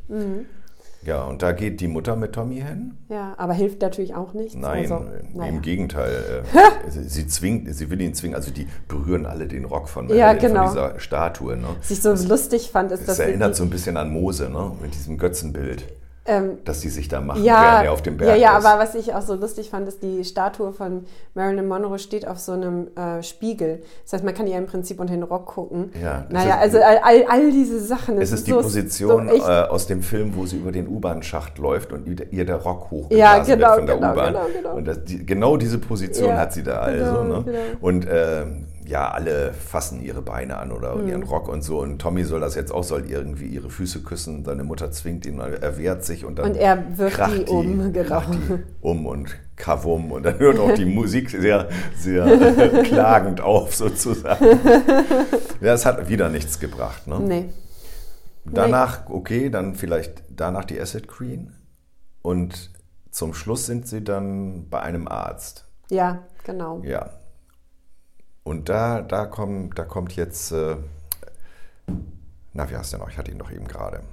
Ja, 1.03 1.23
und 1.23 1.41
da 1.43 1.53
geht 1.53 1.81
die 1.81 1.87
Mutter 1.87 2.17
mit 2.17 2.33
Tommy 2.33 2.57
hin. 2.57 2.97
Ja, 3.09 3.35
aber 3.39 3.53
hilft 3.53 3.81
natürlich 3.81 4.17
auch 4.17 4.33
nichts. 4.35 4.57
Nein, 4.57 4.91
Also, 4.91 4.95
äh, 5.05 5.37
naja. 5.37 5.51
im 5.53 5.63
Gegenteil. 5.63 6.43
Äh, 6.87 6.91
sie, 6.91 7.05
sie 7.05 7.27
zwingt, 7.29 7.73
sie 7.73 7.91
will 7.91 8.01
ihn 8.01 8.13
zwingen, 8.15 8.35
also 8.35 8.51
die 8.51 8.67
berühren 8.89 9.25
alle 9.27 9.47
den 9.47 9.65
Rock 9.67 9.89
von, 9.89 10.09
Ja, 10.09 10.27
Marilyn, 10.33 10.49
genau. 10.49 10.67
von 10.67 10.75
dieser 10.75 10.99
Statue. 10.99 11.57
Ne? 11.57 11.69
Was 11.79 11.91
ich 11.93 12.03
so 12.03 12.13
lustig 12.13 12.71
fand, 12.73 12.91
ist, 12.91 13.07
dass 13.09 13.21
erinnert 13.21 13.53
die, 13.55 13.59
so 13.59 13.63
ein 13.63 13.71
bisschen 13.71 13.97
an 13.97 14.11
Mose, 14.11 14.51
ne? 14.51 14.73
mit 14.83 14.95
diesem 14.95 15.17
Götzenbild, 15.19 15.85
ähm, 16.27 16.59
das 16.65 16.81
sie 16.81 16.89
sich 16.89 17.09
da 17.09 17.21
machen, 17.21 17.43
ja, 17.45 17.83
er 17.83 17.93
auf 17.93 18.03
dem 18.03 18.17
Berg 18.17 18.31
ja, 18.31 18.35
ja, 18.37 18.59
ist. 18.59 18.65
aber 18.65 18.81
was 18.83 18.95
ich 18.95 19.15
auch 19.15 19.23
so 19.23 19.35
lustig 19.35 19.71
fand, 19.71 19.87
ist, 19.89 20.03
die 20.03 20.25
Statue 20.25 20.73
von 20.73 21.05
Marilyn 21.35 21.69
Monroe 21.69 21.99
steht 21.99 22.27
auf 22.27 22.39
so 22.39 22.53
einem 22.53 22.89
äh, 22.97 23.23
Spiegel. 23.23 23.83
Das 24.05 24.15
heißt, 24.15 24.25
man 24.25 24.35
kann 24.35 24.47
ihr 24.47 24.59
im 24.59 24.67
Prinzip 24.67 24.99
unter 25.01 25.13
den 25.15 25.23
Rock 25.23 25.47
gucken. 25.47 25.91
Ja, 26.03 26.27
naja, 26.31 26.55
ist- 26.63 26.75
also 26.75 26.79
all, 26.79 27.25
all, 27.29 27.51
diese 27.51 27.81
Sachen. 27.81 28.15
Es 28.21 28.31
das 28.31 28.41
ist 28.41 28.47
die 28.47 28.53
so- 28.53 28.61
Position 28.61 29.29
so 29.29 29.35
äh, 29.37 29.63
aus 29.69 29.87
dem 29.87 30.03
Film, 30.03 30.35
wo 30.37 30.47
sie 30.47 30.57
über 30.57 30.73
den 30.73 30.89
U-Bahn-Schacht 30.89 31.59
läuft 31.59 31.93
und 31.93 32.07
ihr 32.33 32.45
der 32.45 32.57
Rock 32.57 32.91
hochgeblasen 32.91 33.19
Ja, 33.19 33.55
genau, 33.55 33.67
wird 33.69 33.77
von 33.79 33.87
der 33.87 33.97
genau, 33.97 34.13
U-Bahn. 34.13 34.33
genau, 34.35 34.47
genau. 34.55 34.75
Und 34.77 34.85
das, 34.89 35.05
die, 35.05 35.25
genau 35.27 35.57
diese 35.57 35.79
Position 35.79 36.29
Ja, 36.31 36.37
hat 36.39 36.53
sie 36.53 36.63
da 36.63 36.79
also. 36.79 37.05
genau, 37.23 37.23
ne? 37.39 37.43
genau. 37.45 37.59
Und 37.81 38.07
ähm, 38.11 38.67
ja, 38.87 39.11
alle 39.11 39.53
fassen 39.53 40.01
ihre 40.01 40.23
Beine 40.23 40.59
an 40.59 40.71
oder 40.73 40.95
Mhm. 40.97 41.09
ihren 41.09 41.23
Rock 41.25 41.49
und 41.49 41.63
so. 41.63 41.81
Und 41.81 41.99
Tommy 42.01 42.25
soll 42.25 42.41
das 42.41 42.55
jetzt 42.55 42.73
auch, 42.73 42.85
soll 42.85 43.05
irgendwie 43.11 43.47
ihre 43.47 43.69
Füße 43.69 44.03
küssen. 44.03 44.45
Seine 44.45 44.65
Mutter 44.65 44.91
zwingt 44.93 45.27
ihn, 45.27 45.39
er 45.41 45.77
wehrt 45.77 46.05
sich 46.05 46.25
und 46.25 46.39
dann 46.39 46.51
Und 46.51 46.57
er 46.57 46.97
wirft 46.97 47.17
kracht 47.17 47.49
die 47.49 47.51
um, 47.53 47.93
genau. 47.93 48.23
die 48.31 48.59
um 48.81 49.07
und 49.07 49.37
kavum. 49.57 50.13
Und 50.13 50.23
dann 50.25 50.39
hört 50.39 50.59
auch 50.59 50.73
die 50.73 50.85
Musik 50.95 51.31
sehr, 51.31 51.69
sehr 51.99 52.27
klagend 52.85 53.41
auf 53.41 53.75
sozusagen. 53.75 54.45
Ja, 55.61 55.75
es 55.75 55.85
hat 55.85 56.09
wieder 56.09 56.29
nichts 56.29 56.59
gebracht. 56.61 57.07
Ne? 57.07 57.21
Nee. 57.21 57.45
Danach, 58.45 59.09
okay, 59.11 59.51
dann 59.51 59.75
vielleicht 59.75 60.23
danach 60.29 60.65
die 60.65 60.81
Acid 60.81 61.09
Queen. 61.09 61.53
Und 62.23 62.71
zum 63.11 63.35
Schluss 63.35 63.67
sind 63.67 63.89
sie 63.89 64.05
dann 64.05 64.69
bei 64.69 64.81
einem 64.81 65.09
Arzt. 65.09 65.67
Ja, 65.91 66.23
genau. 66.45 66.81
Ja. 66.85 67.11
Und 68.47 68.69
da, 68.69 69.03
da, 69.03 69.27
kommt, 69.27 69.77
da 69.77 69.85
kommt 69.85 70.15
jetzt, 70.15 70.53
äh, 70.53 70.77
na, 72.53 72.71
wie 72.71 72.77
heißt 72.77 72.93
der 72.93 73.01
noch? 73.01 73.09
Ich 73.09 73.19
hatte 73.19 73.33
ihn 73.33 73.41
doch 73.41 73.51
eben 73.51 73.67
gerade. 73.67 74.05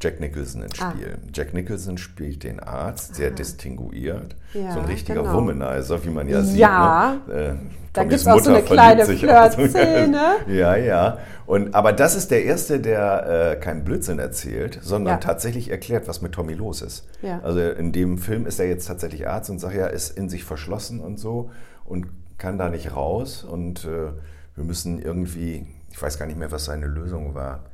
Jack 0.00 0.20
Nicholson 0.20 0.62
ins. 0.62 0.80
Ah. 0.80 0.90
Spiel. 0.90 1.16
Jack 1.32 1.54
Nicholson 1.54 1.96
spielt 1.98 2.42
den 2.44 2.60
Arzt, 2.60 3.14
sehr 3.14 3.30
distinguiert. 3.30 4.36
Ja, 4.52 4.72
so 4.74 4.80
ein 4.80 4.84
richtiger 4.86 5.22
genau. 5.22 5.34
Womanizer, 5.34 6.04
wie 6.04 6.10
man 6.10 6.28
ja 6.28 6.42
sieht. 6.42 6.58
Ja. 6.58 7.16
Ne? 7.26 7.34
Äh, 7.34 7.54
Da 7.92 8.02
Tommys 8.02 8.10
gibt's 8.24 8.26
auch 8.26 8.44
so 8.44 8.50
eine 8.50 8.62
kleine 8.62 9.06
sich 9.06 9.26
auch 9.28 9.50
so- 9.50 9.56
Flirtszene. 9.56 10.22
Ja, 10.48 10.76
ja. 10.76 11.18
Und, 11.46 11.74
aber 11.74 11.92
das 11.92 12.14
ist 12.16 12.30
der 12.30 12.44
Erste, 12.44 12.80
der 12.80 13.52
äh, 13.52 13.56
keinen 13.56 13.84
Blödsinn 13.84 14.18
erzählt, 14.18 14.80
sondern 14.82 15.14
Ja. 15.14 15.18
tatsächlich 15.20 15.70
erklärt, 15.70 16.08
was 16.08 16.20
mit 16.20 16.32
Tommy 16.32 16.54
los 16.54 16.82
ist. 16.82 17.06
Ja. 17.22 17.40
Also 17.42 17.60
in 17.60 17.92
dem 17.92 18.18
Film 18.18 18.46
ist 18.46 18.58
er 18.60 18.66
jetzt 18.68 18.86
tatsächlich 18.86 19.28
Arzt 19.28 19.48
und 19.48 19.60
sagt 19.60 19.74
ja, 19.76 19.86
ist 19.86 20.10
in 20.18 20.28
sich 20.28 20.44
verschlossen 20.44 21.00
und 21.00 21.18
so 21.18 21.50
und 21.84 22.06
kann 22.36 22.58
da 22.58 22.68
nicht 22.68 22.94
raus. 22.94 23.44
Und 23.44 23.84
äh, 23.84 24.10
wir 24.56 24.64
müssen 24.64 25.00
irgendwie, 25.00 25.66
ich 25.90 26.02
weiß 26.02 26.18
gar 26.18 26.26
nicht 26.26 26.38
mehr, 26.38 26.50
was 26.52 26.64
seine 26.66 26.86
Lösung 26.86 27.34
war, 27.34 27.64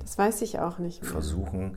Das 0.00 0.18
weiß 0.18 0.42
ich 0.42 0.58
auch 0.58 0.78
nicht. 0.78 1.02
Mehr. 1.02 1.10
versuchen. 1.12 1.76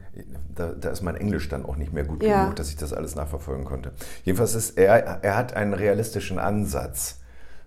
Da, 0.53 0.69
da 0.73 0.89
ist 0.89 1.01
mein 1.01 1.15
Englisch 1.15 1.49
dann 1.49 1.65
auch 1.65 1.75
nicht 1.75 1.93
mehr 1.93 2.03
gut 2.05 2.23
Ja. 2.23 2.43
genug, 2.43 2.55
dass 2.55 2.69
ich 2.69 2.75
das 2.77 2.93
alles 2.93 3.15
nachverfolgen 3.15 3.65
konnte. 3.65 3.91
Jedenfalls 4.23 4.55
ist 4.55 4.77
er, 4.77 5.23
er 5.23 5.35
hat 5.37 5.53
einen 5.53 5.73
realistischen 5.73 6.39
Ansatz. 6.39 7.21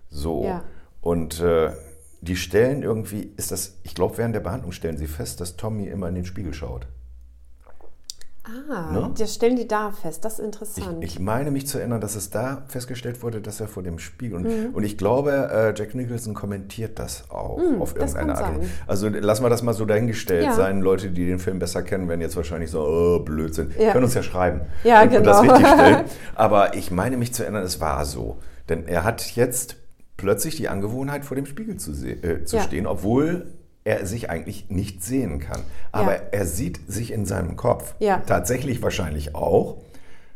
So. 0.09 0.45
Ja. 0.45 0.63
Und 1.01 1.39
äh, 1.39 1.71
die 2.21 2.35
stellen 2.35 2.83
irgendwie, 2.83 3.33
ist 3.37 3.51
das, 3.51 3.77
ich 3.83 3.93
glaube, 3.95 4.17
während 4.17 4.35
der 4.35 4.39
Behandlung 4.41 4.71
stellen 4.71 4.97
sie 4.97 5.07
fest, 5.07 5.39
dass 5.39 5.55
Tommy 5.55 5.87
immer 5.87 6.09
in 6.09 6.15
den 6.15 6.25
Spiegel 6.25 6.53
schaut. 6.53 6.87
Ah, 8.69 8.91
Ne? 8.91 9.11
das 9.17 9.33
stellen 9.35 9.55
die 9.55 9.67
da 9.67 9.91
fest. 9.91 10.23
Das 10.23 10.33
ist 10.33 10.39
Ich, 10.39 10.45
interessant. 10.45 11.03
ich 11.03 11.19
meine 11.19 11.51
mich 11.51 11.67
zu 11.67 11.79
erinnern, 11.79 11.99
dass 12.01 12.15
es 12.15 12.29
da 12.29 12.63
festgestellt 12.67 13.21
wurde, 13.23 13.41
dass 13.41 13.59
er 13.59 13.67
vor 13.67 13.83
dem 13.83 13.99
Spiegel. 13.99 14.37
Und, 14.37 14.43
Mhm. 14.43 14.73
und 14.73 14.83
ich 14.83 14.97
glaube, 14.97 15.31
äh, 15.51 15.73
Jack 15.77 15.95
Nicholson 15.95 16.33
kommentiert 16.33 16.97
das 16.99 17.29
auch 17.29 17.59
auf 17.79 17.93
das 17.93 18.13
irgendeine 18.15 18.39
Art. 18.39 18.55
sein. 18.61 18.69
Also 18.87 19.09
lassen 19.09 19.43
wir 19.43 19.49
das 19.49 19.63
mal 19.63 19.73
so 19.73 19.85
dahingestellt 19.85 20.45
Ja. 20.45 20.53
sein. 20.53 20.81
Leute, 20.81 21.09
die 21.11 21.25
den 21.25 21.39
Film 21.39 21.59
besser 21.59 21.83
kennen, 21.83 22.07
werden 22.07 22.21
jetzt 22.21 22.35
wahrscheinlich 22.37 22.71
so, 22.71 22.81
oh, 22.81 23.19
Blödsinn. 23.19 23.71
Ja. 23.77 23.91
Können 23.91 24.05
uns 24.05 24.13
ja 24.13 24.23
schreiben. 24.23 24.61
Ja, 24.83 25.01
und, 25.03 25.15
und 25.15 25.23
das 25.25 25.41
genau. 25.41 25.53
richtig 25.53 25.73
stellen. 25.73 26.05
Aber 26.35 26.75
ich 26.75 26.91
meine 26.91 27.17
mich 27.17 27.33
zu 27.33 27.43
erinnern, 27.43 27.63
es 27.63 27.81
war 27.81 28.05
so. 28.05 28.37
Denn 28.69 28.87
er 28.87 29.03
hat 29.03 29.35
jetzt 29.35 29.75
plötzlich 30.17 30.55
die 30.55 30.67
Angewohnheit, 30.69 31.25
vor 31.25 31.35
dem 31.35 31.45
Spiegel 31.45 31.77
zu, 31.77 31.91
äh, 31.91 32.43
zu 32.43 32.55
Ja. 32.57 32.63
stehen, 32.63 32.87
obwohl 32.87 33.45
er 33.87 34.05
sich 34.05 34.29
eigentlich 34.29 34.69
nicht 34.69 35.03
sehen 35.03 35.39
kann. 35.39 35.61
Aber 35.91 36.15
Ja. 36.15 36.21
er 36.31 36.45
sieht 36.45 36.79
sich 36.91 37.11
in 37.13 37.25
seinem 37.25 37.55
Kopf. 37.55 37.95
Ja. 37.99 38.21
Tatsächlich 38.25 38.81
wahrscheinlich 38.83 39.33
auch, 39.33 39.77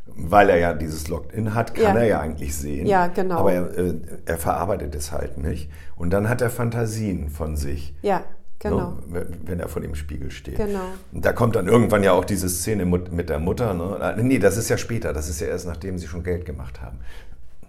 weil 0.06 0.48
er 0.50 0.56
ja 0.58 0.72
dieses 0.74 1.08
Locked-In 1.08 1.54
hat, 1.54 1.74
kann 1.74 1.96
Ja. 1.96 2.00
er 2.02 2.06
ja 2.06 2.20
eigentlich 2.20 2.56
sehen. 2.56 2.86
Ja, 2.86 3.06
genau. 3.08 3.36
Aber 3.38 3.52
er, 3.52 3.78
äh, 3.78 3.94
er 4.24 4.38
verarbeitet 4.38 4.94
es 4.94 5.12
halt 5.12 5.38
nicht. 5.38 5.70
Und 5.96 6.10
dann 6.10 6.28
hat 6.28 6.40
er 6.40 6.50
Fantasien 6.50 7.28
von 7.28 7.56
sich. 7.56 7.94
ja, 8.02 8.22
Genau. 8.58 8.92
Ne, 9.08 9.26
wenn 9.44 9.58
er 9.58 9.66
vor 9.66 9.82
dem 9.82 9.96
Spiegel 9.96 10.30
steht. 10.30 10.54
Genau. 10.56 10.78
Und 11.12 11.24
da 11.24 11.32
kommt 11.32 11.56
dann 11.56 11.66
irgendwann 11.66 12.04
ja 12.04 12.12
auch 12.12 12.24
diese 12.24 12.48
Szene 12.48 12.84
mit, 12.84 13.28
der 13.28 13.40
Mutter. 13.40 13.74
Ne? 13.74 14.14
Nee, 14.22 14.38
das 14.38 14.56
ist 14.56 14.68
ja 14.68 14.78
später. 14.78 15.12
Das 15.12 15.28
ist 15.28 15.40
ja 15.40 15.48
erst 15.48 15.66
nachdem 15.66 15.98
sie 15.98 16.06
schon 16.06 16.22
Geld 16.22 16.44
gemacht 16.46 16.80
haben. 16.80 17.00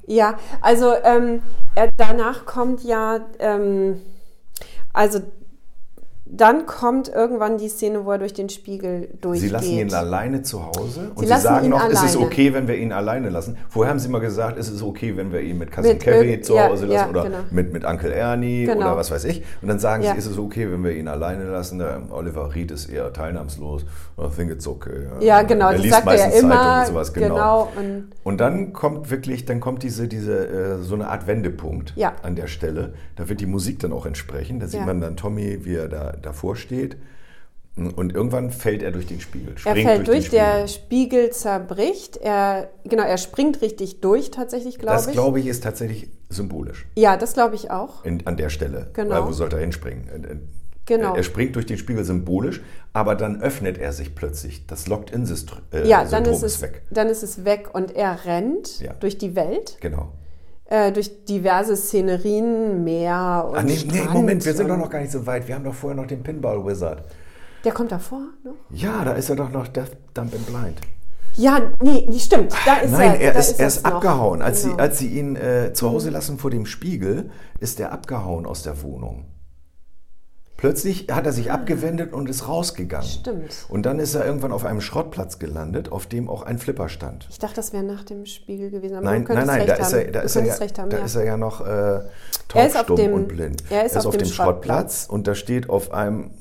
Ja, 0.05 0.37
also 0.61 0.93
ähm, 1.03 1.41
danach 1.97 2.45
kommt 2.45 2.83
ja, 2.83 3.21
ähm, 3.39 4.01
also 4.93 5.21
dann 6.25 6.65
kommt 6.65 7.09
irgendwann 7.09 7.57
die 7.57 7.67
Szene, 7.67 8.05
wo 8.05 8.11
er 8.11 8.17
durch 8.17 8.33
den 8.33 8.47
Spiegel 8.47 9.09
durchgeht. 9.19 9.49
Sie 9.49 9.53
lassen 9.53 9.71
ihn 9.71 9.93
alleine 9.93 10.41
zu 10.41 10.65
Hause 10.65 11.11
und 11.15 11.27
Sie 11.27 11.33
Sie, 11.33 11.39
sagen 11.41 11.67
noch, 11.69 11.85
es 11.85 12.01
ist 12.01 12.15
alleine. 12.15 12.25
okay, 12.25 12.53
wenn 12.53 12.67
wir 12.67 12.77
ihn 12.77 12.93
alleine 12.93 13.29
lassen. 13.29 13.57
Vorher 13.69 13.91
haben 13.91 13.99
Sie 13.99 14.07
mal 14.07 14.19
gesagt, 14.21 14.57
es 14.57 14.69
ist 14.69 14.81
okay, 14.81 15.17
wenn 15.17 15.33
wir 15.33 15.41
ihn 15.41 15.57
mit 15.57 15.71
Cousin 15.71 15.91
Mit 15.91 16.01
Kevin 16.01 16.41
zu 16.41 16.55
ja, 16.55 16.69
Hause 16.69 16.85
lassen 16.85 16.93
ja, 16.95 17.09
oder 17.09 17.23
genau. 17.23 17.37
mit, 17.51 17.73
mit 17.73 17.83
Uncle 17.83 18.11
Ernie 18.13 18.65
Genau. 18.65 18.77
oder 18.87 18.97
was 18.97 19.11
weiß 19.11 19.25
ich. 19.25 19.43
Und 19.61 19.67
dann 19.67 19.79
sagen 19.79 20.01
Ja. 20.03 20.13
Sie, 20.13 20.19
ist 20.19 20.25
es 20.27 20.37
okay, 20.37 20.71
wenn 20.71 20.81
wir 20.83 20.91
ihn 20.95 21.09
alleine 21.09 21.43
lassen. 21.43 21.79
Der 21.79 22.01
Oliver 22.09 22.55
Reed 22.55 22.71
ist 22.71 22.89
eher 22.89 23.11
teilnahmslos. 23.11 23.83
I 24.17 24.27
think 24.33 24.49
it's 24.49 24.65
okay. 24.67 25.07
Ja, 25.19 25.41
genau, 25.41 25.67
er 25.67 25.73
das 25.73 25.81
liest 25.81 25.93
sagt 25.95 26.07
er 26.07 26.13
ja 26.15 26.19
meistens 26.25 26.41
Zeitung 26.41 26.51
immer. 26.51 26.79
und 26.79 26.87
sowas, 26.87 27.13
genau. 27.13 27.27
genau 27.35 27.69
und 27.75 28.03
Und 28.23 28.37
dann 28.39 28.71
kommt 28.71 29.11
wirklich, 29.11 29.43
dann 29.45 29.59
kommt 29.59 29.83
diese, 29.83 30.07
diese 30.07 30.47
äh, 30.47 30.77
so 30.81 30.95
eine 30.95 31.09
Art 31.09 31.27
Wendepunkt 31.27 31.93
Ja. 31.97 32.13
an 32.23 32.35
der 32.35 32.47
Stelle. 32.47 32.93
Da 33.17 33.27
wird 33.27 33.41
die 33.41 33.45
Musik 33.45 33.79
dann 33.79 33.91
auch 33.91 34.05
entsprechen. 34.05 34.59
Da 34.61 34.67
sieht 34.67 34.79
Ja. 34.79 34.85
man 34.85 35.01
dann 35.01 35.17
Tommy, 35.17 35.59
wie 35.65 35.75
er 35.75 35.89
da 35.89 36.12
davor 36.21 36.55
steht. 36.55 36.97
Und 37.75 38.13
irgendwann 38.13 38.51
fällt 38.51 38.83
er 38.83 38.91
durch 38.91 39.07
den 39.07 39.19
Spiegel. 39.19 39.55
er 39.65 39.75
fällt 39.75 40.07
durch, 40.07 40.29
den 40.29 40.31
der 40.39 40.67
Spiegel. 40.67 40.67
Spiegel 40.67 41.29
zerbricht. 41.31 42.17
Er, 42.17 42.69
genau, 42.83 43.01
er 43.03 43.17
springt 43.17 43.63
richtig 43.63 43.99
durch, 43.99 44.29
tatsächlich, 44.29 44.77
glaube 44.77 44.93
Das 44.95 45.07
ich. 45.07 45.13
glaube 45.13 45.39
ich 45.39 45.47
ist 45.47 45.63
tatsächlich 45.63 46.09
symbolisch 46.29 46.85
ja, 46.95 47.15
das 47.17 47.33
glaube 47.33 47.55
ich 47.55 47.69
auch. 47.71 48.05
in, 48.05 48.25
an 48.27 48.37
der 48.37 48.49
Stelle. 48.49 48.91
Genau. 48.93 49.09
Weil 49.15 49.27
wo 49.27 49.31
sollte 49.31 49.55
er 49.55 49.61
hinspringen? 49.63 50.07
Äh, 50.07 50.33
äh, 50.33 50.37
Genau. 50.85 51.15
Er 51.15 51.23
springt 51.23 51.55
durch 51.55 51.65
den 51.65 51.77
Spiegel 51.77 52.03
symbolisch, 52.03 52.61
aber 52.91 53.15
dann 53.15 53.41
öffnet 53.41 53.77
er 53.77 53.93
sich 53.93 54.15
plötzlich. 54.15 54.67
Das 54.67 54.85
Locked-in-Syndrom 54.87 55.59
äh, 55.71 55.87
Ja, 55.87 56.03
dann 56.03 56.25
ist, 56.25 56.43
es, 56.43 56.61
weg. 56.61 56.81
dann 56.91 57.07
ist 57.07 57.23
es 57.23 57.45
weg 57.45 57.69
und 57.73 57.95
er 57.95 58.25
rennt 58.25 58.81
Ja. 58.81 58.91
durch 58.99 59.17
die 59.17 59.33
Welt, 59.35 59.77
Genau. 59.79 60.11
Äh, 60.65 60.91
durch 60.91 61.25
diverse 61.25 61.75
Szenerien, 61.75 62.83
Meer 62.83 63.45
und 63.49 63.57
Ach 63.57 63.63
nee, 63.63 63.73
nee, 63.85 63.97
Strand 63.97 64.13
Moment, 64.13 64.45
wir 64.45 64.53
sind 64.53 64.69
doch 64.69 64.77
noch 64.77 64.89
gar 64.89 64.99
nicht 65.01 65.11
so 65.11 65.25
weit. 65.25 65.47
Wir 65.47 65.55
haben 65.55 65.63
doch 65.63 65.73
vorher 65.73 65.99
noch 65.99 66.07
den 66.07 66.23
Pinball 66.23 66.65
Wizard. 66.65 67.03
Der 67.63 67.71
kommt 67.71 67.91
davor, 67.91 68.21
ne? 68.43 68.53
Ja, 68.71 69.03
da 69.05 69.13
ist 69.13 69.29
er 69.29 69.35
doch 69.37 69.49
noch 69.49 69.67
Death, 69.67 69.91
Dump 70.13 70.33
and 70.33 70.45
Blind. 70.45 70.81
Ja, 71.35 71.59
nee, 71.81 72.05
nee, 72.07 72.19
stimmt. 72.19 72.53
Da 72.65 72.75
ist 72.77 72.91
Nein, 72.91 73.13
er, 73.15 73.21
er 73.21 73.33
da 73.33 73.39
ist, 73.39 73.59
er 73.59 73.67
ist 73.67 73.85
abgehauen. 73.85 74.41
Als, 74.41 74.63
Genau. 74.63 74.75
sie, 74.75 74.81
als 74.81 74.99
sie 74.99 75.07
ihn 75.17 75.35
äh, 75.35 75.73
zu 75.73 75.89
Hause 75.89 76.09
lassen 76.11 76.37
vor 76.37 76.51
dem 76.51 76.65
Spiegel, 76.65 77.31
ist 77.59 77.79
er 77.79 77.91
abgehauen 77.91 78.45
aus 78.45 78.61
der 78.63 78.81
Wohnung. 78.83 79.25
Plötzlich 80.57 81.07
hat 81.11 81.25
er 81.25 81.33
sich 81.33 81.51
abgewendet 81.51 82.13
und 82.13 82.29
ist 82.29 82.47
rausgegangen. 82.47 83.05
Ah. 83.05 83.19
Stimmt. 83.19 83.65
Und 83.69 83.85
dann 83.85 83.99
ist 83.99 84.15
er 84.15 84.25
irgendwann 84.25 84.51
auf 84.53 84.63
einem 84.65 84.79
Schrottplatz 84.81 85.39
gelandet, 85.39 85.91
auf 85.91 86.05
dem 86.05 86.29
auch 86.29 86.43
ein 86.43 86.57
Flipper 86.57 86.87
stand. 86.89 87.27
Ich 87.29 87.39
dachte, 87.39 87.55
das 87.55 87.73
wäre 87.73 87.83
nach 87.83 88.03
dem 88.03 88.25
Spiegel 88.25 88.69
gewesen. 88.69 88.95
Aber 88.95 89.05
Nein, 89.05 89.25
nein, 89.27 89.45
nein, 89.47 89.67
da 89.67 89.73
ist 89.75 89.91
er, 89.93 90.11
da 90.11 90.21
ist 90.21 90.35
er, 90.35 90.45
ja, 90.45 90.53
haben, 90.77 90.89
da 90.89 90.97
ja. 90.99 91.03
ist 91.05 91.15
er 91.15 91.25
ja 91.25 91.37
noch 91.37 91.65
äh, 91.65 91.69
Er 91.69 92.03
taub, 92.47 92.65
ist 92.65 92.75
auf 92.77 92.83
stumm 92.83 92.95
dem- 92.97 93.13
und 93.13 93.27
blind. 93.27 93.63
er 93.69 93.85
ist 93.85 93.97
auf 93.97 94.05
auf 94.05 94.17
dem 94.17 94.27
Schrottplatz 94.27 95.05
und 95.09 95.27
da 95.27 95.35
steht 95.35 95.69
auf 95.69 95.91
einem, 95.93 96.31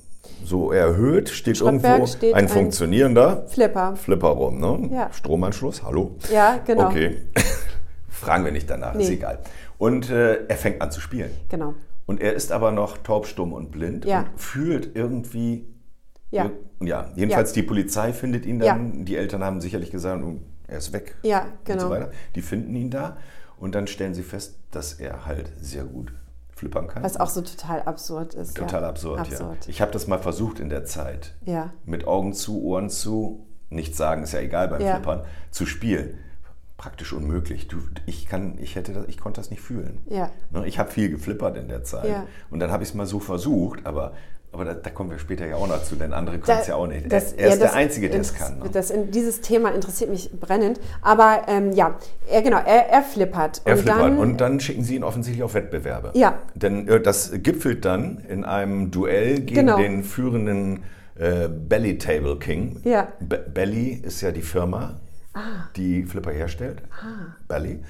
so 0.44 0.70
erhöht, 0.72 1.28
steht 1.28 1.60
irgendwo 1.60 2.06
steht 2.06 2.34
ein 2.34 2.44
ein 2.44 2.48
funktionierender 2.48 3.44
Flipper. 3.48 3.96
Flipper 3.96 4.28
rum. 4.28 4.60
Ne? 4.60 4.90
Ja. 4.92 5.10
Stromanschluss, 5.12 5.82
hallo? 5.82 6.16
Ja, 6.32 6.60
genau. 6.64 6.86
Okay. 6.88 7.22
Fragen 8.08 8.44
wir 8.44 8.52
nicht 8.52 8.68
danach, 8.70 8.94
ist 8.94 9.08
Nee. 9.08 9.14
egal. 9.14 9.38
Und 9.78 10.10
äh, 10.10 10.44
er 10.46 10.56
fängt 10.56 10.80
an 10.80 10.90
zu 10.92 11.00
spielen. 11.00 11.30
Genau. 11.48 11.74
Und 12.12 12.20
er 12.20 12.34
ist 12.34 12.52
aber 12.52 12.72
noch 12.72 12.98
taub, 12.98 13.26
stumm 13.26 13.54
und 13.54 13.70
blind 13.70 14.04
Ja. 14.04 14.20
und 14.20 14.38
fühlt 14.38 14.94
irgendwie. 14.94 15.66
Ja. 16.30 16.50
ja, 16.82 17.10
jedenfalls 17.14 17.54
die 17.54 17.62
Polizei 17.62 18.12
findet 18.12 18.44
ihn 18.44 18.58
dann. 18.58 19.06
Die 19.06 19.16
Eltern 19.16 19.42
haben 19.42 19.62
sicherlich 19.62 19.90
gesagt, 19.90 20.22
oh, 20.22 20.40
er 20.68 20.76
ist 20.76 20.92
weg. 20.92 21.16
Ja, 21.22 21.40
Und 21.40 21.64
genau. 21.64 21.80
so 21.84 21.90
weiter. 21.90 22.10
Die 22.34 22.42
finden 22.42 22.74
ihn 22.76 22.90
da 22.90 23.16
und 23.56 23.74
dann 23.74 23.86
stellen 23.86 24.12
sie 24.12 24.22
fest, 24.22 24.58
dass 24.70 24.92
er 24.92 25.24
halt 25.24 25.52
sehr 25.58 25.84
gut 25.84 26.12
flippern 26.54 26.86
kann. 26.86 27.02
Was 27.02 27.16
auch 27.16 27.30
so 27.30 27.40
total 27.40 27.80
absurd 27.84 28.34
ist. 28.34 28.58
Total 28.58 28.82
ja. 28.82 28.88
absurd, 28.90 29.16
ja. 29.16 29.22
absurd. 29.22 29.68
Ich 29.68 29.80
habe 29.80 29.90
das 29.90 30.06
mal 30.06 30.18
versucht 30.18 30.60
in 30.60 30.68
der 30.68 30.84
Zeit. 30.84 31.34
Ja. 31.46 31.72
Mit 31.86 32.06
Augen 32.06 32.34
zu, 32.34 32.62
Ohren 32.62 32.90
zu, 32.90 33.46
nichts 33.70 33.96
sagen, 33.96 34.22
ist 34.22 34.34
ja 34.34 34.40
egal 34.40 34.68
beim 34.68 34.82
Ja. 34.82 34.96
Flippern, 34.96 35.22
zu 35.50 35.64
spielen. 35.64 36.18
Praktisch 36.82 37.12
unmöglich. 37.12 37.68
Du, 37.68 37.76
ich, 38.06 38.26
kann, 38.26 38.58
ich, 38.60 38.74
hätte 38.74 38.92
das, 38.92 39.04
ich 39.06 39.16
konnte 39.16 39.40
das 39.40 39.50
nicht 39.50 39.62
fühlen. 39.62 40.00
Ja. 40.10 40.30
Ne, 40.50 40.66
Ich 40.66 40.80
habe 40.80 40.90
viel 40.90 41.10
geflippert 41.10 41.56
in 41.56 41.68
der 41.68 41.84
Zeit. 41.84 42.08
Ja. 42.08 42.26
Und 42.50 42.58
dann 42.58 42.72
habe 42.72 42.82
ich 42.82 42.88
es 42.88 42.94
mal 42.96 43.06
so 43.06 43.20
versucht, 43.20 43.86
aber, 43.86 44.14
aber 44.50 44.64
da, 44.64 44.74
da 44.74 44.90
kommen 44.90 45.08
wir 45.12 45.20
später 45.20 45.46
ja 45.46 45.54
auch 45.54 45.68
noch 45.68 45.84
zu, 45.84 45.94
denn 45.94 46.12
andere 46.12 46.38
können 46.40 46.58
es 46.60 46.66
ja 46.66 46.74
auch 46.74 46.88
nicht. 46.88 47.12
das- 47.12 47.34
er 47.34 47.38
er 47.38 47.46
ist 47.50 47.54
ja, 47.60 47.60
das 47.66 47.70
der 47.70 47.74
Einzige, 47.74 48.10
der 48.10 48.20
es 48.20 48.34
kann. 48.34 48.58
Ne? 48.58 48.64
Das, 48.72 48.92
dieses 49.10 49.40
Thema 49.42 49.68
interessiert 49.70 50.10
mich 50.10 50.32
brennend. 50.32 50.80
Aber 51.02 51.42
ähm, 51.46 51.70
ja, 51.70 51.96
er, 52.28 52.42
genau, 52.42 52.58
er, 52.58 52.88
er 52.90 53.02
flippert. 53.04 53.62
Er 53.64 53.74
und 53.76 53.82
flippert 53.82 54.00
dann, 54.02 54.18
und 54.18 54.40
dann 54.40 54.58
schicken 54.58 54.82
sie 54.82 54.96
ihn 54.96 55.04
offensichtlich 55.04 55.44
auf 55.44 55.54
Wettbewerbe. 55.54 56.10
Ja. 56.14 56.38
Denn 56.56 56.88
äh, 56.88 57.00
das 57.00 57.30
gipfelt 57.32 57.84
dann 57.84 58.18
in 58.28 58.44
einem 58.44 58.90
Duell 58.90 59.36
gegen 59.38 59.54
Genau. 59.66 59.76
den 59.76 60.02
führenden 60.02 60.82
äh, 61.14 61.48
Belly 61.48 61.96
Table 61.98 62.40
King. 62.40 62.80
Ja. 62.82 63.06
Be 63.20 63.38
Belly 63.54 63.90
ist 64.02 64.20
ja 64.20 64.32
die 64.32 64.42
Firma, 64.42 64.98
die 65.76 66.04
Flipper 66.04 66.30
herstellt. 66.30 66.82
Belly. 67.48 67.80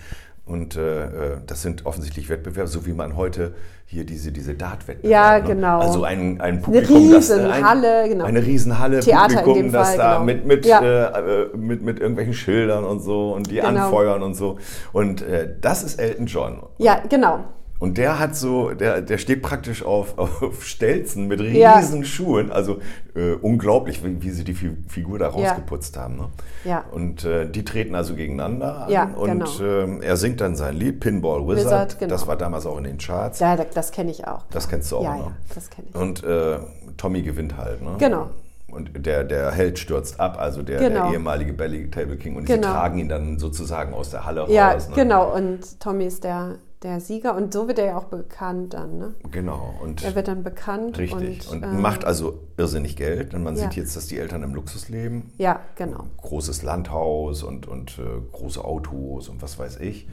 Und 0.45 0.77
äh, 0.77 1.05
äh, 1.05 1.37
das 1.47 1.63
sind 1.63 1.87
offensichtlich 1.87 2.29
Wettbewerbe, 2.29 2.69
so 2.69 2.85
wie 2.85 2.93
man 2.93 3.17
heute 3.17 3.55
hier 3.87 4.05
diese, 4.05 4.33
diese 4.33 4.55
Dart-Wettbewerbe. 4.55 5.09
Ja, 5.09 5.39
ne? 5.39 5.45
genau. 5.45 5.79
Also 5.79 6.03
ein, 6.03 6.41
ein 6.41 6.61
Publikum, 6.61 7.13
das 7.13 7.31
äh, 7.31 7.35
ein, 7.35 7.47
Riesenhalle, 7.47 8.09
genau. 8.09 8.25
eine 8.25 8.45
Riesenhalle, 8.45 9.01
Theater 9.01 9.35
in 9.35 9.39
Publikum, 9.45 9.63
dem 9.63 9.73
das 9.73 9.89
Fall, 9.91 9.99
da 9.99 10.13
genau. 10.15 10.25
mit, 10.25 10.47
mit, 10.47 10.67
Ja. 10.67 10.81
äh, 10.81 11.43
äh, 11.43 11.57
mit, 11.57 11.83
mit 11.83 12.01
irgendwelchen 12.01 12.35
Schildern 12.35 12.85
und 12.85 13.01
so 13.01 13.33
und 13.33 13.51
die 13.51 13.57
Genau. 13.57 13.85
anfeuern 13.85 14.23
und 14.23 14.35
so. 14.35 14.59
Und 14.93 15.23
äh, 15.23 15.55
das 15.61 15.85
ist 15.85 16.01
Elton 16.01 16.27
John. 16.27 16.63
Ja, 16.79 17.01
genau. 17.09 17.45
Und 17.83 17.99
der 17.99 18.21
hat 18.21 18.37
so, 18.37 18.71
der, 18.71 19.03
der 19.03 19.19
steht 19.19 19.43
praktisch 19.43 19.85
auf, 19.85 20.17
auf 20.43 20.65
Stelzen 20.65 21.27
mit 21.27 21.41
Ja. 21.41 21.79
riesen 21.79 22.05
Schuhen. 22.05 22.53
Also 22.53 22.79
äh, 23.17 23.33
unglaublich, 23.33 24.05
wie, 24.05 24.23
wie 24.23 24.31
sie 24.31 24.45
die 24.45 24.55
Fi- 24.55 24.77
Figur 24.87 25.19
da 25.19 25.27
rausgeputzt 25.29 25.97
haben. 25.97 26.17
Ne? 26.17 26.29
Ja. 26.65 26.85
Und 26.93 27.25
äh, 27.25 27.51
die 27.51 27.65
treten 27.65 27.97
also 27.97 28.15
gegeneinander 28.15 28.85
an. 28.87 28.91
Ja, 28.91 29.11
und 29.17 29.31
genau. 29.33 29.61
ähm, 29.61 30.01
er 30.01 30.17
singt 30.17 30.41
dann 30.41 30.55
sein 30.55 30.77
Lied, 30.77 31.01
Pinball 31.01 31.41
Wizard. 31.49 31.65
Wizard, 31.67 31.99
genau. 31.99 32.11
Das 32.13 32.27
war 32.29 32.37
damals 32.37 32.67
auch 32.67 32.79
in 32.79 32.85
den 32.85 32.99
Charts. 32.99 33.41
Ja, 33.41 33.57
das, 33.57 33.91
kenne 33.91 34.13
ich 34.13 34.29
auch. 34.29 34.45
Das 34.53 34.69
kennst 34.69 34.93
du 34.93 34.99
auch, 34.99 35.03
Ja, 35.03 35.17
ne? 35.17 35.23
ja, 35.25 35.33
das 35.53 35.69
kenne 35.69 35.89
ich. 35.91 35.97
Und 36.01 36.23
äh, 36.23 36.59
Tommy 36.99 37.23
gewinnt 37.23 37.57
halt. 37.57 37.83
Ne? 37.83 37.97
Genau. 37.99 38.29
Und 38.71 39.05
der, 39.05 39.25
der 39.25 39.51
Held 39.51 39.81
stürzt 39.81 40.21
ab, 40.21 40.37
also 40.39 40.63
der, 40.63 40.79
Genau. 40.79 41.03
der 41.07 41.13
ehemalige 41.15 41.53
Belly 41.53 41.91
Table 41.91 42.17
King. 42.17 42.37
Und 42.37 42.47
Genau. 42.47 42.69
sie 42.69 42.73
tragen 42.75 42.99
ihn 43.01 43.09
dann 43.09 43.41
sozusagen 43.41 43.93
aus 43.93 44.11
der 44.11 44.25
Halle 44.25 44.47
Ja, 44.49 44.71
raus. 44.71 44.89
Ne? 44.89 44.95
genau. 44.95 45.35
Und 45.35 45.81
Tommy 45.81 46.05
ist 46.07 46.23
der, 46.23 46.55
der 46.83 47.01
Sieger. 47.01 47.35
Und 47.37 47.53
so 47.53 47.69
wird 47.69 47.79
er 47.79 47.87
ja 47.87 47.97
auch 47.97 48.05
bekannt 48.05 48.75
dann. 48.75 48.99
Ne? 48.99 49.15
Genau. 49.31 49.75
Und 49.83 50.05
Er 50.05 50.15
wird 50.15 50.29
dann 50.29 50.43
bekannt. 50.43 50.99
Richtig. 50.99 51.49
Und, 51.51 51.63
ähm, 51.63 51.81
macht 51.81 52.05
also 52.05 52.41
irrsinnig 52.57 52.97
Geld, 52.97 53.33
denn 53.33 53.43
man 53.43 53.57
ja. 53.57 53.63
sieht 53.63 53.75
jetzt, 53.75 53.97
dass 53.97 54.07
die 54.07 54.19
Eltern 54.19 54.43
im 54.43 54.55
Luxus 54.55 54.89
leben. 54.89 55.33
Ja, 55.39 55.61
genau. 55.77 56.05
Großes 56.19 56.63
Landhaus 56.63 57.43
und, 57.43 57.67
und 57.67 57.99
äh, 57.99 58.03
große 58.33 58.65
Autos 58.65 59.29
und 59.29 59.43
was 59.43 59.59
weiß 59.59 59.79
ich. 59.81 60.09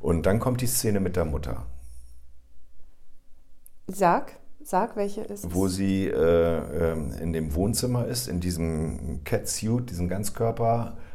Und 0.00 0.26
dann 0.26 0.38
kommt 0.38 0.60
die 0.60 0.66
Szene 0.66 1.00
mit 1.00 1.16
der 1.16 1.24
Mutter, 1.24 1.66
Sag, 3.86 4.32
sag, 4.62 4.96
welche 4.96 5.20
ist 5.20 5.44
es? 5.44 5.54
wo 5.54 5.68
sie 5.68 6.08
äh, 6.08 6.92
ähm, 6.92 7.12
in 7.20 7.32
dem 7.32 7.54
Wohnzimmer 7.54 8.06
ist, 8.06 8.28
in 8.28 8.40
diesem 8.40 9.22
Catsuit, 9.24 9.90
diesem 9.90 10.08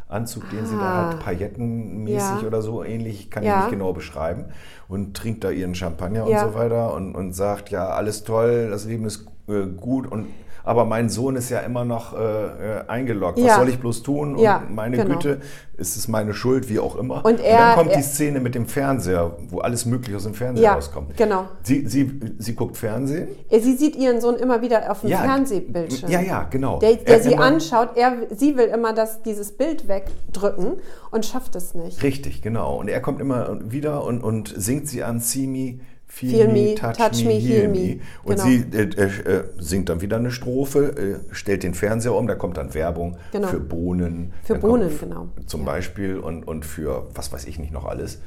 Ganzkörperanzug, 0.10 0.50
den 0.50 0.66
sie 0.66 0.76
da 0.76 0.82
Ah. 0.82 1.10
hat, 1.12 1.20
paillettenmäßig 1.20 2.42
Ja. 2.42 2.48
oder 2.48 2.62
so 2.62 2.84
ähnlich, 2.84 3.20
ich 3.22 3.32
kann 3.32 3.44
Ja. 3.44 3.58
ich 3.58 3.60
nicht 3.66 3.72
genau 3.72 3.94
beschreiben. 3.94 4.46
Und 4.88 5.16
trinkt 5.16 5.44
da 5.44 5.52
ihren 5.52 5.76
Champagner 5.76 6.28
Ja. 6.28 6.44
und 6.46 6.52
so 6.54 6.60
weiter 6.60 6.94
und, 6.94 7.16
und 7.16 7.34
sagt, 7.34 7.70
ja, 7.70 7.88
alles 7.90 8.24
toll, 8.24 8.70
das 8.70 8.86
Leben 8.86 9.06
ist 9.06 9.28
äh, 9.48 9.66
gut 9.66 10.12
und 10.12 10.28
aber 10.70 10.86
mein 10.86 11.10
Sohn 11.10 11.36
ist 11.36 11.50
ja 11.50 11.60
immer 11.62 11.84
noch 11.84 12.14
äh, 12.18 12.18
äh, 12.18 12.88
eingeloggt. 12.88 13.38
Was 13.40 13.46
Ja. 13.46 13.56
soll 13.56 13.70
ich 13.70 13.80
bloß 13.80 14.04
tun? 14.04 14.36
Und 14.36 14.42
Ja, 14.42 14.64
meine 14.70 14.98
genau. 14.98 15.16
Güte, 15.16 15.40
ist 15.78 15.98
es 15.98 16.08
meine 16.08 16.34
Schuld, 16.34 16.70
wie 16.70 16.78
auch 16.80 16.96
immer. 16.96 17.26
Und 17.26 17.40
dann 17.40 17.46
er- 17.46 17.74
kommt 17.74 17.90
die 17.92 17.96
er- 17.96 18.02
Szene 18.04 18.40
mit 18.40 18.54
dem 18.54 18.68
Fernseher, 18.68 19.36
wo 19.50 19.60
alles 19.60 19.86
Mögliche 19.86 20.18
aus 20.18 20.24
dem 20.24 20.34
Fernseher 20.36 20.64
Ja, 20.64 20.74
rauskommt. 20.76 21.18
genau. 21.18 21.46
Sie, 21.64 21.88
sie, 21.88 22.20
sie 22.38 22.54
guckt 22.56 22.78
Fernsehen. 22.78 23.30
Sie 23.50 23.74
sieht 23.76 23.96
ihren 23.96 24.22
Sohn 24.22 24.36
immer 24.36 24.62
wieder 24.62 24.92
auf 24.92 25.02
dem 25.02 25.10
Ja, 25.10 25.20
Fernsehbildschirm. 25.20 26.12
Ja, 26.12 26.22
ja, 26.22 26.44
genau. 26.50 26.80
Der, 26.80 26.94
der 26.96 27.08
Er 27.18 27.20
sie 27.24 27.34
immer- 27.34 27.44
anschaut, 27.46 27.90
er, 27.96 28.14
sie 28.36 28.56
will 28.56 28.68
immer 28.68 28.94
das, 28.94 29.24
dieses 29.24 29.52
Bild 29.54 29.88
wegdrücken 29.88 30.74
und 31.12 31.26
schafft 31.26 31.56
es 31.56 31.74
nicht. 31.74 32.04
Richtig, 32.04 32.42
genau. 32.42 32.76
Und 32.78 32.90
er 32.90 33.02
kommt 33.02 33.20
immer 33.22 33.60
wieder 33.72 34.04
und, 34.04 34.24
und 34.24 34.54
singt 34.56 34.88
sie 34.88 35.04
an, 35.04 35.20
See 35.20 35.48
me 35.48 35.80
Feel, 36.12 36.48
me, 36.48 36.74
touch, 36.74 36.98
touch 36.98 37.24
me, 37.24 37.34
heal 37.34 37.70
me. 37.70 38.00
Und 38.24 38.38
genau. 38.38 38.44
sie 38.44 38.66
äh, 38.74 38.82
äh, 38.82 39.44
singt 39.60 39.90
dann 39.90 40.02
wieder 40.02 40.18
eine 40.18 40.32
Strophe, 40.32 41.20
äh, 41.30 41.34
stellt 41.34 41.62
den 41.62 41.76
Fernseher 41.76 42.16
um, 42.16 42.26
da 42.28 42.34
kommt 42.34 42.58
dann 42.58 42.74
Werbung 42.74 43.18
genau. 43.32 43.48
für 43.48 43.60
Bohnen. 43.60 44.34
Für 44.44 44.56
Bohnen, 44.56 44.90
genau. 45.00 45.30
Zum 45.46 45.62
ja. 45.62 45.68
Beispiel 45.68 46.18
und, 46.18 46.48
und 46.48 46.66
für 46.66 47.08
was 47.14 47.32
weiß 47.32 47.46
ich 47.46 47.60
nicht 47.60 47.72
noch 47.72 47.86
alles. 47.86 48.18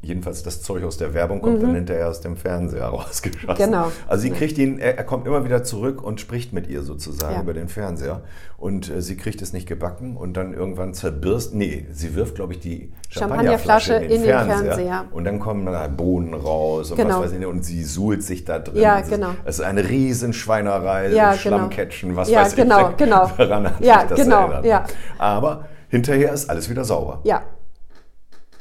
Jedenfalls 0.00 0.42
das 0.42 0.62
Zeug 0.62 0.84
aus 0.84 0.96
der 0.96 1.12
Werbung 1.12 1.42
kommt 1.42 1.58
mhm. 1.58 1.66
dann 1.66 1.74
hinterher 1.74 2.08
aus 2.08 2.22
dem 2.22 2.36
Fernseher 2.36 2.86
rausgeschossen. 2.86 3.56
Genau. 3.56 3.92
Also 4.06 4.22
sie 4.22 4.30
kriegt 4.30 4.56
ihn, 4.56 4.78
er, 4.78 4.96
er, 4.96 5.04
kommt 5.04 5.26
immer 5.26 5.44
wieder 5.44 5.62
zurück 5.62 6.02
und 6.02 6.20
spricht 6.20 6.54
mit 6.54 6.66
ihr 6.66 6.82
sozusagen 6.82 7.34
ja. 7.34 7.42
über 7.42 7.52
den 7.52 7.68
Fernseher. 7.68 8.22
Und 8.56 8.90
äh, 8.90 9.02
sie 9.02 9.16
kriegt 9.16 9.42
es 9.42 9.52
nicht 9.52 9.68
gebacken 9.68 10.16
und 10.16 10.36
dann 10.36 10.54
irgendwann 10.54 10.94
zerbirst, 10.94 11.54
nee, 11.54 11.86
sie 11.92 12.14
wirft, 12.14 12.36
glaube 12.36 12.54
ich, 12.54 12.60
die 12.60 12.92
Champagnerflasche, 13.10 13.94
in, 13.94 14.02
den, 14.02 14.10
in 14.10 14.22
Fernseher, 14.24 14.56
den 14.56 14.64
Fernseher. 14.64 15.04
Und 15.12 15.24
dann 15.24 15.40
kommen 15.40 15.64
dann 15.64 15.96
Bohnen 15.96 16.34
raus 16.34 16.90
und 16.90 16.98
genau. 16.98 17.16
was 17.16 17.26
weiß 17.26 17.32
ich 17.32 17.38
nicht. 17.38 17.48
Und 17.48 17.64
sie 17.64 17.82
suhlt 17.82 18.22
sich 18.22 18.44
da 18.44 18.58
drin. 18.58 18.82
Ja, 18.82 19.00
genau. 19.00 19.30
Es 19.44 19.58
ist 19.58 19.64
eine 19.64 19.88
Riesenschweinerei, 19.88 21.08
ja, 21.08 21.30
genau. 21.30 21.36
Schlammcatchen, 21.36 22.16
was 22.16 22.28
ja, 22.28 22.42
weiß 22.42 22.54
genau, 22.54 22.90
ich. 22.90 22.96
Genau, 22.98 23.30
Daran 23.38 23.64
hat 23.74 23.80
ja, 23.80 24.00
sich 24.00 24.08
das 24.10 24.20
genau, 24.20 24.42
erinnert. 24.42 24.66
Ja. 24.66 24.84
Aber 25.16 25.68
hinterher 25.88 26.32
ist 26.32 26.50
alles 26.50 26.68
wieder 26.68 26.84
sauber. 26.84 27.20
Ja. 27.24 27.42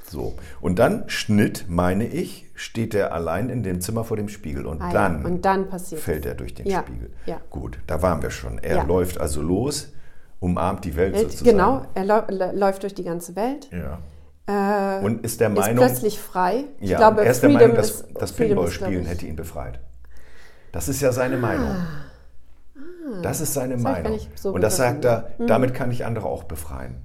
So. 0.10 0.36
Und 0.62 0.80
dann 0.80 1.04
Schnitt, 1.08 1.66
meine 1.68 2.08
ich, 2.08 2.50
steht 2.54 2.96
er 2.96 3.14
allein 3.14 3.50
in 3.50 3.64
dem 3.64 3.82
Zimmer 3.82 4.06
vor 4.06 4.16
dem 4.16 4.30
Spiegel 4.30 4.66
und 4.66 4.82
ah, 4.82 4.92
dann, 4.92 5.26
und 5.26 5.44
dann 5.44 5.68
fällt 5.80 6.26
er 6.26 6.36
durch 6.36 6.54
den 6.54 6.68
ja. 6.68 6.80
Spiegel. 6.80 7.12
Ja. 7.26 7.42
Gut, 7.50 7.80
da 7.86 8.02
waren 8.02 8.22
wir 8.22 8.32
schon. 8.32 8.60
Er 8.60 8.78
Ja. 8.78 8.84
läuft 8.84 9.20
also 9.20 9.42
los, 9.42 9.92
umarmt 10.40 10.86
die 10.86 10.96
Welt, 10.96 11.18
sozusagen. 11.18 11.52
genau, 11.52 11.86
er 11.94 12.54
läuft 12.54 12.84
durch 12.84 12.96
die 12.96 13.04
ganze 13.04 13.36
Welt. 13.36 13.70
Ja. 13.72 14.00
Äh, 14.48 15.04
Und 15.04 15.24
ist 15.26 15.42
der 15.42 15.50
ist 15.50 15.56
Meinung, 15.58 15.86
plötzlich 15.86 16.20
frei. 16.20 16.64
Ich 16.80 16.90
ja, 16.90 16.98
glaube, 16.98 17.24
er 17.26 17.32
ist 17.32 17.42
der 17.44 17.50
Freedom 17.50 17.62
Meinung, 17.70 17.76
dass 17.78 17.90
ist, 17.92 18.06
das 18.16 18.32
ist, 18.32 18.38
Pinball-Spielen 18.38 19.06
hätte 19.06 19.26
ihn 19.26 19.36
befreit. 19.36 19.80
Das 20.72 20.88
ist 20.88 21.02
ja 21.02 21.12
seine 21.12 21.38
Meinung. 21.38 21.76
Das 23.24 23.42
ist 23.42 23.54
seine 23.54 23.76
Das 23.76 23.84
Meinung. 23.84 24.20
so 24.36 24.52
Und 24.54 24.62
das 24.62 24.78
sagt 24.78 25.06
er. 25.06 25.30
Mhm. 25.38 25.48
damit 25.48 25.74
kann 25.74 25.92
ich 25.92 26.06
andere 26.06 26.28
auch 26.28 26.44
befreien. 26.44 26.96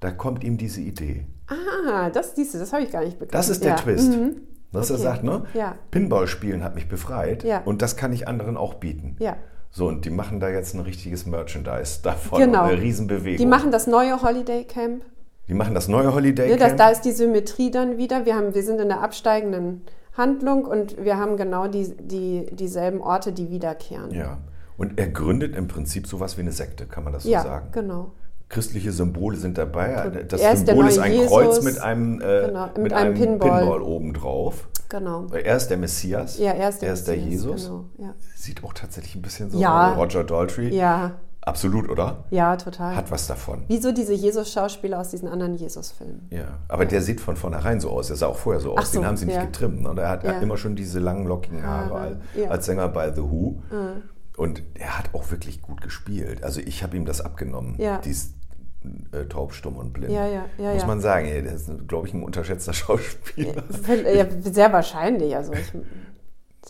Da 0.00 0.10
kommt 0.10 0.44
ihm 0.44 0.56
diese 0.56 0.80
Idee. 0.80 1.26
Ah, 1.48 2.08
das 2.10 2.34
siehst 2.36 2.54
du, 2.54 2.58
das 2.58 2.72
habe 2.72 2.82
ich 2.84 2.90
gar 2.92 3.00
nicht 3.04 3.18
begriffen. 3.18 3.32
Das 3.32 3.48
ist 3.48 3.62
der 3.62 3.70
ja. 3.72 3.76
Twist. 3.76 4.10
Mhm. 4.10 4.36
Dass 4.72 4.90
Okay. 4.90 5.00
er 5.00 5.02
sagt, 5.02 5.24
ne? 5.24 5.42
Ja. 5.54 5.74
Pinball-Spielen 5.90 6.62
hat 6.62 6.74
mich 6.74 6.88
befreit 6.88 7.42
Ja. 7.42 7.60
und 7.64 7.82
das 7.82 7.96
kann 7.96 8.12
ich 8.12 8.28
anderen 8.28 8.56
auch 8.56 8.74
bieten. 8.74 9.16
Ja. 9.18 9.36
So, 9.70 9.86
und 9.88 10.04
die 10.04 10.10
machen 10.10 10.40
da 10.40 10.48
jetzt 10.48 10.74
ein 10.74 10.80
richtiges 10.80 11.26
Merchandise 11.26 12.00
davon. 12.02 12.40
Genau. 12.40 12.64
Eine 12.64 12.80
Riesenbewegung. 12.80 13.38
Die 13.38 13.46
machen 13.46 13.70
das 13.72 13.86
neue 13.86 14.22
Holiday 14.22 14.64
Camp. 14.64 15.04
Die 15.50 15.54
machen 15.54 15.74
das 15.74 15.88
neue 15.88 16.14
Holiday 16.14 16.48
Ja, 16.48 16.56
das, 16.56 16.68
Camp. 16.68 16.78
da 16.78 16.88
ist 16.90 17.00
die 17.02 17.10
Symmetrie 17.10 17.72
dann 17.72 17.98
wieder. 17.98 18.24
Wir, 18.24 18.36
haben, 18.36 18.54
wir 18.54 18.62
sind 18.62 18.80
in 18.80 18.86
der 18.88 19.00
absteigenden 19.02 19.82
Handlung 20.16 20.64
und 20.64 21.02
wir 21.02 21.18
haben 21.18 21.36
genau 21.36 21.66
die, 21.66 21.92
die, 22.00 22.46
dieselben 22.54 23.00
Orte, 23.00 23.32
die 23.32 23.50
wiederkehren. 23.50 24.10
ja. 24.12 24.38
Und 24.78 24.98
er 24.98 25.08
gründet 25.08 25.54
im 25.56 25.68
Prinzip 25.68 26.06
sowas 26.06 26.38
wie 26.38 26.40
eine 26.40 26.52
Sekte, 26.52 26.86
kann 26.86 27.04
man 27.04 27.12
das 27.12 27.24
so 27.24 27.28
Ja, 27.28 27.42
sagen? 27.42 27.68
genau. 27.72 28.12
Christliche 28.48 28.92
Symbole 28.92 29.36
sind 29.36 29.58
dabei. 29.58 30.10
Das 30.26 30.40
Er 30.40 30.52
ist 30.54 30.66
Symbol 30.66 30.86
ist 30.88 30.96
neue 30.96 31.04
ein 31.04 31.12
Jesus. 31.12 31.28
Kreuz 31.30 31.62
mit 31.62 31.78
einem, 31.80 32.20
äh, 32.22 32.46
Genau, 32.46 32.66
mit 32.66 32.78
mit 32.78 32.92
einem 32.94 33.14
einem 33.14 33.14
Pinball. 33.22 33.58
Pinball 33.60 33.82
obendrauf. 33.82 34.68
Genau. 34.88 35.26
Er 35.32 35.56
ist 35.56 35.68
der 35.68 35.76
Messias. 35.76 36.38
Ja, 36.38 36.52
er 36.52 36.70
ist 36.70 36.80
der, 36.80 36.88
er 36.88 36.94
ist 36.94 37.06
der 37.08 37.16
Messias, 37.16 37.30
Jesus. 37.32 37.64
Genau. 37.66 37.84
Ja. 37.98 38.14
Sieht 38.36 38.64
auch 38.64 38.72
tatsächlich 38.72 39.16
ein 39.16 39.22
bisschen 39.22 39.50
so 39.50 39.58
Ja. 39.58 39.90
aus 39.90 39.96
wie 39.96 40.00
Roger 40.00 40.24
Daltrey. 40.24 40.68
ja, 40.74 41.12
Absolut, 41.42 41.88
oder? 41.88 42.24
ja, 42.30 42.54
total. 42.56 42.94
Hat 42.94 43.10
was 43.10 43.26
davon. 43.26 43.64
Wieso 43.66 43.92
diese 43.92 44.12
Jesus-Schauspieler 44.12 45.00
aus 45.00 45.08
diesen 45.08 45.26
anderen 45.28 45.54
Jesus-Filmen? 45.54 46.28
Ja, 46.30 46.58
aber 46.68 46.84
der 46.84 47.00
sieht 47.00 47.20
von 47.20 47.36
vornherein 47.36 47.80
so 47.80 47.90
aus. 47.90 48.10
Er 48.10 48.16
sah 48.16 48.26
auch 48.26 48.36
vorher 48.36 48.60
so 48.60 48.76
aus. 48.76 48.92
So, 48.92 48.98
Den 49.00 49.06
haben 49.06 49.16
sie 49.16 49.24
nicht 49.26 49.36
ja. 49.36 49.44
getrimmt. 49.44 49.86
Und 49.86 49.98
er 49.98 50.10
hat 50.10 50.22
Ja. 50.24 50.38
immer 50.40 50.58
schon 50.58 50.76
diese 50.76 50.98
langen, 50.98 51.26
lockigen 51.26 51.62
Haare 51.66 51.94
als, 51.94 52.16
ja. 52.36 52.60
Sänger 52.60 52.88
bei 52.88 53.10
The 53.12 53.22
Who. 53.22 53.62
Und 54.36 54.62
er 54.74 54.98
hat 54.98 55.14
auch 55.14 55.30
wirklich 55.30 55.62
gut 55.62 55.80
gespielt. 55.80 56.42
Also 56.44 56.60
ich 56.60 56.82
habe 56.82 56.96
ihm 56.96 57.06
das 57.06 57.20
abgenommen. 57.22 57.74
Ja. 57.78 57.98
Dies 57.98 58.34
äh, 59.12 59.24
taub, 59.26 59.52
stumm 59.54 59.76
und 59.76 59.92
blind. 59.92 60.12
Ja, 60.12 60.26
ja, 60.26 60.44
ja, 60.58 60.72
Muss 60.72 60.82
ja. 60.82 60.86
man 60.86 61.00
sagen, 61.00 61.26
ey, 61.26 61.42
der 61.42 61.52
ist, 61.52 61.70
glaube 61.88 62.06
ich, 62.08 62.14
ein 62.14 62.22
unterschätzter 62.22 62.72
Schauspieler. 62.74 63.62
Ja, 64.14 64.26
sehr 64.42 64.72
wahrscheinlich. 64.72 65.34
Also 65.36 65.52
ich, 65.52 65.72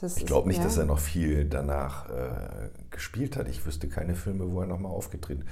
das 0.01 0.17
Ich 0.17 0.27
glaube 0.27 0.49
nicht, 0.49 0.59
ja. 0.59 0.65
dass 0.65 0.77
er 0.77 0.85
noch 0.85 0.99
viel 0.99 1.45
danach 1.47 2.09
äh, 2.11 2.71
gespielt 2.91 3.37
hat. 3.37 3.49
Ich 3.49 3.65
wüsste 3.67 3.89
keine 3.89 4.15
Filme, 4.15 4.51
wo 4.51 4.61
er 4.61 4.67
nochmal 4.67 4.93
aufgetreten 4.93 5.45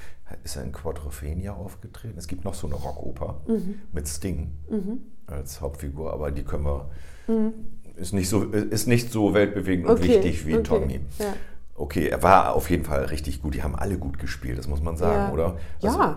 ist. 0.45 0.57
Er 0.57 0.65
in 0.65 0.73
Quadrophenia 0.73 1.55
aufgetreten? 1.55 2.15
Es 2.19 2.29
gibt 2.29 2.45
noch 2.45 2.55
so 2.55 2.67
eine 2.67 2.77
Rockoper 2.77 3.41
Mhm. 3.49 3.77
mit 3.93 4.07
Sting 4.09 4.53
als 5.27 5.61
Hauptfigur, 5.61 6.13
aber 6.13 6.31
die 6.31 6.45
können 6.45 6.65
wir. 6.65 6.89
Mhm. 7.27 7.53
Ist, 7.97 8.13
nicht 8.13 8.29
so, 8.29 8.45
ist 8.45 8.87
nicht 8.87 9.11
so 9.11 9.35
weltbewegend 9.35 9.87
und 9.89 9.99
Okay, 9.99 10.09
wichtig 10.09 10.47
wie 10.47 10.55
okay, 10.55 10.63
Tommy. 10.63 11.01
ja. 11.19 11.35
Okay, 11.75 12.09
er 12.09 12.23
war 12.23 12.55
auf 12.55 12.71
jeden 12.71 12.85
Fall 12.85 13.05
richtig 13.07 13.43
gut. 13.43 13.55
Die 13.55 13.63
haben 13.63 13.75
alle 13.77 13.99
gut 13.99 14.19
gespielt, 14.19 14.59
das 14.59 14.67
muss 14.69 14.83
man 14.83 14.97
sagen, 14.97 15.29
Ja. 15.29 15.33
oder? 15.33 15.57
Ja, 15.81 15.91
Also, 15.91 15.99
ne? 15.99 16.17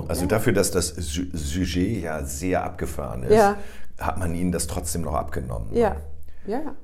ähm, 0.00 0.04
also 0.08 0.20
ja. 0.22 0.26
dafür, 0.28 0.52
dass 0.52 0.70
das 0.70 0.88
Su- 0.88 1.26
Sujet 1.32 2.02
ja 2.02 2.24
sehr 2.24 2.62
abgefahren 2.64 3.22
ist, 3.22 3.34
Ja. 3.34 3.56
hat 3.98 4.18
man 4.18 4.34
ihnen 4.34 4.52
das 4.52 4.66
trotzdem 4.66 5.02
noch 5.02 5.14
abgenommen. 5.14 5.68
Ja, 5.72 5.96
ja, 6.46 6.58
ja. 6.60 6.74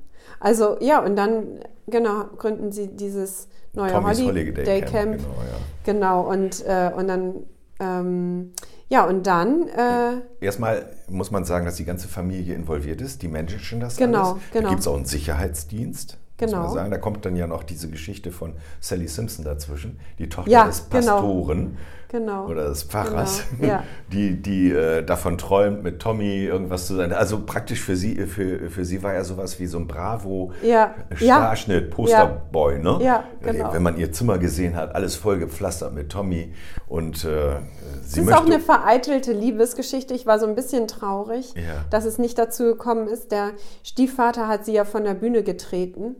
Also 0.41 0.77
ja, 0.81 0.99
und 1.03 1.15
dann 1.15 1.59
genau 1.87 2.25
gründen 2.37 2.71
sie 2.71 2.87
dieses 2.87 3.47
neue 3.73 3.93
Holiday, 3.93 4.25
Holiday 4.25 4.81
Camp. 4.81 4.91
Camp, 4.91 5.17
genau, 5.17 5.35
ja. 5.41 5.57
Genau, 5.83 6.29
und, 6.29 6.65
äh, 6.65 6.91
und 6.95 7.07
dann, 7.07 7.35
ähm, 7.79 8.51
ja, 8.89 9.05
und 9.05 9.25
dann, 9.25 9.67
äh, 9.69 10.21
Erstmal 10.41 10.91
muss 11.09 11.31
man 11.31 11.45
sagen, 11.45 11.65
dass 11.65 11.75
die 11.75 11.85
ganze 11.85 12.07
Familie 12.07 12.55
involviert 12.55 13.01
ist. 13.01 13.21
Die 13.21 13.27
managen 13.27 13.79
das 13.79 13.95
Genau, 13.97 14.33
alles. 14.33 14.43
genau. 14.51 14.63
Da 14.63 14.69
gibt 14.69 14.81
es 14.81 14.87
auch 14.87 14.95
einen 14.95 15.05
Sicherheitsdienst. 15.05 16.17
Muss 16.41 16.49
Genau. 16.51 16.63
man 16.63 16.73
sagen. 16.73 16.91
Da 16.91 16.97
kommt 16.97 17.25
dann 17.25 17.35
ja 17.35 17.47
noch 17.47 17.63
diese 17.63 17.89
Geschichte 17.89 18.31
von 18.31 18.53
Sally 18.79 19.07
Simpson 19.07 19.45
dazwischen, 19.45 19.99
die 20.19 20.27
Tochter 20.29 20.49
Ja, 20.51 20.65
des 20.65 20.89
genau. 20.89 21.11
Pastoren 21.13 21.77
genau. 22.09 22.47
oder 22.47 22.67
des 22.69 22.83
Pfarrers, 22.83 23.43
Genau, 23.59 23.73
ja. 23.73 23.83
die, 24.11 24.41
die 24.41 24.71
äh, 24.71 25.03
davon 25.03 25.37
träumt, 25.37 25.83
mit 25.83 25.99
Tommy 26.01 26.45
irgendwas 26.45 26.87
zu 26.87 26.95
sein. 26.95 27.13
Also 27.13 27.43
praktisch 27.45 27.79
für 27.81 27.95
sie, 27.95 28.15
für, 28.27 28.69
für 28.69 28.83
sie 28.85 29.01
war 29.03 29.13
er 29.13 29.23
sowas 29.23 29.59
wie 29.59 29.67
so 29.67 29.77
ein 29.77 29.87
Bravo 29.87 30.51
Ja, 30.63 30.95
Starschnitt, 31.15 31.91
Posterboy, 31.91 32.79
ne? 32.79 32.99
Ja, 33.01 33.23
genau. 33.41 33.73
Wenn 33.73 33.83
man 33.83 33.97
ihr 33.97 34.11
Zimmer 34.11 34.37
gesehen 34.39 34.75
hat, 34.75 34.95
alles 34.95 35.15
voll 35.15 35.37
gepflastert 35.39 35.93
mit 35.93 36.09
Tommy 36.11 36.53
und 36.87 37.23
äh, 37.23 37.55
Es 38.03 38.13
sie 38.13 38.19
ist 38.21 38.25
möchte 38.25 38.41
auch 38.41 38.45
eine 38.45 38.59
vereitelte 38.59 39.31
Liebesgeschichte. 39.31 40.13
Ich 40.13 40.25
war 40.25 40.39
so 40.39 40.45
ein 40.47 40.55
bisschen 40.55 40.87
traurig, 40.87 41.53
Ja. 41.55 41.85
dass 41.89 42.05
es 42.05 42.17
nicht 42.17 42.37
dazu 42.37 42.63
gekommen 42.65 43.07
ist. 43.07 43.31
Der 43.31 43.51
Stiefvater 43.83 44.47
hat 44.47 44.65
sie 44.65 44.73
ja 44.73 44.83
von 44.85 45.03
der 45.03 45.13
Bühne 45.13 45.43
getreten. 45.43 46.15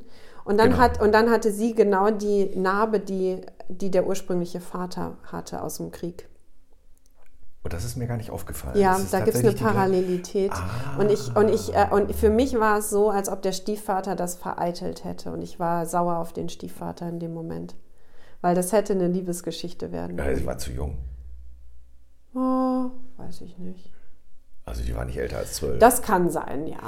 Und 0.52 0.58
dann, 0.58 0.72
Genau. 0.72 0.82
hat, 0.82 1.02
und 1.02 1.14
dann 1.14 1.30
hatte 1.30 1.50
sie 1.52 1.74
genau 1.74 2.12
die 2.12 2.54
Narbe, 2.58 3.00
die, 3.00 3.40
die 3.70 3.90
der 3.90 4.06
ursprüngliche 4.06 4.60
Vater 4.60 5.18
hatte 5.32 5.62
aus 5.64 5.78
dem 5.78 5.92
Krieg. 5.92 6.28
Und 7.64 7.72
das 7.72 7.86
ist 7.86 7.96
mir 7.96 8.06
gar 8.08 8.18
nicht 8.18 8.32
aufgefallen. 8.32 8.78
Ja, 8.78 9.00
da 9.12 9.20
gibt 9.22 9.38
es 9.38 9.44
eine 9.46 9.54
Parallelität. 9.54 10.52
Ah. 10.52 10.98
Und, 11.00 11.10
ich, 11.10 11.34
und, 11.36 11.48
ich, 11.48 11.74
äh, 11.74 11.88
und 11.92 12.14
für 12.14 12.30
mich 12.30 12.60
war 12.60 12.80
es 12.80 12.90
so, 12.90 13.10
als 13.12 13.30
ob 13.30 13.42
der 13.44 13.54
Stiefvater 13.54 14.16
das 14.18 14.36
vereitelt 14.36 15.06
hätte. 15.06 15.32
Und 15.32 15.42
ich 15.42 15.58
war 15.58 15.86
sauer 15.86 16.18
auf 16.18 16.34
den 16.34 16.50
Stiefvater 16.50 17.08
in 17.08 17.20
dem 17.20 17.34
Moment. 17.34 17.76
Weil 18.42 18.54
das 18.54 18.74
hätte 18.74 18.92
eine 18.92 19.08
Liebesgeschichte 19.08 19.94
werden 19.94 20.18
Ja, 20.18 20.26
können. 20.26 20.36
sie 20.36 20.46
war 20.46 20.58
zu 20.58 20.72
jung. 20.72 20.98
Oh, 22.34 22.90
weiß 23.18 23.40
ich 23.42 23.58
nicht. 23.58 23.90
Also 24.66 24.84
die 24.84 24.96
war 24.96 25.06
nicht 25.06 25.18
älter 25.18 25.38
als 25.38 25.54
zwölf. 25.54 25.80
Das 25.80 26.02
kann 26.02 26.30
sein, 26.30 26.68
ja. 26.68 26.80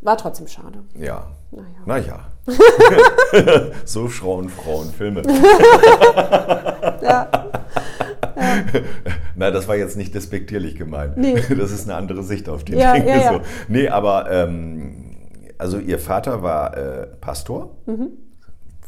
War 0.00 0.16
trotzdem 0.16 0.46
schade. 0.48 0.78
ja. 0.98 1.26
Naja. 1.50 1.66
Naja. 1.86 2.26
so 3.86 4.08
schrauen 4.10 4.48
Frauen 4.50 4.90
Filme. 4.92 5.22
Ja. 7.02 7.28
Na, 9.34 9.50
das 9.50 9.66
war 9.68 9.76
jetzt 9.76 9.96
nicht 9.96 10.14
despektierlich 10.14 10.76
gemeint. 10.76 11.16
Nee. 11.16 11.40
Das 11.56 11.70
ist 11.70 11.88
eine 11.88 11.96
andere 11.96 12.22
Sicht 12.22 12.48
auf 12.48 12.64
die 12.64 12.74
Ja, 12.74 12.92
Dinge. 12.94 13.08
ja, 13.08 13.16
ja. 13.16 13.32
So. 13.34 13.40
Nee, 13.68 13.88
aber 13.88 14.30
ähm, 14.30 15.16
also 15.58 15.78
ihr 15.78 15.98
Vater 15.98 16.42
war 16.42 16.76
äh, 16.76 17.06
Pastor 17.20 17.76
Mhm. 17.86 18.08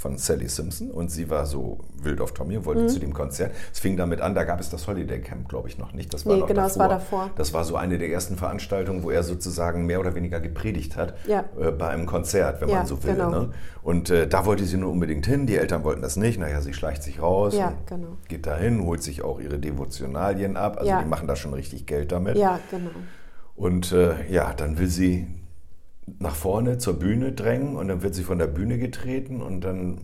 Von 0.00 0.16
Sally 0.16 0.48
Simpson 0.48 0.90
und 0.90 1.10
sie 1.10 1.28
war 1.28 1.44
so 1.44 1.78
wild 2.02 2.22
auf 2.22 2.32
Tommy 2.32 2.56
und 2.56 2.62
Mhm. 2.62 2.66
wollte 2.66 2.86
zu 2.86 2.98
dem 3.00 3.12
Konzert. 3.12 3.52
Es 3.70 3.80
fing 3.80 3.98
damit 3.98 4.22
an, 4.22 4.34
da 4.34 4.44
gab 4.44 4.58
es 4.58 4.70
das 4.70 4.88
Holiday 4.88 5.20
Camp, 5.20 5.46
glaube 5.50 5.68
ich, 5.68 5.76
noch 5.76 5.92
nicht. 5.92 6.14
Das 6.14 6.24
war 6.24 6.32
Nee, 6.34 6.40
noch 6.40 6.46
genau, 6.46 6.62
davor. 6.62 6.70
es 6.72 6.78
war 6.78 6.88
davor. 6.88 7.30
Das 7.36 7.52
war 7.52 7.64
so 7.64 7.76
eine 7.76 7.98
der 7.98 8.08
ersten 8.10 8.36
Veranstaltungen, 8.36 9.02
wo 9.02 9.10
er 9.10 9.22
sozusagen 9.22 9.84
mehr 9.84 10.00
oder 10.00 10.14
weniger 10.14 10.40
gepredigt 10.40 10.96
hat 10.96 11.14
Ja. 11.26 11.44
äh, 11.60 11.70
bei 11.70 11.88
einem 11.90 12.06
Konzert, 12.06 12.62
wenn 12.62 12.70
Ja, 12.70 12.76
man 12.78 12.86
so 12.86 13.02
will. 13.04 13.12
genau. 13.12 13.30
Ne? 13.30 13.50
Und 13.82 14.08
äh, 14.08 14.26
da 14.26 14.46
wollte 14.46 14.64
sie 14.64 14.78
nur 14.78 14.90
unbedingt 14.90 15.26
hin. 15.26 15.46
Die 15.46 15.56
Eltern 15.58 15.84
wollten 15.84 16.00
das 16.00 16.16
nicht. 16.16 16.40
Naja, 16.40 16.62
sie 16.62 16.72
schleicht 16.72 17.02
sich 17.02 17.20
raus. 17.20 17.54
Ja, 17.54 17.74
genau. 17.86 18.16
Geht 18.28 18.46
dahin, 18.46 18.82
holt 18.84 19.02
sich 19.02 19.20
auch 19.22 19.38
ihre 19.38 19.58
Devotionalien 19.58 20.56
ab. 20.56 20.78
Also 20.78 20.92
die 20.98 21.08
machen 21.08 21.28
da 21.28 21.36
schon 21.36 21.52
richtig 21.52 21.84
Geld 21.86 22.10
damit. 22.10 22.38
Ja, 22.38 22.58
genau. 22.70 22.90
Und 23.54 23.92
äh, 23.92 24.14
ja, 24.32 24.54
dann 24.54 24.78
will 24.78 24.86
sie 24.88 25.26
nach 26.18 26.34
vorne 26.34 26.78
zur 26.78 26.94
Bühne 26.98 27.32
drängen 27.32 27.76
und 27.76 27.88
dann 27.88 28.02
wird 28.02 28.14
sie 28.14 28.22
von 28.22 28.38
der 28.38 28.46
Bühne 28.46 28.78
getreten 28.78 29.40
und 29.42 29.60
dann 29.62 29.98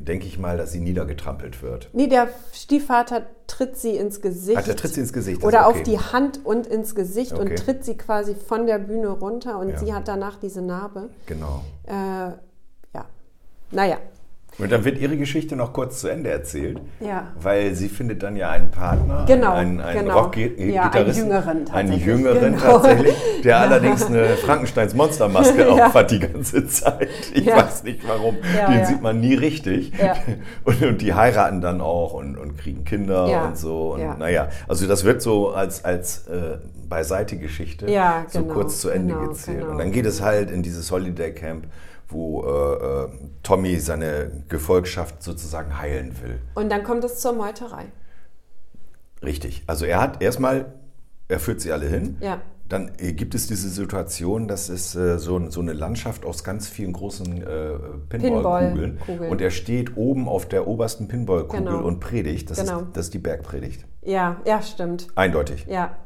denke 0.00 0.26
ich 0.26 0.38
mal, 0.38 0.56
dass 0.56 0.72
sie 0.72 0.80
niedergetrampelt 0.80 1.62
wird. 1.62 1.88
Nee, 1.92 2.08
der 2.08 2.28
Stiefvater 2.52 3.22
tritt 3.46 3.76
sie 3.76 3.96
ins 3.96 4.20
Gesicht. 4.20 4.58
Ach, 4.58 4.64
der 4.64 4.76
tritt 4.76 4.92
sie 4.94 5.00
ins 5.00 5.12
Gesicht. 5.12 5.42
Oder 5.42 5.68
okay. 5.68 5.78
auf 5.78 5.82
die 5.82 5.98
Hand 5.98 6.44
und 6.44 6.66
ins 6.66 6.94
Gesicht 6.94 7.32
Okay. 7.32 7.42
und 7.50 7.56
tritt 7.58 7.84
sie 7.84 7.96
quasi 7.96 8.34
von 8.34 8.66
der 8.66 8.78
Bühne 8.78 9.08
runter 9.08 9.58
und 9.58 9.70
Ja. 9.70 9.78
sie 9.78 9.94
hat 9.94 10.08
danach 10.08 10.36
diese 10.38 10.60
Narbe. 10.62 11.08
Genau. 11.26 11.64
Äh, 11.86 11.92
ja. 11.92 13.04
Naja. 13.70 13.98
Und 14.56 14.70
dann 14.70 14.84
wird 14.84 14.98
ihre 15.00 15.16
Geschichte 15.16 15.56
noch 15.56 15.72
kurz 15.72 16.00
zu 16.00 16.08
Ende 16.08 16.30
erzählt, 16.30 16.78
Ja. 17.00 17.26
weil 17.40 17.74
sie 17.74 17.88
findet 17.88 18.22
dann 18.22 18.36
ja 18.36 18.50
einen 18.50 18.70
Partner, 18.70 19.24
Genau, 19.26 19.52
einen, 19.52 19.80
einen 19.80 20.00
genau. 20.04 20.20
Rockgitarristen, 20.20 20.72
Ja, 20.72 20.90
einen 20.92 21.12
jüngeren 21.12 21.48
einen 21.56 21.64
tatsächlich, 21.66 22.04
jüngeren 22.06 22.52
genau. 22.56 22.78
tatsächlich, 22.78 23.14
der 23.42 23.58
allerdings 23.58 24.06
eine 24.06 24.24
Frankensteins 24.36 24.94
Monstermaske 24.94 25.60
Ja. 25.76 25.86
auf 25.88 25.94
hat 25.94 26.10
die 26.12 26.20
ganze 26.20 26.66
Zeit. 26.68 27.08
Ich 27.34 27.44
Ja. 27.46 27.56
weiß 27.56 27.82
nicht 27.82 28.06
warum, 28.06 28.36
Ja, 28.56 28.68
den 28.70 28.78
ja. 28.78 28.86
sieht 28.86 29.02
man 29.02 29.18
nie 29.20 29.34
richtig. 29.34 29.92
Ja. 30.00 30.14
Und, 30.64 30.80
und 30.82 31.00
die 31.02 31.12
heiraten 31.14 31.60
dann 31.60 31.80
auch 31.80 32.14
und, 32.14 32.38
und 32.38 32.56
kriegen 32.56 32.84
Kinder 32.84 33.26
Ja. 33.28 33.46
und 33.46 33.58
so. 33.58 33.94
Und 33.94 34.00
Ja. 34.02 34.16
naja, 34.16 34.48
also 34.68 34.86
das 34.86 35.04
wird 35.04 35.20
so 35.20 35.50
als, 35.50 35.84
als 35.84 36.26
äh, 36.28 36.58
Beiseite-Geschichte 36.88 37.90
Ja, 37.90 38.24
so 38.28 38.40
genau, 38.42 38.54
kurz 38.54 38.80
zu 38.80 38.88
Ende 38.90 39.14
genau, 39.14 39.28
gezählt. 39.28 39.58
genau. 39.60 39.70
Und 39.72 39.78
dann 39.78 39.92
geht 39.92 40.06
es 40.06 40.22
halt 40.22 40.50
in 40.50 40.62
dieses 40.62 40.90
Holiday 40.90 41.32
Camp, 41.32 41.64
wo 42.08 42.44
äh, 42.44 43.04
äh, 43.04 43.08
Tommy 43.42 43.78
seine 43.80 44.44
Gefolgschaft 44.48 45.22
sozusagen 45.22 45.78
heilen 45.78 46.14
will. 46.22 46.38
Und 46.54 46.70
dann 46.70 46.82
kommt 46.84 47.04
es 47.04 47.18
zur 47.20 47.32
Meuterei. 47.32 47.86
Richtig. 49.22 49.62
Also 49.66 49.84
er 49.86 50.00
hat 50.00 50.22
erstmal, 50.22 50.72
er 51.28 51.40
führt 51.40 51.60
sie 51.60 51.72
alle 51.72 51.86
hin. 51.86 52.16
Ja. 52.20 52.40
Dann 52.68 52.92
äh, 52.98 53.12
gibt 53.12 53.34
es 53.34 53.46
diese 53.46 53.68
Situation, 53.68 54.48
dass 54.48 54.68
es 54.70 54.94
äh, 54.94 55.18
so, 55.18 55.50
so 55.50 55.60
eine 55.60 55.74
Landschaft 55.74 56.24
aus 56.24 56.44
ganz 56.44 56.66
vielen 56.68 56.92
großen 56.94 57.42
äh, 57.42 57.72
Pinballkugeln 58.08 58.96
Pinballkugeln. 58.98 59.30
und 59.30 59.40
er 59.42 59.50
steht 59.50 59.96
oben 59.96 60.28
auf 60.28 60.46
der 60.48 60.66
obersten 60.66 61.06
Pinballkugel 61.08 61.64
Genau. 61.64 61.84
und 61.84 62.00
predigt. 62.00 62.50
Das, 62.50 62.58
Genau. 62.58 62.80
ist, 62.80 62.86
das 62.94 63.06
ist 63.06 63.14
die 63.14 63.18
Bergpredigt. 63.18 63.84
Ja, 64.02 64.40
ja, 64.46 64.62
stimmt. 64.62 65.08
Eindeutig. 65.14 65.66
Ja. 65.68 65.96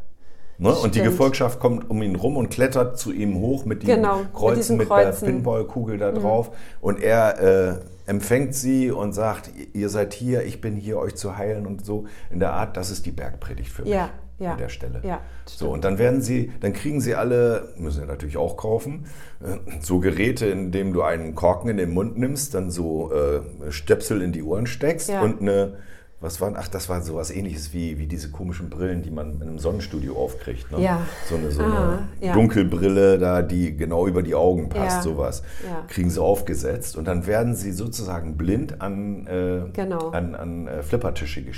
Ne? 0.58 0.72
Und 0.74 0.94
die. 0.94 1.02
Gefolgschaft 1.02 1.60
kommt 1.60 1.88
um 1.88 2.02
ihn 2.02 2.16
rum 2.16 2.36
und 2.36 2.48
klettert 2.50 2.98
zu 2.98 3.12
ihm 3.12 3.36
hoch 3.38 3.64
mit 3.64 3.82
den 3.82 3.96
Genau, 3.96 4.18
mit 4.18 4.34
Kreuzen, 4.34 4.76
mit, 4.76 4.88
Kreuzen. 4.88 5.24
Mhm. 5.24 5.26
der 5.26 5.32
Pinballkugel 5.36 5.98
da 5.98 6.10
drauf. 6.12 6.50
Und 6.80 7.00
er 7.00 7.40
äh, 7.40 7.74
empfängt 8.06 8.54
sie 8.54 8.90
und 8.90 9.12
sagt, 9.12 9.50
ihr 9.72 9.88
seid 9.88 10.14
hier, 10.14 10.42
ich 10.44 10.60
bin 10.60 10.76
hier, 10.76 10.98
euch 10.98 11.14
zu 11.14 11.36
heilen 11.38 11.66
und 11.66 11.84
so. 11.84 12.06
In 12.30 12.40
der 12.40 12.52
Art, 12.54 12.76
das 12.76 12.90
ist 12.90 13.06
die 13.06 13.12
Bergpredigt 13.12 13.68
für 13.70 13.82
mich 13.82 13.92
Ja, 13.92 14.10
ja. 14.38 14.52
an 14.52 14.58
der 14.58 14.68
Stelle. 14.68 15.00
Ja, 15.04 15.20
so, 15.44 15.70
und 15.70 15.84
dann 15.84 15.98
werden 15.98 16.22
sie, 16.22 16.50
dann 16.60 16.72
kriegen 16.72 17.00
sie 17.00 17.14
alle, 17.14 17.68
müssen 17.76 18.00
sie 18.00 18.06
natürlich 18.06 18.36
auch 18.36 18.56
kaufen, 18.56 19.06
äh, 19.40 19.58
so 19.80 20.00
Geräte, 20.00 20.46
in 20.46 20.72
dem 20.72 20.92
du 20.92 21.02
einen 21.02 21.34
Korken 21.36 21.70
in 21.70 21.76
den 21.76 21.90
Mund 21.90 22.18
nimmst, 22.18 22.54
dann 22.54 22.70
so 22.70 23.12
äh, 23.12 23.70
Stöpsel 23.70 24.22
in 24.22 24.32
die 24.32 24.42
Ohren 24.42 24.66
steckst 24.66 25.08
Ja. 25.08 25.20
und 25.22 25.40
eine 25.40 25.74
was 26.20 26.40
waren, 26.40 26.56
ach, 26.56 26.66
das 26.66 26.88
war 26.88 27.00
sowas 27.00 27.30
ähnliches 27.30 27.72
wie, 27.72 27.98
wie 27.98 28.08
diese 28.08 28.30
komischen 28.30 28.70
Brillen, 28.70 29.02
die 29.02 29.10
man 29.10 29.34
in 29.36 29.42
einem 29.42 29.58
Sonnenstudio 29.60 30.16
aufkriegt. 30.16 30.72
Ne? 30.72 30.80
Ja. 30.82 31.00
So 31.28 31.36
eine, 31.36 31.50
so 31.52 31.62
Ah, 31.62 31.66
eine 31.66 32.26
ja. 32.26 32.32
Dunkelbrille 32.34 33.18
da, 33.18 33.42
die 33.42 33.76
genau 33.76 34.06
über 34.08 34.22
die 34.24 34.34
Augen 34.34 34.68
passt, 34.68 34.96
Ja. 34.96 35.02
sowas. 35.02 35.42
Kriegen 35.86 36.10
sie 36.10 36.20
aufgesetzt 36.20 36.96
und 36.96 37.06
dann 37.06 37.26
werden 37.28 37.54
sie 37.54 37.70
sozusagen 37.70 38.36
blind 38.36 38.80
an, 38.80 39.26
äh, 39.28 39.70
Genau. 39.72 40.08
an, 40.10 40.34
an 40.34 40.66
äh, 40.66 40.82
Flippertische 40.82 41.42
ge 41.42 41.52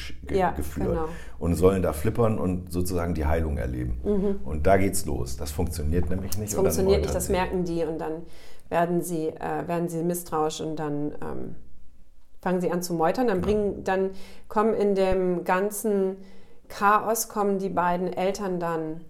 geführt 0.57 0.89
genau. 0.89 1.09
und 1.39 1.55
sollen 1.55 1.81
da 1.83 1.93
flippern 1.95 2.39
und 2.39 2.71
sozusagen 2.71 3.15
die 3.15 3.25
Heilung 3.25 3.57
erleben. 3.57 4.39
Und 4.45 4.67
da 4.67 4.77
geht's 4.77 5.07
los. 5.07 5.37
Das 5.39 5.51
funktioniert 5.51 6.11
nämlich 6.11 6.37
nicht. 6.37 6.53
Das 6.53 6.61
funktioniert 6.61 7.01
nicht, 7.03 7.15
das 7.15 7.29
merken 7.31 7.65
die 7.65 7.85
und 7.85 7.99
dann 7.99 8.23
werden 8.69 9.01
sie, 9.01 9.29
äh, 9.29 9.67
werden 9.67 9.89
sie 9.89 10.03
misstrauisch 10.03 10.61
und 10.61 10.77
dann 10.77 11.13
ähm, 11.23 11.55
fangen 12.41 12.61
sie 12.61 12.71
an 12.71 12.83
zu 12.83 12.95
meutern. 12.95 13.27
Dann 13.29 13.41
bringen, 13.41 13.85
dann 13.85 14.11
kommen 14.49 14.75
in 14.75 14.95
dem 14.95 15.45
ganzen 15.45 16.17
Chaos 16.69 17.29
kommen 17.29 17.59
die 17.59 17.69
beiden 17.69 18.13
Eltern 18.13 18.61
dann 18.61 19.03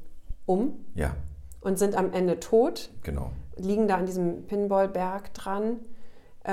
um 0.47 0.85
Ja, 0.95 1.13
und 1.61 1.79
sind 1.79 1.95
am 1.97 2.13
Ende 2.13 2.41
tot, 2.41 2.91
genau. 3.03 3.31
liegen 3.57 3.87
da 3.87 3.97
an 3.97 4.07
diesem 4.07 4.47
Pinballberg 4.47 5.33
dran. 5.35 5.81
Äh, 6.43 6.47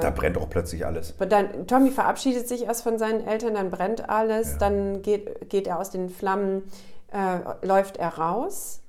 Da 0.00 0.10
brennt 0.14 0.38
auch 0.38 0.48
plötzlich 0.48 0.86
alles. 0.86 1.14
dann, 1.18 1.66
Tommy 1.66 1.90
verabschiedet 1.90 2.48
sich 2.48 2.64
erst 2.64 2.82
von 2.82 2.98
seinen 2.98 3.26
Eltern, 3.26 3.54
dann 3.54 3.70
brennt 3.70 4.08
alles, 4.08 4.52
Ja. 4.52 4.58
dann 4.58 5.02
geht, 5.02 5.50
geht 5.50 5.66
er 5.66 5.78
aus 5.78 5.90
den 5.90 6.08
Flammen, 6.08 6.62
äh, 7.12 7.40
läuft 7.66 7.98
er 7.98 8.16
raus 8.16 8.80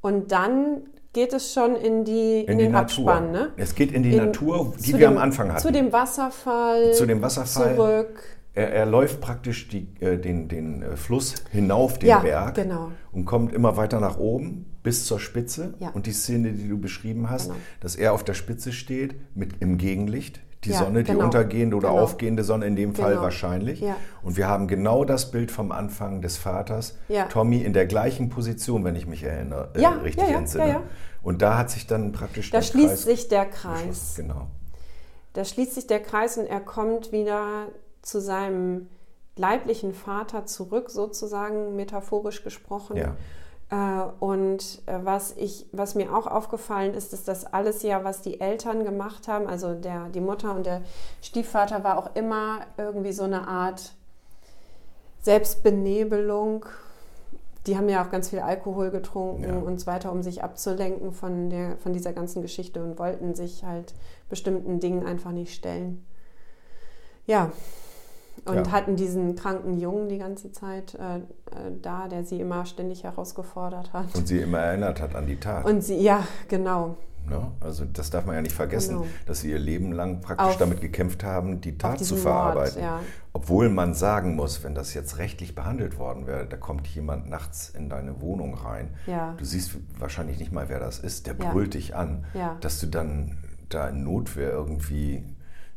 und 0.00 0.32
dann 0.32 0.88
geht 1.16 1.32
es 1.32 1.52
schon 1.54 1.74
in, 1.76 2.04
die, 2.04 2.42
in, 2.42 2.52
In 2.52 2.58
die 2.58 2.64
den 2.64 2.72
Natur. 2.72 3.10
Abspann. 3.10 3.32
Ne? 3.32 3.52
Es 3.56 3.74
geht 3.74 3.90
in 3.90 4.02
die 4.02 4.10
In- 4.12 4.18
Natur, 4.26 4.74
die 4.78 4.92
wir 4.92 4.98
dem- 5.08 5.16
am 5.16 5.18
Anfang 5.18 5.48
hatten. 5.50 5.62
Zu 5.62 5.72
dem 5.72 5.90
Wasserfall, 5.92 6.92
Zu 6.92 7.06
dem 7.06 7.22
Wasserfall. 7.22 7.74
zurück. 7.74 8.22
Er, 8.52 8.70
er 8.72 8.86
läuft 8.86 9.20
praktisch 9.22 9.68
die, 9.68 9.88
äh, 10.00 10.18
den, 10.18 10.48
den 10.48 10.82
äh, 10.82 10.96
Fluss 10.96 11.34
hinauf 11.50 11.98
den 11.98 12.10
Ja, 12.10 12.18
Berg 12.20 12.54
genau. 12.54 12.90
und 13.12 13.24
kommt 13.24 13.52
immer 13.54 13.76
weiter 13.78 13.98
nach 13.98 14.18
oben 14.18 14.66
bis 14.82 15.06
zur 15.06 15.18
Spitze. 15.18 15.74
Ja. 15.78 15.88
Und 15.90 16.06
die 16.06 16.12
Szene, 16.12 16.52
die 16.52 16.68
du 16.68 16.78
beschrieben 16.78 17.28
hast, 17.30 17.46
Genau. 17.48 17.58
dass 17.80 17.96
er 17.96 18.12
auf 18.12 18.22
der 18.22 18.34
Spitze 18.34 18.72
steht 18.72 19.14
mit 19.34 19.54
im 19.60 19.78
Gegenlicht. 19.78 20.40
Die 20.66 20.72
Ja, 20.72 20.78
Sonne, 20.80 21.04
die 21.04 21.12
genau. 21.12 21.24
untergehende 21.24 21.76
oder 21.76 21.88
Genau. 21.90 22.02
aufgehende 22.02 22.42
Sonne, 22.44 22.66
in 22.66 22.74
dem 22.76 22.94
Fall 22.94 23.12
Genau. 23.12 23.22
wahrscheinlich. 23.22 23.80
Ja. 23.80 23.96
Und 24.22 24.36
wir 24.36 24.48
haben 24.48 24.66
genau 24.66 25.04
das 25.04 25.30
Bild 25.30 25.50
vom 25.52 25.70
Anfang 25.72 26.22
des 26.22 26.36
Vaters. 26.36 26.98
Ja. 27.08 27.26
Tommy 27.26 27.58
in 27.62 27.72
der 27.72 27.86
gleichen 27.86 28.28
Position, 28.28 28.82
wenn 28.84 28.96
ich 28.96 29.06
mich 29.06 29.22
erinnere, 29.22 29.70
äh, 29.74 29.86
richtig 29.86 30.28
entsinne. 30.28 30.80
Und 31.22 31.40
da 31.42 31.56
hat 31.58 31.70
sich 31.70 31.86
dann 31.86 32.12
praktisch 32.12 32.50
Da 32.50 32.58
der 32.58 32.62
schließt 32.66 32.88
Kreis 32.88 33.02
sich 33.04 33.28
der. 33.28 33.46
Kreis. 33.46 34.14
Genau. 34.16 34.48
Da 35.32 35.44
schließt 35.44 35.74
sich 35.74 35.86
der 35.86 36.00
Kreis 36.00 36.36
und 36.38 36.46
er 36.46 36.60
kommt 36.60 37.12
wieder 37.12 37.66
zu 38.02 38.20
seinem 38.20 38.88
leiblichen 39.36 39.92
Vater 39.92 40.46
zurück, 40.46 40.90
sozusagen 40.90 41.76
metaphorisch 41.76 42.42
gesprochen. 42.42 42.96
Ja. 42.96 43.14
Äh, 43.70 44.02
Und 44.20 44.82
äh, 44.86 44.98
was, 45.02 45.32
ich, 45.36 45.66
was 45.72 45.94
mir 45.96 46.16
auch 46.16 46.26
aufgefallen 46.26 46.94
ist, 46.94 47.12
ist, 47.12 47.26
dass 47.28 47.44
alles 47.52 47.82
ja, 47.82 48.04
was 48.04 48.22
die 48.22 48.40
Eltern 48.40 48.84
gemacht 48.84 49.26
haben, 49.28 49.46
also 49.48 49.74
der, 49.74 50.08
die 50.10 50.20
Mutter 50.20 50.54
und 50.54 50.66
der 50.66 50.82
Stiefvater, 51.20 51.82
war 51.82 51.98
auch 51.98 52.14
immer 52.14 52.60
irgendwie 52.76 53.12
so 53.12 53.24
eine 53.24 53.48
Art 53.48 53.94
Selbstbenebelung. 55.22 56.66
Die 57.66 57.76
haben 57.76 57.88
ja 57.88 58.04
auch 58.04 58.10
ganz 58.10 58.28
viel 58.28 58.38
Alkohol 58.38 58.90
getrunken 58.92 59.42
Ja. 59.42 59.56
und 59.56 59.80
so 59.80 59.88
weiter, 59.88 60.12
um 60.12 60.22
sich 60.22 60.44
abzulenken 60.44 61.10
von, 61.12 61.50
der, 61.50 61.76
von 61.78 61.92
dieser 61.92 62.12
ganzen 62.12 62.42
Geschichte 62.42 62.80
und 62.82 62.98
wollten 63.00 63.34
sich 63.34 63.64
halt 63.64 63.94
bestimmten 64.28 64.78
Dingen 64.78 65.04
einfach 65.04 65.32
nicht 65.32 65.52
stellen. 65.52 66.06
Ja, 67.26 67.50
und 68.46 68.54
Ja. 68.66 68.70
hatten 68.72 68.96
diesen 68.96 69.34
kranken 69.36 69.78
Jungen 69.78 70.08
die 70.08 70.18
ganze 70.18 70.52
Zeit 70.52 70.94
äh, 70.94 71.16
äh, 71.18 71.20
da, 71.82 72.08
der 72.08 72.24
sie 72.24 72.40
immer 72.40 72.64
ständig 72.66 73.04
herausgefordert 73.04 73.92
hat. 73.92 74.14
Und 74.14 74.26
sie 74.28 74.38
immer 74.38 74.58
erinnert 74.58 75.00
hat 75.00 75.14
an 75.14 75.26
die 75.26 75.36
Tat. 75.38 75.64
Und 75.64 75.82
sie, 75.82 75.96
ja, 76.02 76.22
genau. 76.48 76.96
Ne? 77.28 77.50
Also 77.58 77.84
das 77.84 78.10
darf 78.10 78.24
man 78.24 78.36
ja 78.36 78.40
nicht 78.42 78.54
vergessen, 78.54 78.98
Genau. 78.98 79.06
dass 79.26 79.40
sie 79.40 79.50
ihr 79.50 79.58
Leben 79.58 79.90
lang 79.90 80.20
praktisch 80.20 80.46
Auf- 80.46 80.56
damit 80.58 80.80
gekämpft 80.80 81.24
haben, 81.24 81.60
die 81.60 81.76
Tat 81.76 81.98
zu 81.98 82.14
verarbeiten. 82.14 82.80
Mord, 82.80 82.84
ja. 82.84 83.00
Obwohl 83.32 83.68
man 83.68 83.94
sagen 83.94 84.36
muss, 84.36 84.62
wenn 84.62 84.76
das 84.76 84.94
jetzt 84.94 85.18
rechtlich 85.18 85.56
behandelt 85.56 85.98
worden 85.98 86.28
wäre, 86.28 86.46
da 86.46 86.56
kommt 86.56 86.86
jemand 86.86 87.28
nachts 87.28 87.68
in 87.70 87.88
deine 87.88 88.20
Wohnung 88.20 88.54
rein. 88.54 88.90
Ja. 89.08 89.34
Du 89.38 89.44
siehst 89.44 89.72
wahrscheinlich 89.98 90.38
nicht 90.38 90.52
mal, 90.52 90.68
wer 90.68 90.78
das 90.78 91.00
ist. 91.00 91.26
Der 91.26 91.34
Ja. 91.36 91.50
brüllt 91.50 91.74
dich 91.74 91.96
an, 91.96 92.24
Ja. 92.32 92.56
dass 92.60 92.78
du 92.78 92.86
dann 92.86 93.36
da 93.70 93.88
in 93.88 94.04
Notwehr 94.04 94.52
irgendwie 94.52 95.24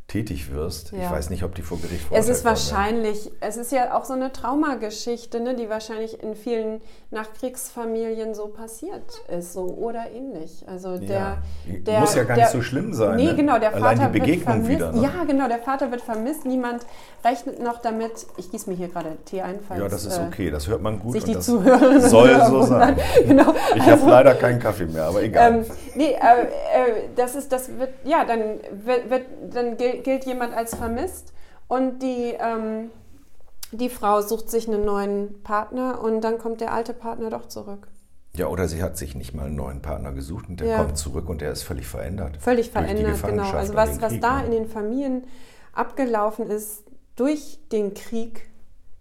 tätig 0.09 0.51
wirst. 0.53 0.91
Ich 0.91 0.99
Ja. 1.01 1.11
weiß 1.11 1.29
nicht, 1.29 1.43
ob 1.43 1.55
die 1.55 1.61
vor 1.61 1.79
Gericht 1.79 2.05
Es 2.11 2.27
ist 2.27 2.43
wahrscheinlich, 2.43 3.31
es 3.39 3.55
ist 3.57 3.71
ja 3.71 3.95
auch 3.97 4.03
so 4.03 4.13
eine 4.13 4.31
Traumageschichte, 4.33 5.39
ne, 5.39 5.55
die 5.55 5.69
wahrscheinlich 5.69 6.21
in 6.21 6.35
vielen 6.35 6.81
Nachkriegsfamilien 7.11 8.33
so 8.35 8.47
passiert 8.47 9.03
ist, 9.35 9.53
so 9.53 9.61
oder 9.61 10.05
ähnlich. 10.13 10.63
Also 10.67 10.97
der, 10.97 11.07
Ja. 11.09 11.37
der 11.65 11.99
Muss 12.01 12.15
ja 12.15 12.23
gar 12.23 12.35
der, 12.35 12.45
nicht 12.45 12.53
so 12.53 12.61
schlimm 12.61 12.93
sein. 12.93 13.15
Nee, 13.15 13.25
ne? 13.27 13.35
genau, 13.35 13.59
der 13.59 13.73
Allein 13.73 13.97
Vater 13.97 14.09
die 14.11 14.19
Begegnung 14.19 14.67
wird 14.67 14.79
vermisst. 14.79 14.79
wieder. 14.79 14.91
Ne? 14.91 15.01
Ja, 15.19 15.23
genau, 15.25 15.47
der 15.47 15.59
Vater 15.59 15.91
wird 15.91 16.01
vermisst. 16.01 16.45
Niemand 16.45 16.85
rechnet 17.23 17.61
noch 17.61 17.79
damit. 17.81 18.11
Ich 18.37 18.51
gieße 18.51 18.69
mir 18.69 18.75
hier 18.75 18.87
gerade 18.89 19.17
Tee 19.25 19.41
ein, 19.41 19.59
falls 19.65 19.79
Ja, 19.79 19.87
das 19.87 20.05
ist 20.05 20.17
äh, 20.17 20.21
okay, 20.27 20.49
das 20.51 20.67
hört 20.67 20.81
man 20.81 20.99
gut. 20.99 21.13
sich 21.13 21.23
die 21.23 21.33
das 21.33 21.47
und 21.49 22.01
soll 22.01 22.41
so 22.49 22.63
sein. 22.63 22.97
Genau. 23.27 23.53
Ich 23.75 23.83
habe 23.83 24.09
leider 24.09 24.33
keinen 24.35 24.59
Kaffee 24.59 24.85
mehr, 24.85 25.03
aber 25.05 25.21
egal. 25.21 25.53
Ähm, 25.59 25.65
nee, 25.95 26.11
äh, 26.13 26.15
äh, 26.15 26.47
das 27.15 27.35
ist, 27.35 27.51
das 27.51 27.69
wird, 27.77 27.89
ja, 28.03 28.23
dann, 28.25 28.39
wird, 28.85 29.09
wird, 29.09 29.23
dann 29.53 29.77
gilt, 29.77 29.98
gilt 29.99 30.25
jemand 30.25 30.53
als 30.53 30.75
vermisst 30.75 31.33
und 31.67 31.99
die, 31.99 32.35
ähm, 32.39 32.89
die 33.71 33.89
Frau 33.89 34.21
sucht 34.21 34.49
sich 34.49 34.67
einen 34.67 34.83
neuen 34.83 35.41
Partner 35.43 36.01
und 36.01 36.21
dann 36.21 36.37
kommt 36.37 36.61
der 36.61 36.73
alte 36.73 36.93
Partner 36.93 37.29
doch 37.29 37.47
zurück. 37.47 37.87
Ja, 38.35 38.47
oder 38.47 38.67
sie 38.67 38.83
hat 38.83 38.97
sich 38.97 39.15
nicht 39.15 39.33
mal 39.33 39.47
einen 39.47 39.55
neuen 39.55 39.81
Partner 39.81 40.11
gesucht 40.11 40.49
und 40.49 40.59
der 40.59 40.67
Ja. 40.67 40.77
kommt 40.77 40.97
zurück 40.97 41.29
und 41.29 41.41
der 41.41 41.51
ist 41.51 41.63
völlig 41.63 41.87
verändert. 41.87 42.37
Völlig 42.37 42.69
verändert, 42.71 43.21
genau. 43.23 43.51
Also 43.51 43.75
was, 43.75 44.01
was 44.01 44.19
da 44.19 44.39
ne? 44.39 44.45
in 44.45 44.51
den 44.51 44.67
Familien 44.67 45.23
abgelaufen 45.73 46.49
ist 46.49 46.83
durch 47.15 47.59
den 47.71 47.93
Krieg, 47.93 48.49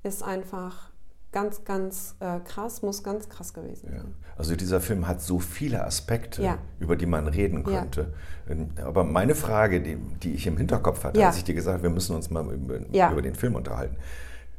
ist 0.03 0.23
einfach 0.23 0.91
ganz, 1.33 1.65
ganz 1.65 2.17
äh, 2.21 2.41
krass, 2.41 2.83
muss 2.83 3.03
ganz 3.03 3.29
krass 3.29 3.53
gewesen 3.53 3.93
Ja. 3.95 4.03
Also 4.39 4.55
dieser 4.55 4.81
Film 4.81 5.09
hat 5.09 5.21
so 5.21 5.41
viele 5.41 5.85
Aspekte, 5.85 6.43
Ja. 6.43 6.59
über 6.79 6.95
die 6.95 7.07
man 7.07 7.27
reden 7.27 7.65
Ja. 7.69 7.81
könnte. 7.81 8.13
Ähm, 8.49 8.71
Aber 8.85 9.03
meine 9.05 9.35
Frage, 9.35 9.81
die, 9.83 9.97
die 10.23 10.33
ich 10.35 10.47
im 10.47 10.57
Hinterkopf 10.57 11.03
hatte, 11.05 11.19
Ja. 11.21 11.27
als 11.27 11.39
ich 11.39 11.45
dir 11.45 11.55
gesagt 11.55 11.75
habe, 11.75 11.83
wir 11.83 11.91
müssen 11.91 12.15
uns 12.15 12.31
mal 12.31 12.49
über, 12.53 12.79
Ja. 12.93 13.11
über 13.11 13.21
den 13.21 13.35
Film 13.35 13.57
unterhalten. 13.57 13.97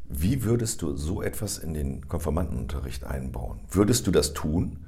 Wie 0.10 0.44
würdest 0.44 0.82
du 0.82 0.96
so 0.98 1.22
etwas 1.22 1.58
in 1.60 1.74
den 1.74 2.08
Konformantenunterricht 2.10 3.06
einbauen? 3.06 3.60
Würdest 3.72 4.06
du 4.06 4.12
das 4.12 4.34
tun? 4.34 4.86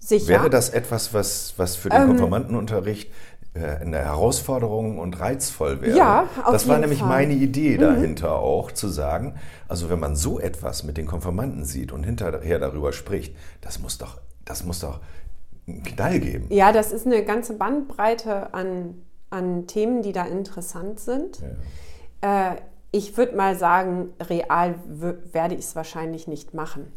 Sicher. 0.00 0.28
Wäre 0.28 0.50
das 0.50 0.68
etwas, 0.70 1.12
was, 1.14 1.54
was 1.56 1.74
für 1.76 1.88
den 1.88 2.02
Ähm. 2.02 2.08
Konformantenunterricht 2.08 3.10
eine 3.54 3.98
Herausforderung 3.98 4.98
und 4.98 5.20
reizvoll 5.20 5.82
wäre? 5.82 5.96
Ja, 5.96 6.28
auf 6.44 6.52
Das 6.52 6.68
war 6.68 6.78
nämlich 6.78 7.00
Fall. 7.00 7.08
Mhm. 7.08 7.14
meine 7.14 7.34
Idee 7.34 7.76
dahinter 7.76 8.36
auch, 8.36 8.72
zu 8.72 8.88
sagen, 8.88 9.34
also 9.68 9.90
wenn 9.90 10.00
man 10.00 10.16
so 10.16 10.40
etwas 10.40 10.84
mit 10.84 10.96
den 10.96 11.06
Konformanten 11.06 11.64
sieht 11.64 11.92
und 11.92 12.04
hinterher 12.04 12.58
darüber 12.58 12.92
spricht, 12.92 13.36
das 13.60 13.78
muss 13.78 13.98
doch, 13.98 14.20
das 14.44 14.64
muss 14.64 14.80
doch 14.80 15.00
einen 15.66 15.82
Knall 15.82 16.18
geben. 16.20 16.46
Ja, 16.48 16.72
das 16.72 16.92
ist 16.92 17.06
eine 17.06 17.24
ganze 17.24 17.54
Bandbreite 17.54 18.54
an, 18.54 19.02
an 19.30 19.66
Themen, 19.66 20.02
die 20.02 20.12
da 20.12 20.24
interessant 20.24 20.98
sind. 21.00 21.42
Äh, 22.22 22.56
ich 22.90 23.16
würde 23.16 23.36
mal 23.36 23.56
sagen, 23.56 24.10
real 24.20 24.74
werde 25.32 25.54
ich 25.54 25.64
es 25.64 25.76
wahrscheinlich 25.76 26.28
nicht 26.28 26.54
machen, 26.54 26.92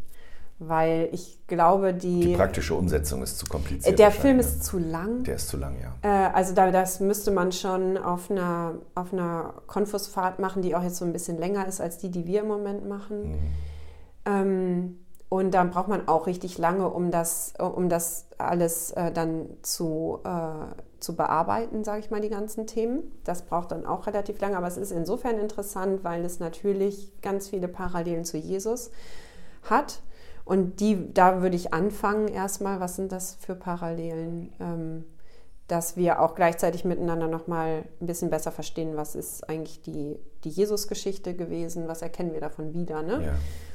weil 0.58 1.10
ich 1.12 1.46
glaube, 1.48 1.94
die, 1.94 2.22
Die 2.22 2.36
praktische 2.36 2.76
Umsetzung 2.76 3.22
ist 3.22 3.38
zu 3.38 3.46
kompliziert. 3.46 4.00
der 4.00 4.12
Film 4.12 4.38
wahrscheinlich, 4.38 4.46
ist 4.46 4.64
zu 4.64 4.78
lang. 4.78 5.18
ne? 5.18 5.24
Der 5.24 5.36
ist 5.36 5.48
zu 5.50 5.58
lang, 5.58 5.76
ja. 5.82 5.94
Äh, 6.02 6.32
also 6.34 6.54
da, 6.54 6.72
das 6.72 7.00
müsste 7.02 7.32
man 7.32 7.52
schon 7.52 7.98
auf 7.98 8.32
einer, 8.32 8.76
auf 8.96 9.12
einer 9.12 9.56
Konfusfahrt 9.68 10.40
machen, 10.40 10.62
die 10.62 10.76
auch 10.76 10.84
jetzt 10.84 10.98
so 10.98 11.06
ein 11.06 11.12
bisschen 11.14 11.38
länger 11.38 11.68
ist 11.68 11.82
als 11.82 11.98
die, 11.98 12.10
die 12.10 12.26
wir 12.26 12.42
im 12.42 12.48
Moment 12.48 12.88
machen. 12.88 13.32
Mhm. 13.32 13.40
Ähm, 14.26 15.00
und 15.28 15.52
dann 15.54 15.72
braucht 15.72 15.90
man 15.90 16.08
auch 16.08 16.28
richtig 16.28 16.58
lange, 16.58 16.90
um 16.90 17.12
das, 17.12 17.54
um 17.60 17.90
das 17.90 18.28
alles 18.38 18.92
äh, 18.92 19.12
dann 19.12 19.50
zu, 19.64 20.20
äh, 20.24 21.00
zu 21.00 21.16
bearbeiten, 21.16 21.84
sage 21.84 22.00
ich 22.00 22.12
mal, 22.12 22.22
die 22.22 22.30
ganzen 22.30 22.68
Themen. 22.68 23.04
Das 23.26 23.42
braucht 23.42 23.72
dann 23.72 23.86
auch 23.86 24.08
relativ 24.08 24.40
lange, 24.40 24.56
aber 24.56 24.68
es 24.68 24.78
ist 24.78 24.92
insofern 24.92 25.38
interessant, 25.38 26.04
weil 26.04 26.24
es 26.24 26.40
natürlich 26.40 27.12
ganz 27.22 27.50
viele 27.50 27.68
Parallelen 27.68 28.24
zu 28.24 28.38
Jesus 28.38 28.92
hat. 29.64 30.00
Und 30.46 30.80
die, 30.80 31.14
da 31.14 31.42
würde 31.42 31.56
ich 31.56 31.74
anfangen 31.74 32.28
erstmal, 32.28 32.80
was 32.80 32.96
sind 32.96 33.12
das 33.12 33.36
für 33.36 33.56
Parallelen, 33.56 34.54
ähm, 34.60 35.04
dass 35.68 35.98
wir 35.98 36.22
auch 36.22 36.36
gleichzeitig 36.36 36.86
miteinander 36.86 37.28
nochmal 37.28 37.86
ein 38.00 38.06
bisschen 38.06 38.30
besser 38.30 38.52
verstehen, 38.52 38.96
was 38.96 39.16
ist 39.16 39.50
eigentlich 39.50 39.82
die, 39.82 40.20
die 40.44 40.50
Jesus-Geschichte 40.50 41.36
gewesen, 41.36 41.88
was 41.88 42.04
erkennen 42.04 42.34
wir 42.34 42.42
davon 42.42 42.74
wieder. 42.76 43.02
Ne? 43.02 43.24
ja. 43.26 43.34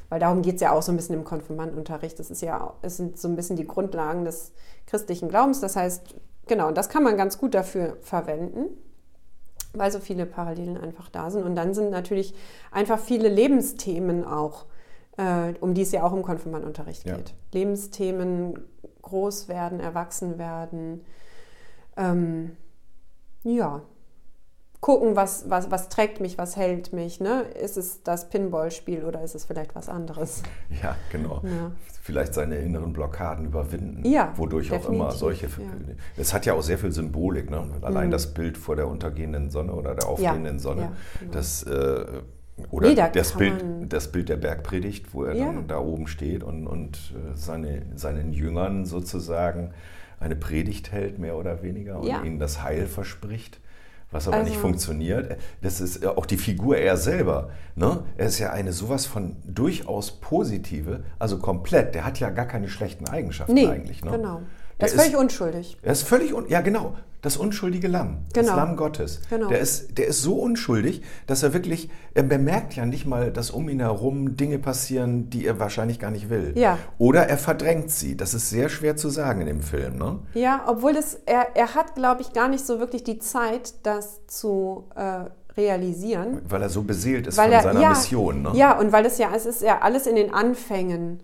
Weil 0.09 0.21
darum 0.21 0.43
geht 0.43 0.57
es 0.57 0.61
ja 0.61 0.73
auch 0.73 0.83
so 0.83 0.93
ein 0.93 0.97
bisschen 0.97 1.17
im 1.17 1.25
Konfirmandenunterricht. 1.25 2.19
Das 2.19 2.31
ist 2.31 2.43
ja, 2.43 2.75
es 2.83 2.97
sind 2.97 3.19
so 3.19 3.27
ein 3.27 3.37
bisschen 3.37 3.57
die 3.57 3.67
Grundlagen 3.67 4.25
des 4.25 4.53
christlichen 4.87 5.29
Glaubens. 5.29 5.61
Das 5.61 5.75
heißt, 5.75 6.15
genau, 6.47 6.69
und 6.69 6.77
das 6.77 6.89
kann 6.89 7.03
man 7.03 7.17
ganz 7.17 7.39
gut 7.39 7.55
dafür 7.55 7.97
verwenden, 8.01 8.67
weil 9.73 9.91
so 9.91 9.99
viele 9.99 10.27
Parallelen 10.27 10.77
einfach 10.77 11.09
da 11.09 11.31
sind. 11.31 11.45
Und 11.45 11.57
dann 11.57 11.75
sind 11.75 11.91
natürlich 11.91 12.35
einfach 12.73 12.99
viele 12.99 13.29
Lebensthemen 13.29 14.25
auch, 14.25 14.67
äh, 15.21 15.55
um 15.61 15.75
die 15.75 15.83
es 15.83 15.93
ja 15.93 16.03
auch 16.03 16.13
im 16.13 16.23
Konfirmandenunterricht 16.23 17.07
Ja. 17.07 17.17
geht. 17.17 17.35
Lebensthemen, 17.53 18.59
groß 19.03 19.49
werden, 19.49 19.81
erwachsen 19.81 20.39
werden. 20.39 21.03
Ähm, 21.97 22.57
ja, 23.43 23.83
gucken, 24.81 25.17
was, 25.17 25.51
was, 25.51 25.71
was 25.71 25.89
trägt 25.91 26.21
mich, 26.21 26.39
was 26.39 26.57
hält 26.57 26.93
mich. 26.93 27.21
Ne? 27.21 27.43
Ist 27.43 27.77
es 27.77 28.03
das 28.03 28.29
Pinballspiel 28.31 29.05
oder 29.05 29.23
ist 29.23 29.35
es 29.35 29.45
vielleicht 29.45 29.75
was 29.75 29.89
anderes? 29.89 30.43
ja, 30.83 30.97
genau. 31.13 31.43
Ja. 31.45 31.73
Vielleicht 32.03 32.33
seine 32.35 32.57
inneren 32.57 32.93
Blockaden 32.95 33.45
überwinden, 33.45 34.05
Ja, 34.09 34.33
wodurch 34.37 34.73
auch 34.73 34.87
immer 34.89 35.11
definitiv, 35.11 35.19
solche. 35.19 35.47
ja. 35.47 35.67
Mhm. 35.67 35.97
Es 36.17 36.33
hat 36.33 36.47
ja 36.47 36.55
auch 36.55 36.63
sehr 36.63 36.79
viel 36.79 36.93
Symbolik. 36.93 37.51
Ne? 37.51 37.63
Allein 37.83 38.11
das 38.11 38.33
Bild 38.33 38.57
vor 38.57 38.75
der 38.75 38.89
untergehenden 38.89 39.51
Sonne 39.51 39.73
oder 39.75 39.95
der 39.95 40.09
aufgehenden 40.09 40.59
Sonne, 40.59 40.81
ja, 40.83 40.93
genau. 41.21 41.33
das 41.33 41.63
äh, 41.65 42.07
oder 42.71 42.89
Nee, 42.89 42.95
da 42.95 43.09
das, 43.09 43.33
Bild, 43.33 43.65
das 43.89 44.13
Bild 44.13 44.29
der 44.29 44.37
Bergpredigt, 44.37 45.13
wo 45.15 45.25
er 45.25 45.35
Ja. 45.35 45.47
dann 45.47 45.67
da 45.69 45.79
oben 45.79 46.07
steht 46.07 46.43
und, 46.43 46.67
und 46.67 46.97
äh, 47.15 47.35
seine, 47.37 47.83
seinen 47.97 48.33
Jüngern 48.33 48.85
sozusagen 48.87 49.73
eine 50.19 50.37
Predigt 50.37 50.93
hält, 50.93 51.19
mehr 51.19 51.37
oder 51.37 51.63
weniger, 51.63 51.99
und 52.01 52.07
Ja. 52.07 52.23
ihnen 52.23 52.39
das 52.39 52.63
Heil 52.63 52.87
verspricht. 52.87 53.59
Was 54.13 54.27
aber 54.27 54.39
nicht 54.39 54.51
Also- 54.51 54.61
funktioniert. 54.63 55.37
Das 55.63 55.81
ist 55.81 56.05
auch 56.05 56.27
die 56.27 56.37
Figur 56.37 56.77
er 56.77 56.97
selber. 56.97 57.51
Ne? 57.77 58.03
Er 58.17 58.27
ist 58.27 58.41
ja 58.41 58.51
eine 58.51 58.73
sowas 58.73 59.07
von 59.07 59.37
durchaus 59.45 60.11
positive, 60.21 61.05
also 61.21 61.39
komplett. 61.39 61.95
Der 61.95 62.05
hat 62.05 62.19
ja 62.19 62.31
gar 62.31 62.47
keine 62.47 62.69
schlechten 62.69 63.09
Eigenschaften 63.09 63.55
Nee, 63.55 63.69
eigentlich. 63.69 64.05
Ne? 64.05 64.11
genau. 64.11 64.39
Der 64.81 64.89
Das 64.89 64.95
ist 64.95 65.01
völlig 65.01 65.17
unschuldig. 65.17 65.79
er 65.83 65.93
ist 65.93 66.03
völlig, 66.03 66.35
un 66.35 66.49
ja 66.49 66.61
genau, 66.61 66.97
das 67.23 67.37
unschuldige 67.37 67.89
Lamm, 67.89 68.25
das 68.33 68.47
Genau. 68.47 68.57
Lamm 68.57 68.77
Gottes. 68.77 69.21
Genau. 69.29 69.49
Der, 69.49 69.61
ist, 69.61 69.99
der 69.99 70.07
ist 70.07 70.23
so 70.23 70.35
unschuldig, 70.37 71.03
dass 71.27 71.43
er 71.43 71.53
wirklich, 71.53 71.91
er 72.15 72.23
bemerkt 72.23 72.75
ja 72.75 72.87
nicht 72.87 73.05
mal, 73.05 73.31
dass 73.31 73.51
um 73.51 73.69
ihn 73.69 73.81
herum 73.81 74.37
Dinge 74.37 74.59
passieren, 74.59 75.29
die 75.29 75.47
er 75.47 75.59
wahrscheinlich 75.59 75.99
gar 75.99 76.11
nicht 76.11 76.31
will. 76.31 76.53
Ja. 76.57 76.79
Oder 76.99 77.29
er 77.29 77.37
verdrängt 77.37 77.91
sie. 77.91 78.17
Das 78.17 78.33
ist 78.33 78.49
sehr 78.49 78.69
schwer 78.69 78.97
zu 78.97 79.11
sagen 79.11 79.43
in 79.43 79.47
dem 79.47 79.63
Film. 79.63 79.99
Ne? 79.99 80.21
Ja, 80.35 80.65
obwohl 80.67 80.97
es, 80.97 81.15
er, 81.27 81.49
er 81.55 81.75
hat, 81.75 81.95
glaube 81.95 82.23
ich, 82.23 82.33
gar 82.33 82.49
nicht 82.49 82.65
so 82.65 82.81
wirklich 82.81 83.05
die 83.05 83.19
Zeit, 83.19 83.75
das 83.83 84.27
zu 84.27 84.89
äh, 84.95 85.25
realisieren. 85.57 86.41
Weil 86.49 86.63
er 86.63 86.71
so 86.71 86.83
beseelt 86.83 87.27
ist 87.27 87.37
Weil 87.37 87.49
von 87.49 87.53
er, 87.53 87.63
seiner 87.63 87.81
ja, 87.81 87.89
Mission. 87.91 88.43
Ne? 88.43 88.53
Ja, 88.55 88.79
und 88.79 88.93
weil 88.93 89.05
es 89.05 89.19
ja, 89.19 89.31
es 89.35 89.47
ist 89.47 89.63
ja 89.63 89.81
alles 89.81 90.07
in 90.07 90.17
den 90.17 90.33
Anfängen. 90.33 91.23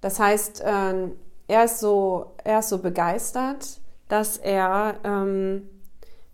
Das 0.00 0.20
heißt, 0.20 0.62
ähm, 0.64 1.12
er, 1.48 1.64
ist 1.64 1.80
so, 1.80 2.34
er 2.44 2.60
ist 2.60 2.68
so 2.68 2.78
begeistert, 2.78 3.80
dass 4.08 4.36
er 4.36 4.96
ähm, 5.04 5.68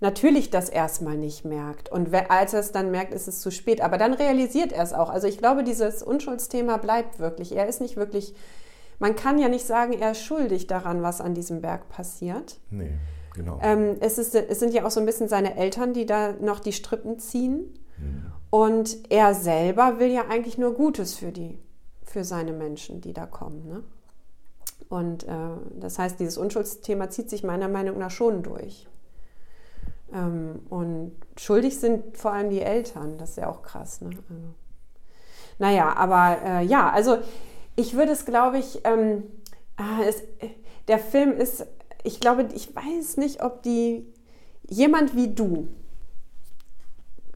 natürlich 0.00 0.50
das 0.50 0.68
erstmal 0.68 1.16
nicht 1.16 1.44
merkt. 1.44 1.90
Und 1.90 2.12
als 2.30 2.54
er 2.54 2.60
es 2.60 2.72
dann 2.72 2.90
merkt, 2.90 3.12
ist 3.12 3.28
es 3.28 3.40
zu 3.40 3.50
spät. 3.50 3.80
Aber 3.80 3.98
dann 3.98 4.14
realisiert 4.14 4.72
er 4.72 4.82
es 4.82 4.92
auch. 4.92 5.10
Also 5.10 5.26
ich 5.26 5.38
glaube, 5.38 5.62
dieses 5.62 6.02
Unschuldsthema 6.02 6.78
bleibt 6.78 7.18
wirklich. 7.18 7.54
Er 7.54 7.66
ist 7.66 7.80
nicht 7.80 7.96
wirklich, 7.96 8.34
man 8.98 9.16
kann 9.16 9.38
ja 9.38 9.48
nicht 9.48 9.66
sagen, 9.66 9.92
er 9.92 10.12
ist 10.12 10.22
schuldig 10.22 10.66
daran, 10.66 11.02
was 11.02 11.20
an 11.20 11.34
diesem 11.34 11.60
Berg 11.60 11.88
passiert. 11.88 12.58
Nee, 12.70 12.92
genau. 13.34 13.58
Ähm, 13.62 13.96
es, 14.00 14.18
ist, 14.18 14.34
es 14.34 14.58
sind 14.58 14.74
ja 14.74 14.84
auch 14.84 14.90
so 14.90 15.00
ein 15.00 15.06
bisschen 15.06 15.28
seine 15.28 15.56
Eltern, 15.56 15.92
die 15.92 16.06
da 16.06 16.32
noch 16.40 16.60
die 16.60 16.72
Strippen 16.72 17.18
ziehen. 17.18 17.74
Und 18.50 19.10
er 19.10 19.34
selber 19.34 19.98
will 19.98 20.10
ja 20.10 20.26
eigentlich 20.28 20.58
nur 20.58 20.74
Gutes 20.74 21.14
für 21.14 21.30
die, 21.30 21.58
für 22.02 22.24
seine 22.24 22.52
Menschen, 22.52 23.00
die 23.00 23.12
da 23.12 23.26
kommen. 23.26 23.68
Ne? 23.68 23.82
Und 24.90 25.24
äh, 25.24 25.28
das 25.78 25.98
heißt, 25.98 26.20
dieses 26.20 26.36
Unschuldsthema 26.36 27.08
zieht 27.08 27.30
sich 27.30 27.42
meiner 27.42 27.68
Meinung 27.68 27.98
nach 27.98 28.10
schon 28.10 28.42
durch. 28.42 28.86
Ähm, 30.12 30.60
und 30.68 31.12
schuldig 31.38 31.78
sind 31.78 32.18
vor 32.18 32.32
allem 32.32 32.50
die 32.50 32.60
Eltern. 32.60 33.16
Das 33.16 33.30
ist 33.30 33.36
ja 33.36 33.48
auch 33.48 33.62
krass. 33.62 34.00
Ne? 34.00 34.10
Also, 34.28 34.42
naja, 35.58 35.94
aber 35.96 36.38
äh, 36.44 36.64
ja, 36.64 36.90
also 36.90 37.18
ich 37.76 37.94
würde 37.94 38.12
es, 38.12 38.24
glaube 38.24 38.58
ich, 38.58 38.80
ähm, 38.84 39.22
ah, 39.76 40.02
es, 40.06 40.22
der 40.88 40.98
Film 40.98 41.32
ist, 41.32 41.64
ich 42.02 42.18
glaube, 42.18 42.48
ich 42.52 42.74
weiß 42.74 43.16
nicht, 43.16 43.44
ob 43.44 43.62
die, 43.62 44.12
jemand 44.68 45.14
wie 45.14 45.32
du 45.32 45.68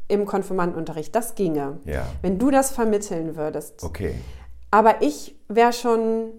im 0.08 0.26
Konfirmandenunterricht, 0.26 1.14
das 1.14 1.34
ginge. 1.34 1.78
Ja. 1.84 2.06
Wenn 2.20 2.38
du 2.38 2.50
das 2.50 2.72
vermitteln 2.72 3.36
würdest. 3.36 3.84
Okay. 3.84 4.16
Aber 4.70 5.02
ich 5.02 5.36
wäre 5.48 5.72
schon, 5.72 6.32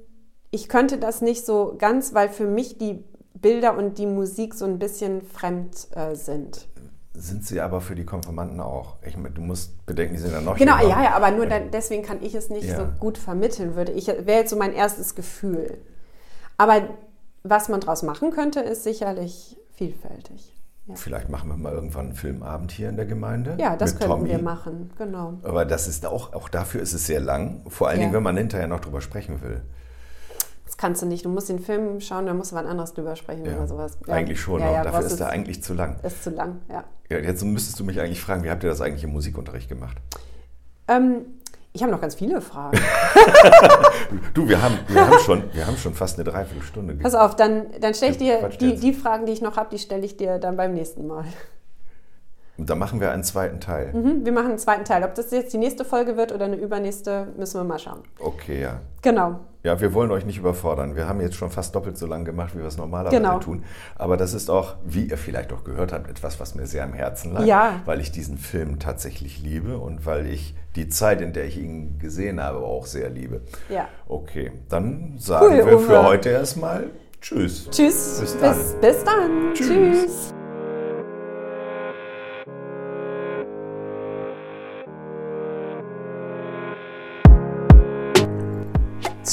ich 0.56 0.70
könnte 0.70 0.98
das 0.98 1.22
nicht 1.22 1.46
so 1.46 1.76
ganz, 1.78 2.14
weil 2.14 2.30
für 2.30 2.48
mich 2.48 2.78
die 2.78 3.04
Bilder 3.34 3.78
und 3.78 3.98
die 3.98 4.06
Musik 4.08 4.54
so 4.56 4.66
ein 4.66 4.80
bisschen 4.80 5.22
fremd 5.22 5.88
äh, 5.96 6.16
sind. 6.16 6.68
Sind 7.14 7.46
sie 7.46 7.62
aber 7.62 7.80
für 7.82 7.96
die 7.96 8.06
Konfirmanden 8.06 8.60
auch. 8.60 8.96
Ich, 9.06 9.16
du 9.16 9.42
musst 9.42 9.86
bedenken, 9.86 10.16
die 10.16 10.22
sind 10.22 10.32
ja 10.32 10.42
noch 10.42 10.58
Genau, 10.58 10.78
ja, 10.78 11.04
ja, 11.04 11.14
aber 11.16 11.32
nur 11.32 11.46
dann, 11.46 11.72
deswegen 11.72 12.04
kann 12.04 12.22
ich 12.22 12.36
es 12.36 12.50
nicht 12.50 12.68
Ja. 12.68 12.78
so 12.78 12.86
gut 13.00 13.18
vermitteln, 13.18 13.76
würde 13.76 13.92
ich, 13.92 14.08
wäre 14.08 14.40
jetzt 14.40 14.50
so 14.50 14.56
mein 14.58 14.74
erstes 14.74 15.16
Gefühl. 15.16 15.78
Aber 16.58 16.82
was 17.44 17.70
man 17.70 17.80
daraus 17.82 18.02
machen 18.04 18.32
könnte, 18.32 18.60
ist 18.62 18.84
sicherlich 18.84 19.58
vielfältig. 19.74 20.54
Ja, 20.88 20.96
Vielleicht 20.96 21.30
machen 21.30 21.50
wir 21.50 21.58
mal 21.58 21.74
irgendwann 21.74 22.08
einen 22.08 22.16
Filmabend 22.16 22.72
hier 22.72 22.90
in 22.90 22.96
der 22.96 23.06
Gemeinde. 23.06 23.56
ja 23.60 23.76
das 23.76 23.98
könnten 23.98 24.14
Tommy. 24.18 24.30
wir 24.30 24.42
machen, 24.42 24.92
genau. 24.98 25.34
Aber 25.44 25.66
das 25.66 25.88
ist 25.88 26.06
auch, 26.06 26.34
auch 26.34 26.48
dafür 26.50 26.82
ist 26.82 26.94
es 26.94 27.06
sehr 27.08 27.20
lang. 27.20 27.64
Vor 27.70 27.88
allen 27.88 27.98
Ja. 28.00 28.04
Dingen, 28.04 28.14
wenn 28.14 28.24
man 28.24 28.38
hinterher 28.38 28.68
noch 28.68 28.80
drüber 28.82 29.02
sprechen 29.02 29.42
will. 29.42 29.62
Das 30.76 30.82
kannst 30.82 31.02
du 31.02 31.06
nicht. 31.06 31.24
Du 31.24 31.30
musst 31.30 31.48
den 31.48 31.60
Film 31.60 32.02
schauen, 32.02 32.26
da 32.26 32.34
musst 32.34 32.52
du 32.52 32.58
was 32.58 32.66
anderes 32.66 32.94
drüber 32.94 33.16
sprechen 33.16 33.46
Ja. 33.46 33.56
oder 33.56 33.68
sowas. 33.68 33.98
Ja. 34.06 34.14
Eigentlich 34.14 34.42
schon. 34.42 34.60
Ja, 34.60 34.84
dafür 34.84 35.06
ist 35.06 35.20
er 35.22 35.30
eigentlich 35.30 35.64
zu 35.64 35.74
lang. 35.74 35.96
ist 36.04 36.22
zu 36.22 36.32
lang, 36.32 36.60
ja. 36.70 36.84
Jetzt 37.10 37.44
müsstest 37.46 37.80
du 37.80 37.86
mich 37.86 38.02
eigentlich 38.02 38.20
fragen, 38.22 38.44
wie 38.44 38.50
habt 38.50 38.62
ihr 38.64 38.70
das 38.70 38.82
eigentlich 38.82 39.06
im 39.06 39.14
Musikunterricht 39.14 39.70
gemacht? 39.70 39.96
Ähm, 40.90 41.22
ich 41.72 41.82
habe 41.82 41.94
noch 41.94 42.02
ganz 42.02 42.16
viele 42.16 42.42
Fragen. 42.42 42.78
Du, 44.34 44.50
wir 44.50 44.62
haben, 44.62 44.78
wir 44.90 45.08
haben, 45.08 45.20
schon, 45.20 45.44
wir 45.54 45.66
haben 45.66 45.78
schon 45.78 45.94
fast 45.94 46.20
eine 46.20 46.30
Dreiviertelstunde. 46.30 46.96
Pass 46.96 47.16
auf, 47.16 47.38
dann, 47.38 47.68
dann 47.80 47.94
stelle 47.94 48.12
ich 48.12 48.18
dir 48.18 48.50
die, 48.60 48.76
die 48.76 48.94
Fragen, 48.94 49.26
die 49.26 49.32
ich 49.32 49.42
noch 49.42 49.56
habe, 49.56 49.70
die 49.72 49.80
stelle 49.80 50.04
ich 50.06 50.18
dir 50.18 50.40
dann 50.40 50.58
beim 50.58 50.74
nächsten 50.74 51.08
Mal. 51.08 51.24
Da 52.58 52.76
machen 52.76 53.00
wir 53.00 53.12
einen 53.12 53.24
zweiten 53.24 53.60
Teil. 53.62 53.94
Mhm, 53.94 54.26
wir 54.26 54.32
machen 54.32 54.50
einen 54.50 54.58
zweiten 54.60 54.84
Teil. 54.84 55.04
Ob 55.04 55.16
das 55.16 55.32
jetzt 55.32 55.54
die 55.54 55.58
nächste 55.58 55.86
Folge 55.86 56.18
wird 56.18 56.34
oder 56.34 56.46
eine 56.46 56.56
übernächste, 56.58 57.28
müssen 57.38 57.60
wir 57.60 57.64
mal 57.64 57.80
schauen. 57.80 58.00
Okay, 58.20 58.62
ja. 58.62 58.82
Genau. 59.02 59.40
Ja, 59.66 59.82
wir 59.82 59.96
wollen 59.96 60.12
euch 60.12 60.26
nicht 60.28 60.38
überfordern. 60.38 60.96
Wir 60.96 61.08
haben 61.08 61.20
jetzt 61.22 61.34
schon 61.36 61.50
fast 61.50 61.74
doppelt 61.74 61.98
so 61.98 62.06
lange 62.06 62.24
gemacht, 62.24 62.54
wie 62.54 62.60
wir 62.60 62.68
es 62.68 62.78
normalerweise 62.78 63.16
Genau. 63.18 63.40
tun. 63.40 63.64
Aber 63.96 64.16
das 64.16 64.36
ist 64.36 64.52
auch, 64.52 64.76
wie 64.86 65.06
ihr 65.10 65.18
vielleicht 65.18 65.52
auch 65.52 65.64
gehört 65.64 65.92
habt, 65.92 66.08
etwas, 66.08 66.40
was 66.40 66.54
mir 66.54 66.68
sehr 66.68 66.84
am 66.84 66.94
Herzen 66.94 67.34
lag, 67.34 67.44
Ja. 67.46 67.82
weil 67.86 68.00
ich 68.00 68.12
diesen 68.12 68.38
Film 68.38 68.78
tatsächlich 68.78 69.42
liebe 69.42 69.80
und 69.80 70.06
weil 70.06 70.28
ich 70.28 70.54
die 70.76 70.88
Zeit, 70.88 71.20
in 71.20 71.34
der 71.34 71.46
ich 71.46 71.58
ihn 71.58 71.98
gesehen 71.98 72.40
habe, 72.40 72.60
auch 72.60 72.86
sehr 72.86 73.10
liebe. 73.10 73.42
Ja. 73.68 73.88
Okay, 74.08 74.52
dann 74.70 75.16
sagen 75.18 75.48
Cool, 75.48 75.56
wir 75.66 75.80
für 75.80 76.00
Uwe. 76.00 76.04
heute 76.04 76.30
erstmal 76.30 76.92
Tschüss. 77.20 77.68
Tschüss. 77.72 78.20
Bis 78.22 78.38
dann. 78.40 78.56
Bis, 78.56 78.74
bis 78.82 79.04
dann. 79.04 79.54
Tschüss. 79.56 79.68
Tschüss. 79.68 80.34